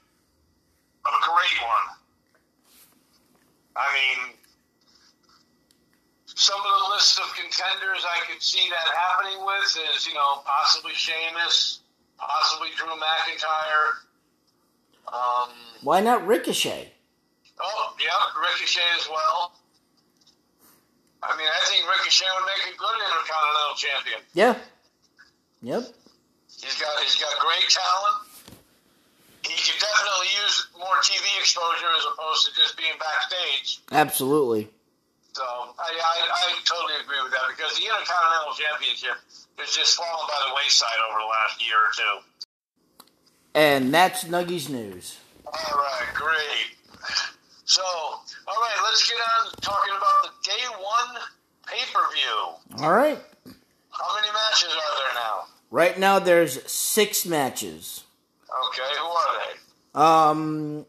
a 1.05 1.15
great 1.28 1.59
one. 1.61 1.88
I 3.76 3.88
mean, 3.93 4.36
some 6.26 6.59
of 6.59 6.65
the 6.65 6.93
list 6.93 7.19
of 7.19 7.26
contenders 7.36 8.05
I 8.05 8.32
could 8.32 8.41
see 8.41 8.69
that 8.69 8.88
happening 8.95 9.45
with 9.45 9.78
is, 9.95 10.07
you 10.07 10.13
know, 10.13 10.41
possibly 10.45 10.93
Sheamus, 10.93 11.82
possibly 12.17 12.69
Drew 12.78 12.88
McIntyre. 12.88 13.88
Um, 15.11 15.49
Why 15.84 15.99
not 16.01 16.26
Ricochet? 16.26 16.91
oh, 17.59 17.93
yeah, 17.99 18.41
Ricochet 18.41 18.82
as 18.99 19.07
well. 19.09 19.53
I 21.24 21.38
mean, 21.38 21.45
I 21.45 21.65
think 21.69 21.86
Ricochet 21.88 22.26
would 22.26 22.47
make 22.49 22.74
a 22.74 22.78
good 22.78 22.97
Intercontinental 22.97 23.76
Champion. 23.78 24.19
Yeah. 24.34 24.55
Yep. 25.61 25.93
He's 26.61 26.80
got 26.82 26.99
he's 27.01 27.22
got 27.22 27.39
great 27.39 27.69
talent. 27.69 28.30
He 29.52 29.60
could 29.60 29.80
definitely 29.84 30.32
use 30.39 30.72
more 30.80 30.95
TV 31.04 31.24
exposure 31.39 31.91
as 31.97 32.06
opposed 32.08 32.47
to 32.47 32.56
just 32.56 32.78
being 32.78 32.95
backstage. 32.95 33.84
Absolutely. 33.91 34.70
So 35.34 35.43
I, 35.43 35.91
I, 35.91 36.16
I 36.32 36.47
totally 36.64 36.95
agree 37.04 37.20
with 37.24 37.32
that 37.32 37.47
because 37.52 37.76
the 37.76 37.84
Intercontinental 37.84 38.56
Championship 38.56 39.20
has 39.60 39.76
just 39.76 39.95
fallen 39.95 40.28
by 40.28 40.39
the 40.47 40.56
wayside 40.56 40.99
over 41.08 41.20
the 41.20 41.28
last 41.28 41.56
year 41.60 41.76
or 41.76 41.91
two. 41.95 42.16
And 43.54 43.93
that's 43.93 44.24
Nuggies 44.24 44.70
News. 44.70 45.20
All 45.45 45.78
right, 45.78 46.08
great. 46.14 46.76
So, 47.66 47.84
all 47.84 48.22
right, 48.47 48.80
let's 48.84 49.08
get 49.10 49.20
on 49.20 49.52
talking 49.62 49.93
about 49.95 50.24
the 50.24 50.49
day 50.49 50.64
one 50.80 51.22
pay 51.68 51.84
per 51.93 52.02
view. 52.14 52.84
All 52.86 52.93
right. 52.93 53.20
How 53.91 54.16
many 54.16 54.28
matches 54.34 54.70
are 54.70 54.95
there 55.04 55.14
now? 55.16 55.43
Right 55.70 55.99
now 55.99 56.20
there's 56.20 56.70
six 56.70 57.26
matches. 57.26 58.04
Okay, 58.68 58.84
who 58.99 59.08
are 59.08 59.39
they? 59.39 59.99
Um, 59.99 60.86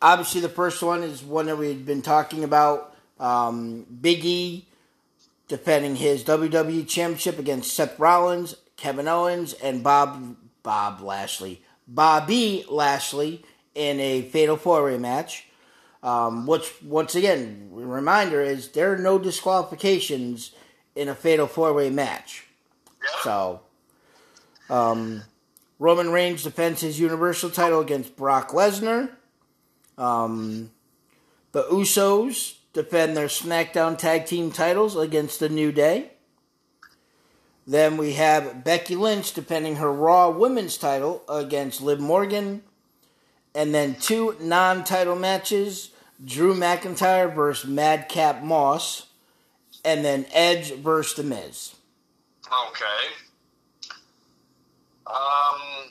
obviously 0.00 0.40
the 0.40 0.48
first 0.48 0.82
one 0.82 1.02
is 1.02 1.22
one 1.22 1.46
that 1.46 1.58
we've 1.58 1.84
been 1.84 2.02
talking 2.02 2.44
about. 2.44 2.94
Um, 3.18 3.86
Big 4.00 4.24
E 4.24 4.66
defending 5.48 5.96
his 5.96 6.24
WWE 6.24 6.86
Championship 6.88 7.38
against 7.38 7.74
Seth 7.74 7.98
Rollins, 7.98 8.56
Kevin 8.76 9.08
Owens, 9.08 9.52
and 9.54 9.82
Bob 9.82 10.36
Bob 10.62 11.00
Lashley, 11.00 11.62
Bobby 11.86 12.64
Lashley 12.68 13.44
in 13.74 14.00
a 14.00 14.22
Fatal 14.22 14.56
Four 14.56 14.84
Way 14.84 14.98
match. 14.98 15.44
Um, 16.02 16.46
which 16.46 16.72
once 16.82 17.14
again, 17.14 17.68
reminder 17.72 18.40
is 18.40 18.68
there 18.68 18.92
are 18.92 18.98
no 18.98 19.18
disqualifications 19.18 20.52
in 20.94 21.08
a 21.08 21.14
Fatal 21.14 21.46
Four 21.46 21.72
Way 21.72 21.90
match. 21.90 22.44
Yep. 23.02 23.22
So, 23.22 23.60
um, 24.68 25.22
Roman 25.78 26.10
Reigns 26.10 26.42
defends 26.42 26.80
his 26.80 26.98
Universal 26.98 27.50
title 27.50 27.80
against 27.80 28.16
Brock 28.16 28.50
Lesnar. 28.50 29.10
Um, 29.98 30.70
the 31.52 31.64
Usos 31.64 32.56
defend 32.72 33.16
their 33.16 33.28
SmackDown 33.28 33.96
Tag 33.96 34.26
Team 34.26 34.50
titles 34.50 34.96
against 34.96 35.40
the 35.40 35.48
New 35.48 35.72
Day. 35.72 36.10
Then 37.66 37.96
we 37.96 38.12
have 38.12 38.62
Becky 38.62 38.94
Lynch 38.94 39.32
defending 39.32 39.76
her 39.76 39.92
Raw 39.92 40.30
Women's 40.30 40.78
title 40.78 41.22
against 41.28 41.80
Liv 41.80 41.98
Morgan. 41.98 42.62
And 43.54 43.74
then 43.74 43.96
two 43.96 44.36
non 44.40 44.84
title 44.84 45.16
matches 45.16 45.90
Drew 46.24 46.54
McIntyre 46.54 47.34
versus 47.34 47.68
Madcap 47.68 48.42
Moss. 48.42 49.06
And 49.84 50.04
then 50.04 50.26
Edge 50.32 50.74
versus 50.74 51.16
The 51.16 51.22
Miz. 51.22 51.74
Okay. 52.68 53.25
Um, 55.16 55.90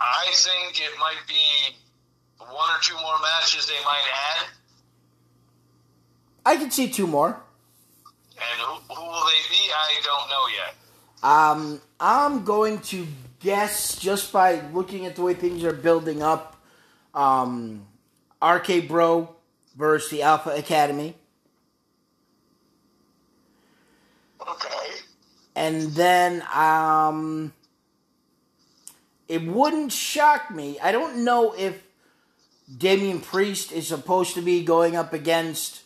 I 0.00 0.26
think 0.32 0.80
it 0.80 0.90
might 0.98 1.20
be 1.28 1.74
one 2.38 2.70
or 2.70 2.80
two 2.80 2.94
more 2.94 3.18
matches 3.20 3.66
they 3.66 3.82
might 3.84 4.06
add. 4.38 4.46
I 6.46 6.56
can 6.56 6.70
see 6.70 6.88
two 6.88 7.06
more. 7.06 7.38
And 8.36 8.60
who, 8.60 8.94
who 8.94 9.02
will 9.02 9.24
they 9.26 9.42
be? 9.50 9.70
I 9.74 10.00
don't 10.02 10.28
know 10.30 10.46
yet. 10.56 10.74
Um, 11.22 11.80
I'm 12.00 12.44
going 12.44 12.78
to 12.80 13.06
guess 13.40 13.96
just 13.98 14.32
by 14.32 14.62
looking 14.72 15.04
at 15.04 15.16
the 15.16 15.22
way 15.22 15.34
things 15.34 15.62
are 15.64 15.72
building 15.74 16.22
up. 16.22 16.56
Um, 17.14 17.86
RK 18.42 18.88
Bro 18.88 19.34
versus 19.76 20.10
the 20.10 20.22
Alpha 20.22 20.50
Academy, 20.50 21.14
Okay. 24.40 24.68
and 25.54 25.82
then 25.92 26.42
um, 26.54 27.52
it 29.30 29.46
wouldn't 29.46 29.92
shock 29.92 30.50
me. 30.50 30.76
I 30.80 30.90
don't 30.90 31.24
know 31.24 31.54
if 31.56 31.80
Damian 32.76 33.20
Priest 33.20 33.70
is 33.70 33.86
supposed 33.86 34.34
to 34.34 34.42
be 34.42 34.64
going 34.64 34.96
up 34.96 35.12
against 35.12 35.84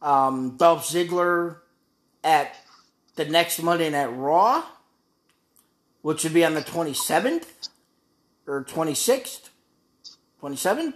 um, 0.00 0.56
Dolph 0.56 0.86
Ziggler 0.86 1.56
at 2.22 2.54
the 3.16 3.24
next 3.24 3.60
Monday 3.60 3.90
Night 3.90 4.06
Raw, 4.06 4.64
which 6.02 6.22
would 6.22 6.32
be 6.32 6.44
on 6.44 6.54
the 6.54 6.62
27th 6.62 7.46
or 8.46 8.62
26th. 8.62 9.48
27? 10.38 10.94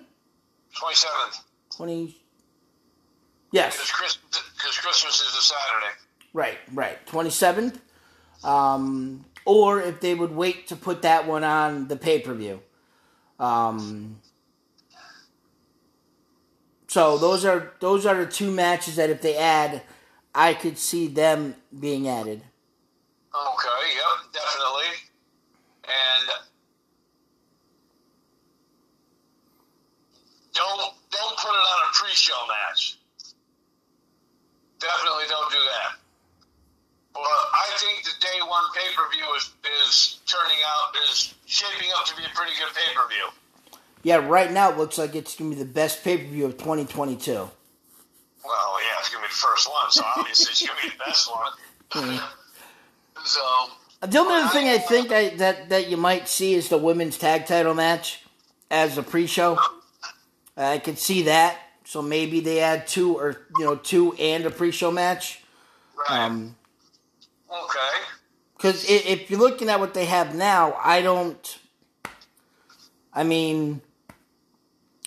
27th. 0.80 1.41
20. 1.74 2.16
Yes. 3.51 3.74
Because 3.74 3.91
Chris, 3.91 4.18
cause 4.30 4.78
Christmas 4.78 5.20
is 5.22 5.36
a 5.36 5.41
Saturday. 5.41 5.97
Right, 6.32 6.59
right. 6.72 7.05
27th. 7.09 7.80
Um, 8.45 9.24
or 9.51 9.83
if 9.83 9.99
they 9.99 10.15
would 10.15 10.31
wait 10.31 10.69
to 10.69 10.77
put 10.77 11.03
that 11.03 11.27
one 11.27 11.43
on 11.43 11.89
the 11.89 11.97
pay 11.97 12.21
per 12.21 12.33
view. 12.33 12.61
Um, 13.41 14.21
so 16.87 17.19
those 17.19 17.45
are 17.45 17.73
those 17.81 18.07
are 18.07 18.25
the 18.25 18.31
two 18.31 18.53
matches 18.53 18.95
that 18.95 19.11
if 19.11 19.21
they 19.23 19.37
add, 19.37 19.83
I 20.33 20.55
could 20.55 20.79
see 20.79 21.09
them 21.09 21.57
being 21.77 22.07
added. 22.07 22.43
Okay, 23.35 23.83
yep, 23.97 24.33
definitely. 24.33 24.91
And 25.83 26.31
don't 30.55 30.95
don't 31.11 31.37
put 31.39 31.51
it 31.51 31.67
on 31.75 31.89
a 31.89 31.93
pre-show 31.93 32.41
match. 32.47 32.99
Definitely 34.79 35.25
don't 35.29 35.51
do 35.51 35.59
that. 35.59 36.00
But 37.13 37.23
I 37.23 37.67
think 37.79 38.05
the 38.05 38.13
day 38.21 38.39
one 38.47 38.63
pay-per-view 38.75 39.37
is 39.37 39.51
is 39.87 40.21
turning 40.27 40.59
out 40.67 40.95
is 41.11 41.35
shaping 41.47 41.89
up 41.97 42.07
to 42.07 42.17
be 42.17 42.23
a 42.23 42.35
pretty 42.35 42.53
good 42.59 42.73
pay-per-view. 42.75 43.29
Yeah, 44.03 44.17
right 44.27 44.51
now 44.51 44.71
it 44.71 44.79
looks 44.79 44.97
like 44.97 45.15
it's 45.15 45.35
gonna 45.35 45.51
be 45.51 45.57
the 45.57 45.65
best 45.65 46.03
pay 46.05 46.19
per 46.19 46.25
view 46.25 46.47
of 46.47 46.57
2022. 46.57 47.33
Well, 47.33 47.51
yeah, 48.45 48.99
it's 48.99 49.11
gonna 49.11 49.23
be 49.23 49.29
the 49.29 49.35
first 49.35 49.69
one, 49.69 49.91
so 49.91 50.03
obviously 50.17 50.53
it's 50.53 50.67
gonna 50.67 50.81
be 50.83 50.89
the 50.89 51.05
best 51.05 51.31
one. 51.31 52.21
So 53.23 53.41
The 54.01 54.19
only 54.19 54.35
other 54.35 54.49
thing 54.49 54.69
I 54.69 54.79
think 54.79 55.13
I, 55.13 55.29
that 55.37 55.69
that 55.69 55.91
you 55.91 55.99
might 55.99 56.27
see 56.27 56.55
is 56.55 56.71
the 56.71 56.79
women's 56.79 57.19
tag 57.19 57.45
title 57.45 57.75
match 57.75 58.25
as 58.71 58.97
a 58.97 59.03
pre-show. 59.03 59.59
I 60.57 60.79
could 60.79 60.99
see 60.99 61.23
that. 61.23 61.59
So 61.85 62.01
maybe 62.01 62.41
they 62.41 62.61
add 62.61 62.87
two 62.87 63.19
or 63.19 63.37
you 63.59 63.65
know 63.65 63.77
two 63.77 64.15
and 64.15 64.47
a 64.47 64.51
pre-show 64.51 64.91
match. 64.91 65.43
right. 66.09 66.25
Um, 66.25 66.57
okay. 67.53 68.05
Because 68.57 68.85
if 68.89 69.31
you're 69.31 69.41
looking 69.41 69.69
at 69.69 69.81
what 69.81 69.95
they 69.95 70.05
have 70.05 70.35
now, 70.35 70.79
I 70.83 71.03
don't. 71.03 71.59
I 73.13 73.25
mean, 73.25 73.81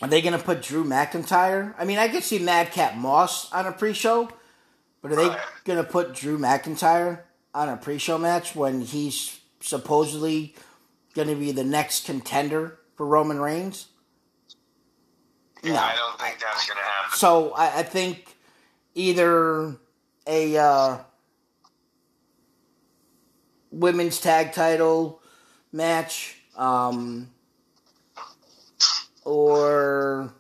are 0.01 0.07
they 0.07 0.21
going 0.21 0.37
to 0.37 0.43
put 0.43 0.61
Drew 0.61 0.83
McIntyre? 0.83 1.73
I 1.77 1.85
mean, 1.85 1.99
I 1.99 2.07
could 2.07 2.23
see 2.23 2.39
Madcap 2.39 2.95
Moss 2.95 3.51
on 3.53 3.65
a 3.65 3.71
pre-show, 3.71 4.29
but 5.01 5.11
are 5.11 5.15
they 5.15 5.35
going 5.63 5.77
to 5.77 5.89
put 5.89 6.13
Drew 6.13 6.37
McIntyre 6.37 7.21
on 7.53 7.69
a 7.69 7.77
pre-show 7.77 8.17
match 8.17 8.55
when 8.55 8.81
he's 8.81 9.39
supposedly 9.61 10.55
going 11.13 11.29
to 11.29 11.35
be 11.35 11.51
the 11.51 11.63
next 11.63 12.05
contender 12.05 12.79
for 12.95 13.05
Roman 13.05 13.39
Reigns? 13.39 13.87
Yeah, 15.63 15.73
No. 15.73 15.79
I 15.79 15.95
don't 15.95 16.19
think 16.19 16.39
that's 16.39 16.67
gonna 16.67 16.81
happen. 16.81 17.17
So 17.17 17.51
I, 17.51 17.79
I 17.79 17.83
think 17.83 18.35
either 18.95 19.77
a 20.27 20.57
uh, 20.57 20.97
women's 23.73 24.19
tag 24.19 24.53
title 24.53 25.21
match, 25.71 26.37
um, 26.55 27.29
or 29.25 30.33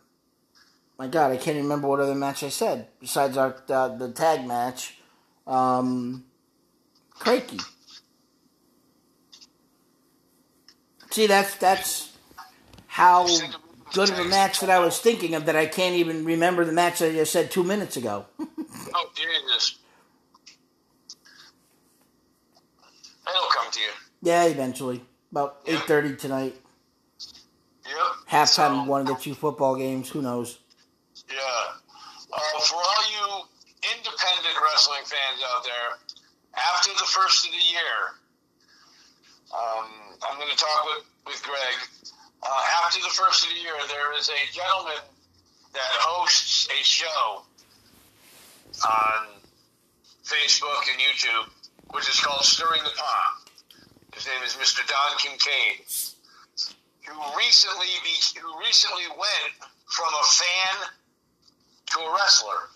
my 0.97 1.07
God, 1.07 1.31
I 1.31 1.37
can't 1.37 1.57
remember 1.57 1.87
what 1.87 1.99
other 1.99 2.15
match 2.15 2.43
I 2.43 2.49
said 2.49 2.87
besides 2.99 3.37
our 3.37 3.55
the, 3.67 4.11
tag 4.15 4.45
match. 4.45 4.97
Um, 5.47 6.25
Craigie. 7.11 7.59
See, 11.11 11.27
that's 11.27 11.55
that's 11.55 12.15
how 12.87 13.27
good 13.93 14.09
of 14.09 14.19
a 14.19 14.25
match 14.25 14.59
that 14.61 14.69
I 14.69 14.79
was 14.79 14.99
thinking 14.99 15.35
of 15.35 15.45
that 15.45 15.55
I 15.55 15.65
can't 15.65 15.95
even 15.95 16.25
remember 16.25 16.65
the 16.65 16.71
match 16.71 16.99
that 16.99 17.09
I 17.09 17.13
just 17.13 17.31
said 17.31 17.51
two 17.51 17.63
minutes 17.63 17.97
ago. 17.97 18.25
Oh, 18.95 19.09
Jesus. 19.15 19.79
It'll 23.27 23.49
come 23.49 23.62
to 23.73 23.79
you. 23.81 23.89
yeah, 24.21 24.43
eventually, 24.45 25.03
about 25.31 25.59
Yeah. 25.65 25.73
eight 25.75 25.83
thirty 25.87 26.15
tonight, 26.15 26.55
Yep. 27.85 27.95
halftime 28.29 28.85
So, 28.85 28.89
one 28.89 29.01
of 29.01 29.07
the 29.07 29.15
two 29.15 29.35
football 29.35 29.75
games. 29.75 30.09
Who 30.09 30.21
knows? 30.21 30.57
Yeah. 31.29 31.37
Uh, 32.31 32.59
for 32.61 32.75
all 32.77 33.11
you 33.11 33.43
independent 33.95 34.55
wrestling 34.61 35.03
fans 35.05 35.41
out 35.45 35.63
there, 35.63 35.99
after 36.55 36.91
the 36.93 37.05
first 37.05 37.45
of 37.45 37.51
the 37.51 37.57
year, 37.57 38.15
um, 39.51 40.17
I'm 40.27 40.37
going 40.39 40.49
to 40.49 40.55
talk 40.57 40.85
with, 40.85 41.05
with 41.27 41.43
Greg. 41.43 41.75
Uh, 42.41 42.61
after 42.85 43.01
the 43.01 43.09
first 43.09 43.43
of 43.45 43.49
the 43.53 43.59
year, 43.59 43.73
there 43.87 44.13
is 44.17 44.29
a 44.29 44.53
gentleman 44.53 45.01
that 45.73 45.91
hosts 46.01 46.67
a 46.71 46.83
show 46.83 47.43
on 48.87 49.27
Facebook 50.23 50.83
and 50.91 50.99
YouTube, 50.99 51.49
which 51.91 52.09
is 52.09 52.19
called 52.19 52.41
Stirring 52.43 52.83
the 52.83 52.89
Pot. 52.97 53.42
His 54.15 54.27
name 54.27 54.43
is 54.45 54.53
Mr. 54.53 54.85
Don 54.87 55.17
Kincaid, 55.17 55.85
who 57.07 57.37
recently 57.37 57.87
be, 58.03 58.13
who 58.39 58.59
recently 58.59 59.07
went 59.09 59.53
from 59.87 60.07
a 60.13 60.25
fan 60.25 60.87
to 61.87 61.99
a 61.99 62.13
wrestler. 62.13 62.69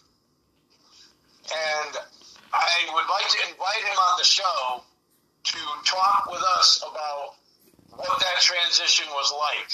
And 1.45 1.97
I 2.53 2.89
would 2.93 3.07
like 3.09 3.29
to 3.29 3.39
invite 3.49 3.83
him 3.83 3.97
on 3.97 4.17
the 4.17 4.25
show 4.25 4.83
to 5.43 5.59
talk 5.85 6.27
with 6.31 6.41
us 6.57 6.83
about 6.83 7.35
what 7.91 8.19
that 8.19 8.41
transition 8.41 9.05
was 9.11 9.31
like. 9.37 9.71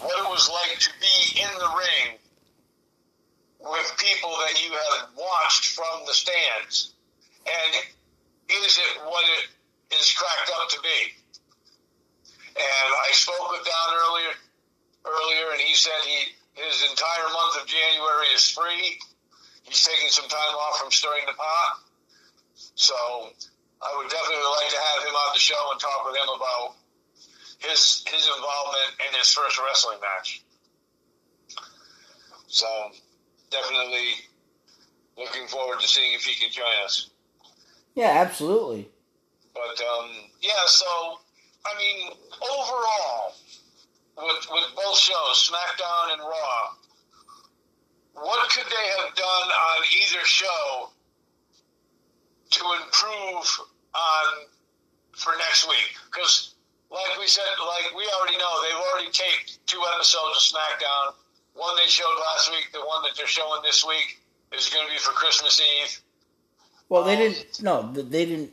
What 0.00 0.24
it 0.24 0.30
was 0.30 0.48
like 0.48 0.78
to 0.78 0.90
be 1.00 1.40
in 1.40 1.58
the 1.58 1.68
ring 1.76 2.18
with 3.60 3.94
people 3.98 4.30
that 4.46 4.64
you 4.64 4.72
have 4.72 5.10
watched 5.16 5.74
from 5.74 6.06
the 6.06 6.14
stands. 6.14 6.94
And 7.46 7.84
is 8.48 8.78
it 8.78 9.02
what 9.04 9.24
it 9.24 9.48
is 9.92 10.12
cracked 10.12 10.50
up 10.60 10.68
to 10.70 10.80
be? 10.80 11.00
And 12.56 12.88
I 13.06 13.10
spoke 13.12 13.50
with 13.50 13.64
Don 13.64 13.94
earlier 13.94 14.34
earlier 15.06 15.52
and 15.52 15.60
he 15.60 15.74
said 15.74 15.94
he 16.04 16.34
his 16.54 16.82
entire 16.90 17.28
month 17.32 17.62
of 17.62 17.66
January 17.66 18.26
is 18.34 18.50
free. 18.50 18.98
He's 19.62 19.84
taking 19.84 20.10
some 20.10 20.28
time 20.28 20.54
off 20.58 20.78
from 20.78 20.90
stirring 20.90 21.22
the 21.26 21.34
pot. 21.34 21.80
So 22.74 22.94
I 23.80 23.94
would 23.96 24.10
definitely 24.10 24.42
like 24.58 24.70
to 24.70 24.80
have 24.90 25.06
him 25.06 25.14
on 25.14 25.30
the 25.34 25.40
show 25.40 25.70
and 25.70 25.80
talk 25.80 26.04
with 26.04 26.16
him 26.16 26.28
about 26.34 26.74
his 27.58 28.04
his 28.06 28.26
involvement 28.26 28.90
in 29.06 29.18
his 29.18 29.32
first 29.32 29.58
wrestling 29.58 29.98
match. 30.00 30.42
So 32.48 32.66
definitely 33.50 34.14
looking 35.16 35.46
forward 35.46 35.80
to 35.80 35.88
seeing 35.88 36.14
if 36.14 36.24
he 36.24 36.34
can 36.34 36.50
join 36.50 36.84
us. 36.84 37.10
Yeah, 37.94 38.24
absolutely. 38.26 38.88
But 39.58 39.82
um, 39.82 40.10
yeah, 40.40 40.62
so 40.66 41.18
I 41.66 41.76
mean, 41.78 42.12
overall, 42.38 43.34
with 44.16 44.46
with 44.50 44.66
both 44.76 44.98
shows, 44.98 45.50
SmackDown 45.50 46.12
and 46.12 46.20
Raw, 46.20 46.74
what 48.14 48.50
could 48.50 48.66
they 48.66 48.86
have 48.98 49.14
done 49.16 49.48
on 49.50 49.84
either 49.90 50.24
show 50.24 50.90
to 52.50 52.64
improve 52.84 53.46
on 53.94 54.26
for 55.12 55.32
next 55.38 55.68
week? 55.68 55.96
Because, 56.06 56.54
like 56.90 57.18
we 57.18 57.26
said, 57.26 57.44
like 57.58 57.96
we 57.96 58.08
already 58.18 58.38
know, 58.38 58.62
they've 58.62 58.82
already 58.92 59.10
taped 59.10 59.58
two 59.66 59.82
episodes 59.94 60.52
of 60.54 60.58
SmackDown. 60.58 61.14
One 61.54 61.74
they 61.76 61.88
showed 61.88 62.14
last 62.20 62.52
week, 62.52 62.68
the 62.72 62.78
one 62.78 63.02
that 63.02 63.16
they're 63.16 63.26
showing 63.26 63.62
this 63.62 63.84
week 63.84 64.20
is 64.52 64.68
going 64.70 64.86
to 64.86 64.92
be 64.92 64.98
for 64.98 65.10
Christmas 65.10 65.60
Eve. 65.60 66.00
Well, 66.88 67.02
they 67.02 67.16
didn't. 67.16 67.60
No, 67.60 67.90
they 67.92 68.24
didn't. 68.24 68.52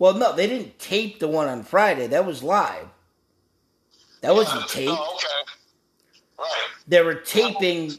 Well, 0.00 0.14
no, 0.14 0.34
they 0.34 0.46
didn't 0.46 0.78
tape 0.78 1.18
the 1.18 1.28
one 1.28 1.46
on 1.46 1.62
Friday. 1.62 2.06
That 2.06 2.24
was 2.24 2.42
live. 2.42 2.88
That 4.22 4.34
wasn't 4.34 4.66
taped. 4.66 4.92
Oh, 4.98 5.14
okay. 5.16 5.52
Right. 6.38 6.68
They 6.88 7.02
were 7.02 7.16
taping 7.16 7.92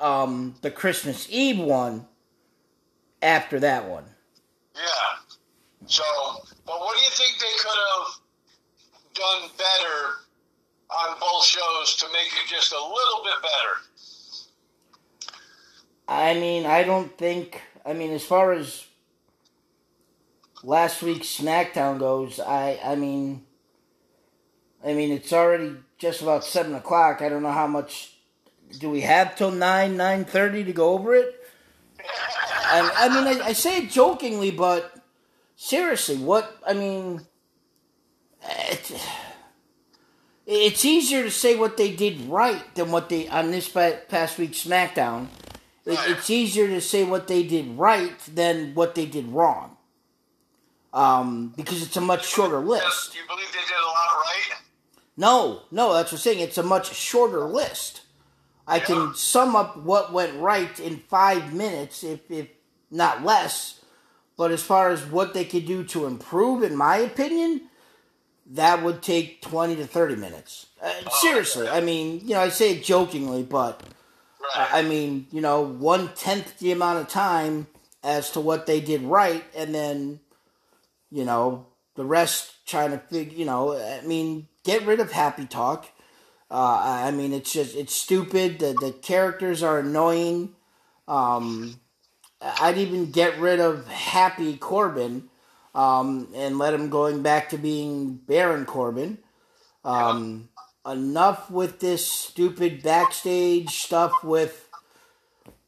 um, 0.00 0.54
the 0.62 0.70
Christmas 0.70 1.28
Eve 1.30 1.58
one 1.58 2.06
after 3.20 3.60
that 3.60 3.86
one. 3.90 4.04
Yeah. 4.74 4.80
So, 5.86 6.02
but 6.64 6.80
what 6.80 6.96
do 6.96 7.02
you 7.02 7.10
think 7.10 7.38
they 7.38 7.56
could 7.58 7.78
have 7.92 8.06
done 9.12 9.50
better 9.58 10.14
on 10.88 11.20
both 11.20 11.44
shows 11.44 11.96
to 11.96 12.06
make 12.06 12.28
it 12.42 12.48
just 12.48 12.72
a 12.72 12.80
little 12.82 13.22
bit 13.22 13.34
better? 13.42 15.34
I 16.08 16.32
mean, 16.40 16.64
I 16.64 16.84
don't 16.84 17.18
think. 17.18 17.60
I 17.84 17.92
mean, 17.92 18.12
as 18.12 18.24
far 18.24 18.52
as 18.52 18.87
last 20.62 21.02
week's 21.02 21.26
SmackDown 21.26 21.98
goes, 21.98 22.40
I 22.40 22.80
I 22.84 22.94
mean, 22.96 23.44
I 24.84 24.92
mean 24.94 25.12
it's 25.12 25.32
already 25.32 25.76
just 25.98 26.22
about 26.22 26.44
seven 26.44 26.74
o'clock. 26.74 27.22
I 27.22 27.28
don't 27.28 27.42
know 27.42 27.52
how 27.52 27.66
much 27.66 28.14
do 28.78 28.90
we 28.90 29.00
have 29.02 29.36
till 29.36 29.50
nine 29.50 29.96
nine 29.96 30.24
thirty 30.24 30.64
to 30.64 30.72
go 30.72 30.90
over 30.90 31.14
it. 31.14 31.34
I, 32.70 32.92
I 32.96 33.08
mean, 33.08 33.40
I, 33.40 33.46
I 33.46 33.52
say 33.52 33.78
it 33.78 33.90
jokingly, 33.90 34.50
but 34.50 34.94
seriously, 35.56 36.16
what 36.16 36.58
I 36.66 36.74
mean, 36.74 37.22
it, 38.42 39.00
it's 40.46 40.84
easier 40.84 41.22
to 41.22 41.30
say 41.30 41.56
what 41.56 41.76
they 41.76 41.94
did 41.94 42.20
right 42.22 42.62
than 42.74 42.90
what 42.90 43.08
they 43.08 43.26
on 43.28 43.50
this 43.50 43.68
past 43.68 44.38
week's 44.38 44.64
SmackDown. 44.64 45.28
It, 45.86 45.98
it's 46.10 46.28
easier 46.28 46.68
to 46.68 46.80
say 46.82 47.04
what 47.04 47.26
they 47.26 47.42
did 47.42 47.78
right 47.78 48.18
than 48.34 48.74
what 48.74 48.94
they 48.94 49.06
did 49.06 49.28
wrong. 49.28 49.77
Um, 50.92 51.52
because 51.56 51.82
it's 51.82 51.96
a 51.96 52.00
much 52.00 52.26
shorter 52.26 52.60
list. 52.60 53.12
Do 53.12 53.18
you 53.18 53.24
believe 53.28 53.46
they 53.52 53.58
did 53.58 53.70
a 53.70 53.86
lot 53.86 54.16
right? 54.24 54.58
No, 55.16 55.62
no, 55.70 55.92
that's 55.92 56.12
what 56.12 56.18
I'm 56.18 56.22
saying. 56.22 56.40
It's 56.40 56.58
a 56.58 56.62
much 56.62 56.94
shorter 56.94 57.44
list. 57.44 58.02
I 58.66 58.76
Yeah. 58.76 58.84
can 58.84 59.14
sum 59.14 59.56
up 59.56 59.76
what 59.76 60.12
went 60.12 60.38
right 60.40 60.78
in 60.80 60.98
five 61.08 61.52
minutes, 61.52 62.02
if, 62.04 62.30
if 62.30 62.48
not 62.90 63.24
less. 63.24 63.80
But 64.36 64.50
as 64.52 64.62
far 64.62 64.90
as 64.90 65.04
what 65.04 65.34
they 65.34 65.44
could 65.44 65.66
do 65.66 65.82
to 65.84 66.06
improve, 66.06 66.62
in 66.62 66.76
my 66.76 66.98
opinion, 66.98 67.62
that 68.46 68.82
would 68.82 69.02
take 69.02 69.42
20 69.42 69.76
to 69.76 69.86
30 69.86 70.16
minutes. 70.16 70.66
Uh, 70.80 71.10
seriously, 71.10 71.68
I 71.68 71.80
mean, 71.80 72.20
you 72.22 72.34
know, 72.34 72.40
I 72.40 72.48
say 72.48 72.72
it 72.72 72.84
jokingly, 72.84 73.42
but 73.42 73.82
Right. 74.56 74.68
I 74.72 74.82
mean, 74.82 75.26
you 75.32 75.40
know, 75.42 75.60
one 75.60 76.08
tenth 76.14 76.58
the 76.60 76.72
amount 76.72 77.00
of 77.00 77.08
time 77.08 77.66
as 78.02 78.30
to 78.30 78.40
what 78.40 78.64
they 78.66 78.80
did 78.80 79.02
right, 79.02 79.44
and 79.54 79.74
then, 79.74 80.20
you 81.10 81.24
know, 81.24 81.66
the 81.94 82.04
rest 82.04 82.66
trying 82.66 82.90
to 82.90 82.98
figure. 82.98 83.38
You 83.38 83.44
know, 83.44 83.76
I 83.76 84.00
mean, 84.06 84.48
get 84.64 84.86
rid 84.86 85.00
of 85.00 85.12
happy 85.12 85.46
talk. 85.46 85.86
Uh, 86.50 87.02
I 87.04 87.10
mean, 87.10 87.32
it's 87.32 87.52
just 87.52 87.76
it's 87.76 87.94
stupid. 87.94 88.58
The 88.58 88.74
the 88.74 88.92
characters 88.92 89.62
are 89.62 89.80
annoying. 89.80 90.54
Um, 91.06 91.80
I'd 92.40 92.78
even 92.78 93.10
get 93.10 93.38
rid 93.38 93.60
of 93.60 93.88
Happy 93.88 94.56
Corbin, 94.56 95.28
um, 95.74 96.28
and 96.34 96.58
let 96.58 96.74
him 96.74 96.88
going 96.88 97.22
back 97.22 97.50
to 97.50 97.58
being 97.58 98.14
Baron 98.14 98.64
Corbin. 98.64 99.18
Um, 99.84 100.48
enough 100.86 101.50
with 101.50 101.80
this 101.80 102.06
stupid 102.06 102.82
backstage 102.82 103.70
stuff 103.70 104.12
with, 104.22 104.68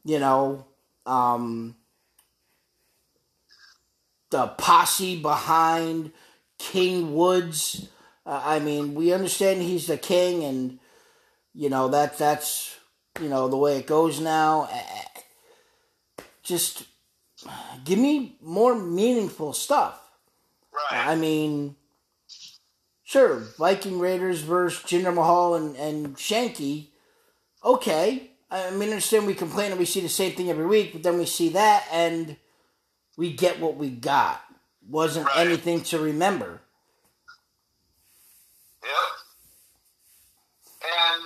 you 0.03 0.19
know, 0.19 0.65
um, 1.05 1.75
the 4.31 4.47
posse 4.47 5.21
behind 5.21 6.11
King 6.57 7.13
Woods. 7.13 7.87
Uh, 8.25 8.41
I 8.43 8.59
mean, 8.59 8.95
we 8.95 9.13
understand 9.13 9.61
he's 9.61 9.87
the 9.87 9.97
king, 9.97 10.43
and 10.43 10.79
you 11.53 11.69
know 11.69 11.89
that 11.89 12.17
that's 12.17 12.75
you 13.21 13.29
know 13.29 13.47
the 13.47 13.57
way 13.57 13.77
it 13.77 13.87
goes 13.87 14.19
now. 14.19 14.69
Just 16.43 16.85
give 17.85 17.99
me 17.99 18.37
more 18.41 18.75
meaningful 18.75 19.53
stuff. 19.53 19.99
right. 20.73 21.07
I 21.07 21.15
mean, 21.15 21.75
sure, 23.03 23.43
Viking 23.57 23.99
Raiders 23.99 24.41
versus 24.41 24.83
Jinder 24.83 25.13
Mahal 25.13 25.55
and, 25.55 25.75
and 25.75 26.15
Shanky. 26.15 26.87
Okay. 27.63 28.31
I 28.49 28.69
mean, 28.71 28.89
understand 28.89 29.27
we 29.27 29.33
complain 29.33 29.71
and 29.71 29.79
we 29.79 29.85
see 29.85 30.01
the 30.01 30.09
same 30.09 30.33
thing 30.33 30.49
every 30.49 30.65
week, 30.65 30.91
but 30.91 31.03
then 31.03 31.17
we 31.17 31.25
see 31.25 31.49
that 31.49 31.85
and 31.89 32.35
we 33.17 33.33
get 33.33 33.59
what 33.59 33.75
we 33.75 33.89
got. 33.89 34.41
Wasn't 34.87 35.25
Right. 35.27 35.37
anything 35.47 35.83
to 35.85 35.99
remember. 35.99 36.61
Yep. 38.83 39.09
And 40.83 41.21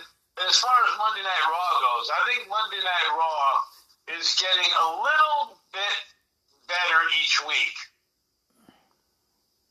as 0.48 0.56
far 0.60 0.76
as 0.92 0.98
Monday 0.98 1.24
Night 1.24 1.46
Raw 1.50 1.80
goes, 1.80 2.10
I 2.10 2.28
think 2.28 2.50
Monday 2.50 2.84
Night 2.84 3.10
Raw 3.10 4.18
is 4.18 4.36
getting 4.36 4.72
a 4.74 4.88
little 5.02 5.58
bit 5.72 5.96
better 6.68 7.00
each 7.22 7.42
week. 7.48 7.76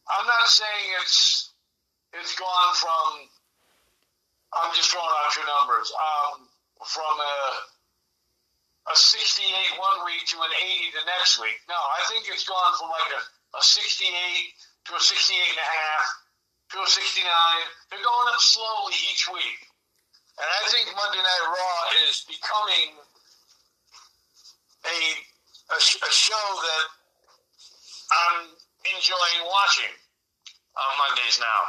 I'm 0.09 0.27
not 0.27 0.49
saying 0.49 0.85
it's 1.01 1.51
it's 2.12 2.35
gone 2.39 2.75
from 2.75 3.29
I'm 4.53 4.75
just 4.75 4.91
throwing 4.91 5.09
out 5.09 5.33
two 5.33 5.43
numbers. 5.47 5.93
Um, 5.93 6.49
from 6.87 7.21
a 7.21 7.35
a 8.85 8.95
68 8.97 9.80
one 9.80 10.05
week 10.05 10.28
to 10.28 10.37
an 10.45 10.53
80 10.53 10.93
the 10.93 11.05
next 11.09 11.41
week. 11.41 11.57
No, 11.68 11.76
I 11.76 12.05
think 12.12 12.28
it's 12.28 12.45
gone 12.45 12.72
from 12.76 12.93
like 12.93 13.16
a, 13.16 13.22
a 13.57 13.62
68 13.64 14.12
to 14.12 14.91
a 14.93 15.01
68 15.01 15.41
and 15.41 15.62
a 15.62 15.70
half 15.72 16.05
to 16.76 16.85
a 16.85 16.89
69. 16.89 17.24
They're 17.89 18.05
going 18.05 18.28
up 18.28 18.41
slowly 18.45 18.97
each 19.09 19.24
week. 19.32 19.61
And 20.37 20.49
I 20.51 20.62
think 20.68 20.93
Monday 20.93 21.22
Night 21.22 21.47
Raw 21.49 21.78
is 22.05 22.28
becoming 22.28 22.99
a, 24.85 24.99
a, 25.72 25.78
a 25.80 26.12
show 26.12 26.47
that 26.61 26.85
I'm 28.12 28.53
enjoying 28.85 29.41
watching 29.49 29.95
on 30.76 30.91
Mondays 31.01 31.41
now. 31.41 31.61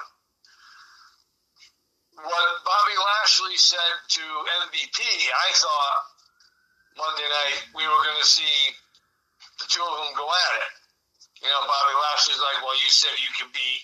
What 2.28 2.48
Bobby 2.64 2.98
Lashley 2.98 3.56
said 3.56 3.96
to 4.20 4.24
MVP, 4.68 5.00
I 5.00 5.48
thought 5.54 6.15
Monday 6.96 7.28
night 7.28 7.60
we 7.76 7.84
were 7.84 8.02
going 8.08 8.20
to 8.20 8.28
see 8.28 8.56
the 9.60 9.68
two 9.68 9.84
of 9.84 9.94
them 10.04 10.12
go 10.16 10.28
at 10.28 10.54
it. 10.64 10.72
You 11.44 11.52
know, 11.52 11.62
Bobby 11.68 11.96
Lashley's 12.00 12.40
like, 12.40 12.64
well, 12.64 12.76
you 12.80 12.90
said 12.90 13.12
you 13.20 13.32
could 13.36 13.52
beat 13.52 13.84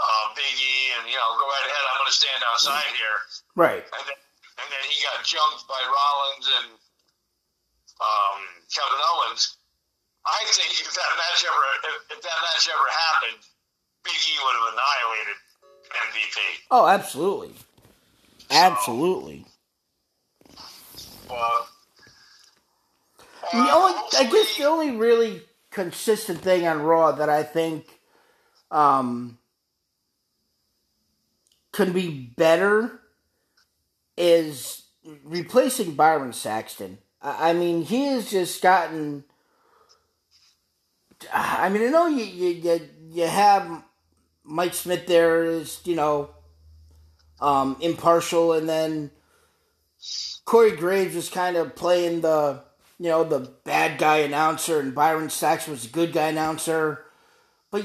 uh, 0.00 0.24
Big 0.32 0.54
E, 0.56 0.76
and 0.96 1.04
you 1.08 1.16
know, 1.16 1.28
go 1.36 1.44
right 1.44 1.66
ahead. 1.68 1.82
I'm 1.92 1.98
going 2.00 2.12
to 2.12 2.16
stand 2.16 2.40
outside 2.48 2.88
here. 2.96 3.18
Right. 3.56 3.84
And 3.84 4.04
then, 4.08 4.18
and 4.60 4.68
then 4.68 4.84
he 4.88 4.96
got 5.04 5.24
jumped 5.24 5.68
by 5.68 5.80
Rollins 5.84 6.46
and 6.60 6.68
um, 8.00 8.40
Kevin 8.72 9.00
Owens. 9.00 9.60
I 10.24 10.40
think 10.52 10.72
if 10.76 10.92
that 10.92 11.10
match 11.16 11.40
ever 11.48 11.62
if, 11.88 11.96
if 12.16 12.20
that 12.20 12.38
match 12.44 12.68
ever 12.68 12.88
happened, 12.92 13.40
Big 14.04 14.16
E 14.16 14.34
would 14.44 14.56
have 14.60 14.68
annihilated 14.76 15.38
MVP. 15.96 16.36
Oh, 16.70 16.86
absolutely, 16.86 17.52
absolutely. 18.50 19.44
The 23.52 23.58
only, 23.58 23.94
I 24.18 24.28
guess, 24.30 24.56
the 24.56 24.64
only 24.64 24.96
really 24.96 25.42
consistent 25.70 26.40
thing 26.40 26.66
on 26.66 26.82
Raw 26.82 27.12
that 27.12 27.28
I 27.28 27.42
think 27.42 27.86
um, 28.70 29.38
can 31.72 31.92
be 31.92 32.32
better 32.36 33.00
is 34.16 34.82
replacing 35.24 35.94
Byron 35.94 36.32
Saxton. 36.32 36.98
I 37.22 37.50
I 37.50 37.52
mean, 37.54 37.82
he 37.82 38.06
has 38.06 38.30
just 38.30 38.62
gotten. 38.62 39.24
I 41.32 41.68
mean, 41.68 41.82
I 41.82 41.90
know 41.90 42.06
you 42.06 42.24
you 42.24 42.48
you, 42.48 42.88
you 43.10 43.26
have 43.26 43.82
Mike 44.44 44.74
Smith 44.74 45.06
there 45.06 45.44
is 45.44 45.80
you 45.84 45.96
know 45.96 46.30
um, 47.40 47.76
impartial, 47.80 48.52
and 48.52 48.68
then 48.68 49.10
Corey 50.44 50.72
Graves 50.72 51.14
was 51.14 51.28
kind 51.28 51.56
of 51.56 51.76
playing 51.76 52.22
the 52.22 52.62
you 52.98 53.08
know 53.08 53.24
the 53.24 53.50
bad 53.64 53.98
guy 53.98 54.18
announcer, 54.18 54.80
and 54.80 54.94
Byron 54.94 55.30
Saxton 55.30 55.72
was 55.72 55.84
a 55.84 55.88
good 55.88 56.12
guy 56.12 56.28
announcer. 56.28 57.04
But 57.70 57.84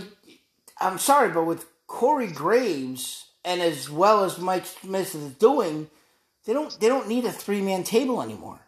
I'm 0.79 0.97
sorry, 0.97 1.29
but 1.29 1.45
with 1.45 1.65
Corey 1.87 2.31
Graves 2.31 3.25
and 3.43 3.61
as 3.61 3.89
well 3.89 4.23
as 4.23 4.39
Mike 4.39 4.65
Smith 4.65 5.15
is 5.15 5.33
doing, 5.35 5.89
they 6.45 6.53
don't 6.53 6.77
they 6.79 6.87
don't 6.87 7.07
need 7.07 7.25
a 7.25 7.31
three 7.31 7.61
man 7.61 7.83
table 7.83 8.21
anymore. 8.21 8.59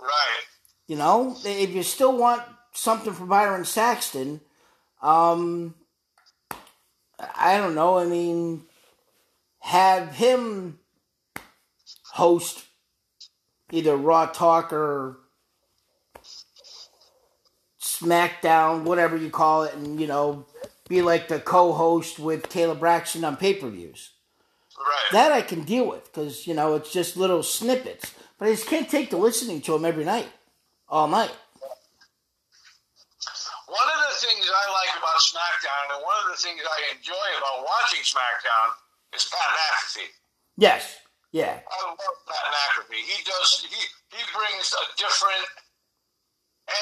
right, 0.00 0.44
You 0.86 0.96
know, 0.96 1.36
if 1.44 1.70
you 1.70 1.82
still 1.82 2.16
want 2.16 2.42
something 2.72 3.12
for 3.12 3.26
Byron 3.26 3.64
Saxton, 3.64 4.40
um, 5.02 5.74
I 7.18 7.56
don't 7.56 7.74
know. 7.74 7.98
I 7.98 8.06
mean, 8.06 8.64
have 9.60 10.14
him 10.14 10.78
host 12.12 12.64
either 13.70 13.96
Raw 13.96 14.26
Talk 14.26 14.72
or 14.72 15.18
SmackDown, 17.80 18.82
whatever 18.82 19.16
you 19.16 19.30
call 19.30 19.64
it, 19.64 19.74
and 19.74 20.00
you 20.00 20.06
know, 20.06 20.46
be 20.88 21.02
like 21.02 21.28
the 21.28 21.40
co-host 21.40 22.18
with 22.18 22.48
Kayla 22.48 22.78
Braxton 22.78 23.24
on 23.24 23.36
pay-per-views. 23.36 24.10
right. 24.78 25.12
That 25.12 25.32
I 25.32 25.42
can 25.42 25.64
deal 25.64 25.88
with 25.88 26.04
because 26.12 26.46
you 26.46 26.54
know 26.54 26.74
it's 26.74 26.92
just 26.92 27.16
little 27.16 27.42
snippets, 27.42 28.14
but 28.38 28.48
I 28.48 28.52
just 28.52 28.66
can't 28.66 28.88
take 28.88 29.10
to 29.10 29.16
listening 29.16 29.60
to 29.62 29.74
him 29.74 29.84
every 29.84 30.04
night, 30.04 30.28
all 30.88 31.08
night. 31.08 31.32
One 33.66 33.88
of 33.90 34.00
the 34.08 34.26
things 34.26 34.46
I 34.46 34.70
like 34.70 34.96
about 34.98 35.18
SmackDown, 35.18 35.96
and 35.96 36.02
one 36.04 36.14
of 36.24 36.30
the 36.30 36.40
things 36.40 36.60
I 36.62 36.96
enjoy 36.96 37.26
about 37.38 37.66
watching 37.66 38.00
SmackDown, 38.04 38.70
is 39.16 39.24
Pat 39.24 39.40
McAfee. 39.50 40.12
Yes, 40.56 40.96
yeah, 41.34 41.58
I 41.58 41.78
love 41.90 41.98
Pat 42.30 42.46
McAfee. 42.46 43.02
He 43.02 43.18
does. 43.26 43.66
He 43.66 43.82
he 44.14 44.22
brings 44.30 44.70
a 44.70 44.84
different 44.94 45.50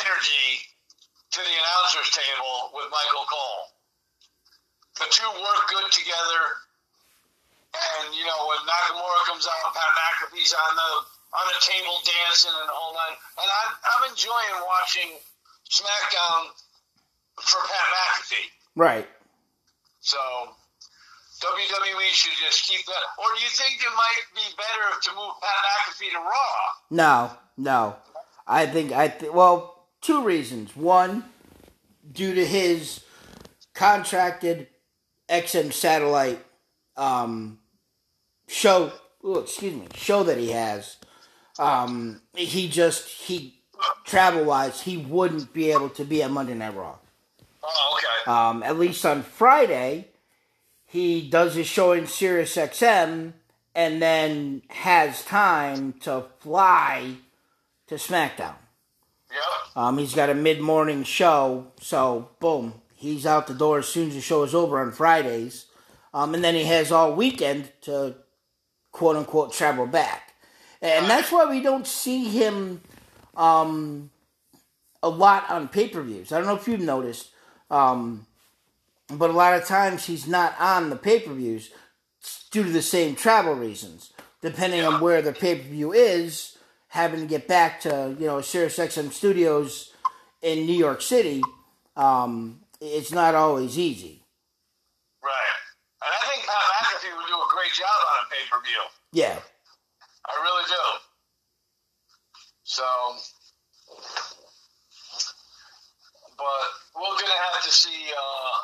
energy 0.05 0.61
to 1.33 1.41
the 1.41 1.55
announcers 1.57 2.13
table 2.13 2.77
with 2.77 2.93
Michael 2.93 3.25
Cole. 3.33 3.65
The 5.01 5.09
two 5.09 5.31
work 5.41 5.63
good 5.73 5.89
together, 5.89 6.43
and 7.73 8.13
you 8.13 8.29
know 8.29 8.41
when 8.53 8.61
Nakamura 8.69 9.21
comes 9.25 9.49
out, 9.49 9.73
Pat 9.73 9.93
McAfee's 9.97 10.53
on 10.53 10.73
the 10.77 10.91
on 11.33 11.45
the 11.49 11.59
table 11.65 11.97
dancing 12.05 12.53
and 12.53 12.69
the 12.69 12.77
whole 12.77 12.93
nine. 12.93 13.17
And 13.41 13.49
I'm 13.49 13.73
I'm 13.73 14.03
enjoying 14.13 14.57
watching 14.69 15.17
SmackDown 15.73 16.53
for 17.41 17.61
Pat 17.65 17.87
McAfee. 17.89 18.49
right. 18.77 19.09
So 20.05 20.21
WWE 21.43 22.09
should 22.13 22.33
just 22.45 22.69
keep 22.69 22.85
that. 22.87 23.05
Or 23.19 23.25
do 23.37 23.43
you 23.43 23.49
think 23.49 23.81
it 23.81 23.93
might 23.95 24.23
be 24.35 24.43
better 24.57 25.01
to 25.03 25.11
move 25.15 25.35
Pat 25.41 25.51
McAfee 25.65 26.13
to 26.13 26.19
Raw? 26.19 26.55
No, 26.91 27.31
no. 27.57 27.97
I 28.47 28.67
think 28.67 28.93
I 28.93 29.09
th- 29.09 29.33
well, 29.33 29.87
two 30.01 30.25
reasons. 30.25 30.77
One, 30.77 31.25
due 32.11 32.35
to 32.35 32.45
his 32.45 33.03
contracted 33.75 34.69
XM 35.29 35.73
satellite 35.73 36.45
um, 36.97 37.59
show. 38.49 38.93
Oh, 39.25 39.39
excuse 39.39 39.75
me, 39.75 39.87
show 39.95 40.25
that 40.25 40.39
he 40.39 40.51
has. 40.51 40.97
Um, 41.59 42.23
he 42.35 42.69
just 42.69 43.09
he 43.09 43.63
travel 44.05 44.45
wise, 44.45 44.81
he 44.81 44.97
wouldn't 44.97 45.53
be 45.53 45.71
able 45.73 45.89
to 45.91 46.05
be 46.05 46.23
at 46.23 46.31
Monday 46.31 46.55
Night 46.55 46.75
Raw. 46.75 46.97
Oh, 47.63 47.99
okay. 47.99 48.31
Um, 48.31 48.63
at 48.63 48.79
least 48.79 49.05
on 49.07 49.23
Friday, 49.23 50.09
he 50.93 51.27
does 51.27 51.55
his 51.55 51.67
show 51.67 51.93
in 51.93 52.07
Sirius 52.07 52.55
XM 52.55 53.33
and 53.75 54.03
then 54.03 54.61
has 54.69 55.25
time 55.25 55.95
to 56.01 56.27
fly 56.41 57.17
to 57.87 57.95
SmackDown. 57.95 58.57
Yep. 59.31 59.75
Um, 59.75 59.97
he's 59.97 60.15
got 60.15 60.29
a 60.29 60.35
mid 60.35 60.61
morning 60.61 61.03
show, 61.03 61.69
so 61.81 62.29
boom, 62.41 62.75
he's 62.95 63.25
out 63.25 63.47
the 63.47 63.55
door 63.55 63.79
as 63.79 63.89
soon 63.89 64.09
as 64.09 64.15
the 64.17 64.21
show 64.21 64.43
is 64.43 64.55
over 64.55 64.83
on 64.83 64.93
Fridays. 64.93 65.65
Um, 66.13 66.35
and 66.35 66.45
then 66.45 66.55
he 66.55 66.65
has 66.65 66.93
all 66.93 67.15
weekend 67.15 67.73
to 67.83 68.17
quote 68.91 69.17
unquote 69.17 69.55
travel 69.55 69.87
back. 69.87 70.35
And 70.83 71.09
that's 71.09 71.33
why 71.33 71.47
we 71.47 71.63
don't 71.63 71.87
see 71.87 72.25
him 72.25 72.83
um, 73.35 74.11
a 75.03 75.09
lot 75.09 75.49
on 75.49 75.69
pay 75.69 75.89
per 75.89 76.03
views. 76.03 76.33
I 76.33 76.37
don't 76.37 76.47
know 76.47 76.57
if 76.57 76.69
you've 76.69 76.81
noticed, 76.81 77.31
um, 77.71 78.27
but 79.19 79.31
a 79.31 79.35
lot 79.35 79.55
of 79.55 79.67
times 79.67 80.07
he's 80.07 80.27
not 80.27 80.55
on 80.61 80.91
the 80.91 80.97
pay 80.97 81.21
per 81.21 81.33
views 81.33 81.71
due 82.51 82.65
to 82.65 82.71
the 82.71 82.83
same 82.83 83.15
travel 83.15 83.55
reasons. 83.55 84.13
Depending 84.41 84.85
on 84.85 85.01
where 85.01 85.23
the 85.23 85.33
pay 85.33 85.57
per 85.57 85.69
view 85.69 85.93
is, 85.93 86.59
having 86.89 87.21
to 87.21 87.27
get 87.27 87.49
back 87.49 87.81
to 87.81 88.15
you 88.19 88.27
know 88.27 88.41
Sirius 88.41 88.79
XM 88.79 89.13
Studios 89.13 89.93
in 90.43 90.67
New 90.67 90.77
York 90.77 91.01
City, 91.01 91.43
um, 91.97 92.61
it's 92.81 93.13
not 93.13 93.35
always 93.35 93.79
easy. 93.79 94.25
Right. 95.23 95.57
And 96.03 96.11
I 96.11 96.27
think 96.27 96.45
Pat 96.45 96.55
McAfee 96.55 97.17
would 97.17 97.27
do 97.29 97.35
a 97.35 97.49
great 97.55 97.73
job 97.73 97.87
on 97.87 98.27
a 98.27 98.31
pay 98.31 98.45
per 98.51 98.61
view. 98.63 98.83
Yeah, 99.13 99.39
I 100.27 100.43
really 100.43 100.65
do. 100.67 100.85
So, 102.65 102.85
but 106.37 106.67
we're 106.97 107.21
gonna 107.21 107.43
have 107.53 107.63
to 107.63 107.71
see, 107.71 108.11
uh, 108.11 108.59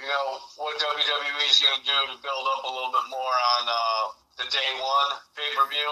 you 0.00 0.08
know, 0.08 0.26
what 0.60 0.76
WWE 0.76 1.46
is 1.48 1.60
gonna 1.60 1.84
do 1.84 1.98
to 2.12 2.16
build 2.20 2.44
up 2.56 2.62
a 2.64 2.70
little 2.72 2.92
bit 2.92 3.06
more 3.08 3.36
on 3.58 3.62
uh, 3.68 4.04
the 4.38 4.46
day 4.52 4.70
one 4.80 5.10
pay 5.36 5.48
per 5.56 5.66
view. 5.68 5.90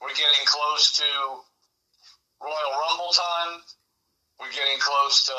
We're 0.00 0.16
getting 0.16 0.44
close 0.44 0.96
to 1.00 1.08
Royal 2.42 2.72
Rumble 2.76 3.12
time. 3.16 3.64
We're 4.38 4.52
getting 4.52 4.78
close 4.78 5.24
to 5.26 5.36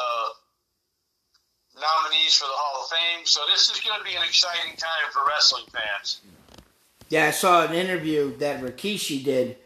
nominees 1.77 2.35
for 2.35 2.45
the 2.45 2.57
Hall 2.57 2.83
of 2.83 2.89
Fame. 2.89 3.25
So 3.25 3.41
this 3.51 3.69
is 3.69 3.79
going 3.81 3.99
to 3.99 4.03
be 4.03 4.15
an 4.15 4.23
exciting 4.23 4.75
time 4.77 5.11
for 5.11 5.21
wrestling 5.27 5.65
fans. 5.71 6.21
yeah. 7.09 7.25
I 7.27 7.31
saw 7.31 7.65
an 7.65 7.73
interview 7.73 8.35
that 8.37 8.61
Rikishi 8.61 9.23
did 9.23 9.57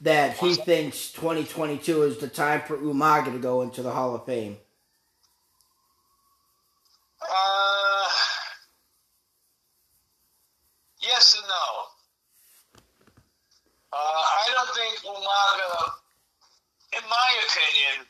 that 0.00 0.36
he 0.38 0.54
thinks 0.54 1.12
2022 1.12 2.02
is 2.02 2.16
the 2.18 2.28
time 2.28 2.62
for 2.62 2.76
Umaga 2.76 3.32
to 3.32 3.38
go 3.38 3.62
into 3.62 3.82
the 3.82 3.92
Hall 3.92 4.14
of 4.14 4.24
Fame. 4.24 4.56
Uh, 7.22 7.89
yes 11.02 11.36
and 11.36 11.46
no. 11.48 11.66
Uh, 13.90 13.96
I 13.98 14.44
don't 14.54 14.70
think 14.70 15.02
Umaga, 15.02 15.72
in 16.94 17.04
my 17.10 17.28
opinion, 17.42 18.06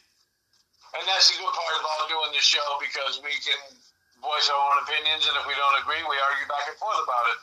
and 0.93 1.03
that's 1.09 1.33
the 1.33 1.41
good 1.41 1.49
part 1.55 1.75
about 1.81 2.05
doing 2.13 2.31
the 2.37 2.43
show 2.45 2.63
because 2.83 3.17
we 3.25 3.33
can 3.41 3.57
voice 4.21 4.53
our 4.53 4.61
own 4.61 4.77
opinions, 4.85 5.25
and 5.25 5.33
if 5.41 5.49
we 5.49 5.57
don't 5.57 5.77
agree, 5.81 6.05
we 6.05 6.17
argue 6.21 6.45
back 6.53 6.69
and 6.69 6.77
forth 6.77 7.01
about 7.01 7.25
it. 7.33 7.41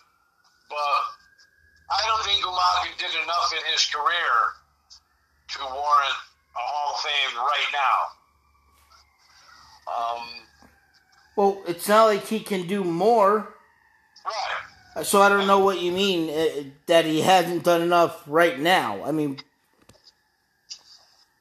But 0.69 1.01
I 1.89 2.01
don't 2.05 2.21
think 2.29 2.45
Umaga 2.45 2.93
did 3.01 3.13
enough 3.25 3.49
in 3.57 3.63
his 3.73 3.81
career 3.89 4.35
to 5.57 5.59
warrant 5.73 6.17
a 6.53 6.61
Hall 6.61 6.93
of 6.93 7.01
Fame 7.01 7.33
right 7.41 7.71
now. 7.73 7.97
Um, 9.89 10.23
Well, 11.33 11.63
it's 11.65 11.87
not 11.87 12.05
like 12.13 12.27
he 12.27 12.39
can 12.41 12.67
do 12.67 12.83
more. 12.83 13.55
right. 14.25 14.66
So 15.03 15.21
I 15.21 15.29
don't 15.29 15.45
know 15.45 15.59
what 15.59 15.79
you 15.79 15.91
mean 15.91 16.29
uh, 16.29 16.63
that 16.87 17.05
he 17.05 17.21
hasn't 17.21 17.63
done 17.63 17.81
enough 17.81 18.23
right 18.25 18.59
now. 18.59 19.03
I 19.05 19.11
mean, 19.11 19.37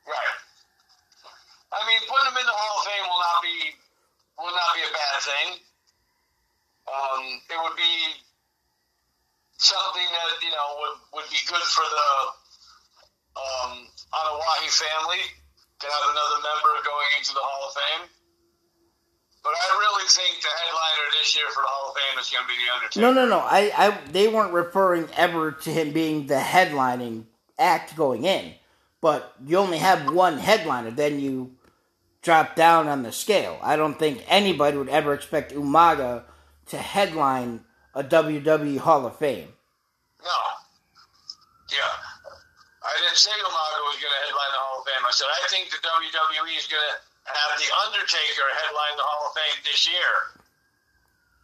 Right. 0.07 0.37
I 1.73 1.81
mean, 1.89 2.01
putting 2.05 2.28
him 2.31 2.37
in 2.37 2.47
the 2.47 2.53
Hall 2.53 2.73
of 2.78 2.85
Fame 2.85 3.07
will 3.09 3.23
not 3.24 3.39
be 3.43 3.57
will 4.37 4.53
not 4.53 4.70
be 4.77 4.83
a 4.85 4.93
bad 4.93 5.16
thing. 5.24 5.49
Um, 6.87 7.23
it 7.49 7.59
would 7.65 7.77
be 7.77 7.97
something 9.57 10.05
that 10.05 10.31
you 10.45 10.53
know 10.53 10.69
would, 10.85 10.97
would 11.16 11.28
be 11.33 11.41
good 11.49 11.65
for 11.73 11.87
the 11.89 12.09
um, 13.41 13.89
Anoa'i 14.12 14.69
family 14.69 15.24
to 15.81 15.87
have 15.89 16.05
another 16.12 16.39
member 16.45 16.73
going 16.85 17.11
into 17.19 17.33
the 17.33 17.41
Hall 17.41 17.69
of 17.69 17.73
Fame. 17.73 18.05
But 19.47 19.55
I 19.55 19.78
really 19.78 20.09
think 20.09 20.43
the 20.43 20.48
headliner 20.48 21.06
this 21.20 21.36
year 21.36 21.44
for 21.55 21.62
the 21.62 21.68
Hall 21.68 21.90
of 21.90 21.94
Fame 21.94 22.18
is 22.18 22.31
going 22.31 22.43
to 22.43 22.48
be 22.51 22.59
the 22.59 22.74
Undertaker. 22.74 23.01
no, 23.01 23.12
no, 23.12 23.31
no. 23.31 23.39
I, 23.39 23.70
I, 23.78 23.98
they 24.10 24.27
weren't 24.27 24.52
referring 24.52 25.06
ever 25.16 25.52
to 25.52 25.70
him 25.70 25.93
being 25.93 26.27
the 26.27 26.35
headlining 26.35 27.27
act 27.56 27.97
going 27.97 28.24
in, 28.24 28.55
but 29.01 29.32
you 29.47 29.59
only 29.59 29.78
have 29.78 30.12
one 30.12 30.39
headliner. 30.39 30.90
Then 30.90 31.20
you 31.20 31.52
drop 32.23 32.56
down 32.56 32.89
on 32.89 33.05
the 33.05 33.12
scale. 33.12 33.60
I 33.62 33.77
don't 33.77 33.97
think 33.97 34.24
anybody 34.27 34.77
would 34.77 34.89
ever 34.89 35.14
expect 35.14 35.55
Umaga 35.55 36.24
to 36.66 36.77
headline 36.77 37.60
a 37.94 38.02
WWE 38.02 38.78
Hall 38.78 39.06
of 39.06 39.14
Fame. 39.14 39.55
No. 40.24 40.39
Yeah. 41.70 41.86
I 42.82 42.98
didn't 42.98 43.14
say 43.14 43.31
Umaga 43.31 43.78
was 43.86 43.94
going 44.02 44.10
to 44.10 44.23
headline 44.27 44.51
the 44.51 44.59
Hall 44.59 44.81
of 44.82 44.86
Fame. 44.90 45.06
I 45.06 45.12
said 45.14 45.31
I 45.31 45.47
think 45.47 45.70
the 45.70 45.78
WWE 45.86 46.59
is 46.59 46.66
going 46.66 46.82
to 46.82 47.15
have 47.27 47.59
the 47.59 47.70
Undertaker 47.86 48.47
headline 48.55 48.97
the 48.97 49.03
Hall 49.03 49.28
of 49.28 49.35
Fame 49.35 49.62
this 49.65 49.89
year. 49.89 50.43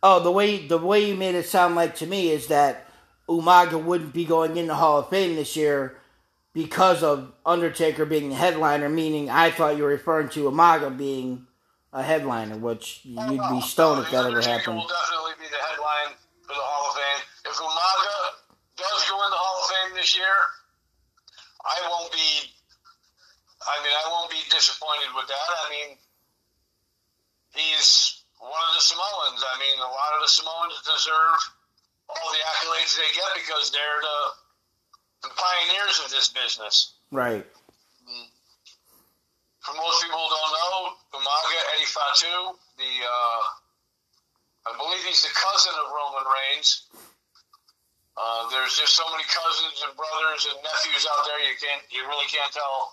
Oh, 0.03 0.21
the 0.21 0.31
way 0.31 0.67
the 0.67 0.79
way 0.79 1.09
you 1.09 1.15
made 1.15 1.35
it 1.35 1.47
sound 1.47 1.75
like 1.75 1.97
to 1.97 2.07
me 2.07 2.31
is 2.31 2.49
that 2.49 2.89
Umaga 3.29 3.83
wouldn't 3.83 4.13
be 4.13 4.25
going 4.25 4.57
in 4.57 4.67
the 4.67 4.75
Hall 4.75 4.99
of 4.99 5.09
Fame 5.09 5.37
this 5.37 5.57
year 5.57 5.97
because 6.53 7.03
of 7.03 7.33
Undertaker 7.47 8.05
being 8.05 8.31
the 8.31 8.35
headliner. 8.35 8.89
Meaning, 8.89 9.31
I 9.31 9.51
thought 9.51 9.77
you 9.77 9.85
were 9.85 9.91
referring 9.91 10.29
to 10.31 10.51
Umaga 10.51 10.97
being 10.97 11.47
a 11.93 12.03
headliner, 12.03 12.57
which 12.57 13.01
you'd 13.05 13.49
be 13.51 13.61
stoned 13.61 14.05
if 14.05 14.11
that 14.11 14.27
ever 14.27 14.41
happened. 14.41 14.77
will 14.77 14.89
definitely 14.89 15.33
be 15.39 15.49
the 15.49 15.63
headline 15.63 16.17
for 16.43 16.55
the 16.55 16.65
Hall 16.65 16.91
of 16.91 16.97
Fame. 16.97 17.23
If 17.45 17.57
Umaga 17.57 18.17
does 18.77 19.11
go 19.11 19.25
in 19.25 19.31
the 19.31 19.37
Hall 19.37 19.63
of 19.63 19.71
Fame 19.71 19.97
this 19.97 20.17
year, 20.17 20.35
I 21.65 21.89
won't 21.89 22.13
be. 22.13 22.52
I 23.63 23.77
mean, 23.83 23.95
I 23.95 24.05
won't 24.11 24.31
be 24.31 24.43
disappointed 24.51 25.15
with 25.15 25.29
that. 25.31 25.49
I 25.63 25.67
mean, 25.71 25.91
he's 27.55 28.23
one 28.39 28.63
of 28.71 28.75
the 28.75 28.85
Samoans. 28.85 29.41
I 29.47 29.55
mean, 29.63 29.79
a 29.79 29.91
lot 29.91 30.13
of 30.19 30.21
the 30.27 30.33
Samoans 30.33 30.83
deserve 30.83 31.39
all 32.11 32.29
the 32.35 32.43
accolades 32.43 32.99
they 32.99 33.11
get 33.15 33.31
because 33.39 33.71
they're 33.71 34.01
the, 34.03 34.21
the 35.29 35.33
pioneers 35.39 36.03
of 36.05 36.11
this 36.11 36.29
business. 36.35 36.99
Right. 37.11 37.47
For 39.63 39.79
most 39.79 40.03
people 40.03 40.19
who 40.19 40.27
don't 40.27 40.53
know, 40.59 40.75
Umaga 41.23 41.59
Eddie 41.79 41.87
Fatu, 41.87 42.59
the 42.83 42.93
uh, 43.07 43.43
I 44.67 44.71
believe 44.75 45.07
he's 45.07 45.23
the 45.23 45.31
cousin 45.31 45.71
of 45.79 45.87
Roman 45.87 46.27
Reigns. 46.27 46.91
Uh, 48.19 48.51
there's 48.51 48.75
just 48.75 48.99
so 48.99 49.07
many 49.15 49.23
cousins 49.31 49.87
and 49.87 49.95
brothers 49.95 50.51
and 50.51 50.59
nephews 50.67 51.07
out 51.09 51.25
there 51.25 51.41
you 51.47 51.57
can't 51.57 51.81
you 51.89 52.05
really 52.05 52.29
can't 52.29 52.53
tell 52.53 52.93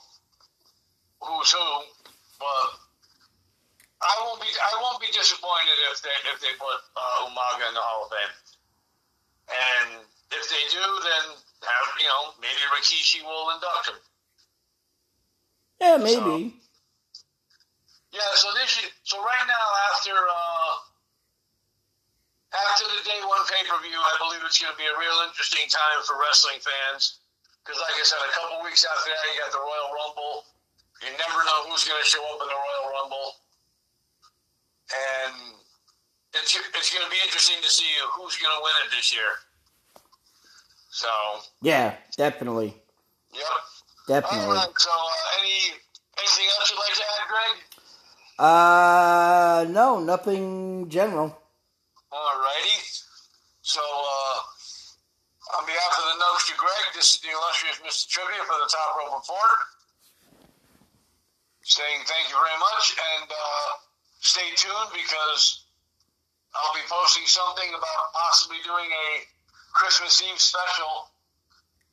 who's 1.21 1.51
who. 1.51 1.67
But 2.39 2.67
I 4.01 4.13
won't 4.23 4.41
be 4.41 4.47
I 4.47 4.73
won't 4.79 5.01
be 5.01 5.11
disappointed 5.11 5.77
if 5.91 6.01
they 6.01 6.15
if 6.31 6.39
they 6.39 6.53
put 6.55 6.79
uh, 6.95 7.27
Umaga 7.27 7.67
in 7.67 7.75
the 7.75 7.83
Hall 7.83 8.07
of 8.07 8.11
Fame. 8.11 8.35
And 9.49 9.89
if 10.31 10.45
they 10.47 10.63
do, 10.71 10.83
then 10.83 11.25
have 11.63 11.87
you 11.99 12.07
know 12.07 12.33
maybe 12.39 12.61
Rikishi 12.71 13.23
will 13.23 13.51
induct 13.51 13.91
him. 13.91 13.99
Yeah, 15.79 15.97
maybe. 15.97 16.55
Yeah, 18.11 18.25
so 18.33 18.49
this 18.57 18.73
year, 18.81 18.89
so 19.05 19.21
right 19.21 19.45
now 19.45 19.65
after 19.93 20.15
uh, 20.17 20.73
after 22.51 22.85
the 22.89 23.01
day 23.05 23.21
one 23.29 23.45
pay 23.45 23.61
per 23.69 23.77
view, 23.85 23.99
I 23.99 24.15
believe 24.17 24.41
it's 24.41 24.57
going 24.57 24.73
to 24.73 24.79
be 24.79 24.89
a 24.89 24.97
real 24.97 25.21
interesting 25.27 25.69
time 25.69 26.01
for 26.07 26.17
wrestling 26.17 26.57
fans 26.57 27.21
because, 27.61 27.77
like 27.77 27.93
I 27.93 28.03
said, 28.03 28.17
a 28.17 28.33
couple 28.33 28.65
weeks 28.65 28.81
after 28.81 29.13
that, 29.13 29.21
you 29.29 29.37
got 29.37 29.53
the 29.53 29.61
Royal 29.61 29.89
Rumble. 29.93 30.49
You 31.01 31.11
never 31.15 31.39
know 31.45 31.69
who's 31.69 31.83
going 31.87 31.99
to 31.99 32.05
show 32.07 32.19
up 32.35 32.39
in 32.41 32.47
the 32.47 32.53
Royal 32.59 32.91
Rumble, 32.91 33.29
and 34.91 35.33
it's 36.33 36.55
it's 36.55 36.93
going 36.93 37.05
to 37.05 37.11
be 37.11 37.17
interesting 37.23 37.55
to 37.63 37.69
see 37.69 37.87
who's 38.15 38.35
going 38.37 38.51
to 38.55 38.61
win 38.61 38.73
it 38.85 38.91
this 38.95 39.13
year. 39.13 39.31
So, 40.91 41.07
Yeah, 41.61 41.95
definitely, 42.17 42.73
yep. 43.31 43.43
Definitely. 44.07 44.55
right. 44.57 44.67
So, 44.77 44.89
uh, 44.89 45.39
any 45.39 45.71
anything 46.17 46.47
else 46.57 46.69
you'd 46.69 46.79
like 46.79 46.95
to 46.97 47.03
add, 47.15 47.27
Greg? 47.29 47.55
Uh, 48.39 49.65
no, 49.71 49.99
nothing 49.99 50.89
general. 50.89 51.37
Alrighty. 52.11 53.03
So, 53.61 53.79
uh, 53.81 55.57
on 55.59 55.65
behalf 55.65 55.93
of 55.99 56.05
the 56.11 56.19
Notes 56.19 56.47
to 56.49 56.55
Greg, 56.57 56.85
this 56.95 57.13
is 57.13 57.19
the 57.21 57.29
illustrious 57.29 57.77
Mr. 57.85 58.07
Trivia 58.09 58.41
for 58.43 58.57
the 58.57 58.67
Top 58.71 58.97
Rope 58.97 59.13
Report. 59.21 59.78
Saying 61.69 62.01
thank 62.09 62.33
you 62.33 62.37
very 62.37 62.57
much 62.57 62.97
and 62.97 63.29
uh, 63.29 63.69
stay 64.25 64.49
tuned 64.57 64.89
because 64.89 65.69
I'll 66.57 66.73
be 66.73 66.81
posting 66.89 67.29
something 67.29 67.69
about 67.69 68.01
possibly 68.09 68.57
doing 68.65 68.89
a 68.89 69.07
Christmas 69.69 70.17
Eve 70.25 70.41
special 70.41 71.13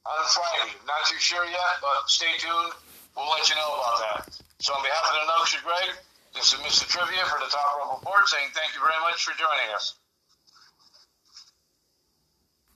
on 0.08 0.22
Friday. 0.32 0.72
Not 0.88 1.04
too 1.04 1.20
sure 1.20 1.44
yet, 1.44 1.72
but 1.84 2.08
stay 2.08 2.40
tuned. 2.40 2.72
We'll 3.20 3.28
let 3.28 3.52
you 3.52 3.56
know 3.60 3.68
about 3.76 4.00
that. 4.00 4.40
So, 4.64 4.72
on 4.72 4.80
behalf 4.80 5.12
of 5.12 5.14
the 5.20 5.24
Notes 5.28 5.52
Greg, 5.60 5.92
this 6.32 6.56
is 6.56 6.58
Mr. 6.64 6.88
Trivia 6.88 7.28
for 7.28 7.36
the 7.36 7.52
Top 7.52 7.76
Rope 7.76 8.00
Report 8.00 8.24
saying 8.32 8.48
thank 8.56 8.72
you 8.72 8.80
very 8.80 9.00
much 9.04 9.28
for 9.28 9.36
joining 9.36 9.76
us. 9.76 9.92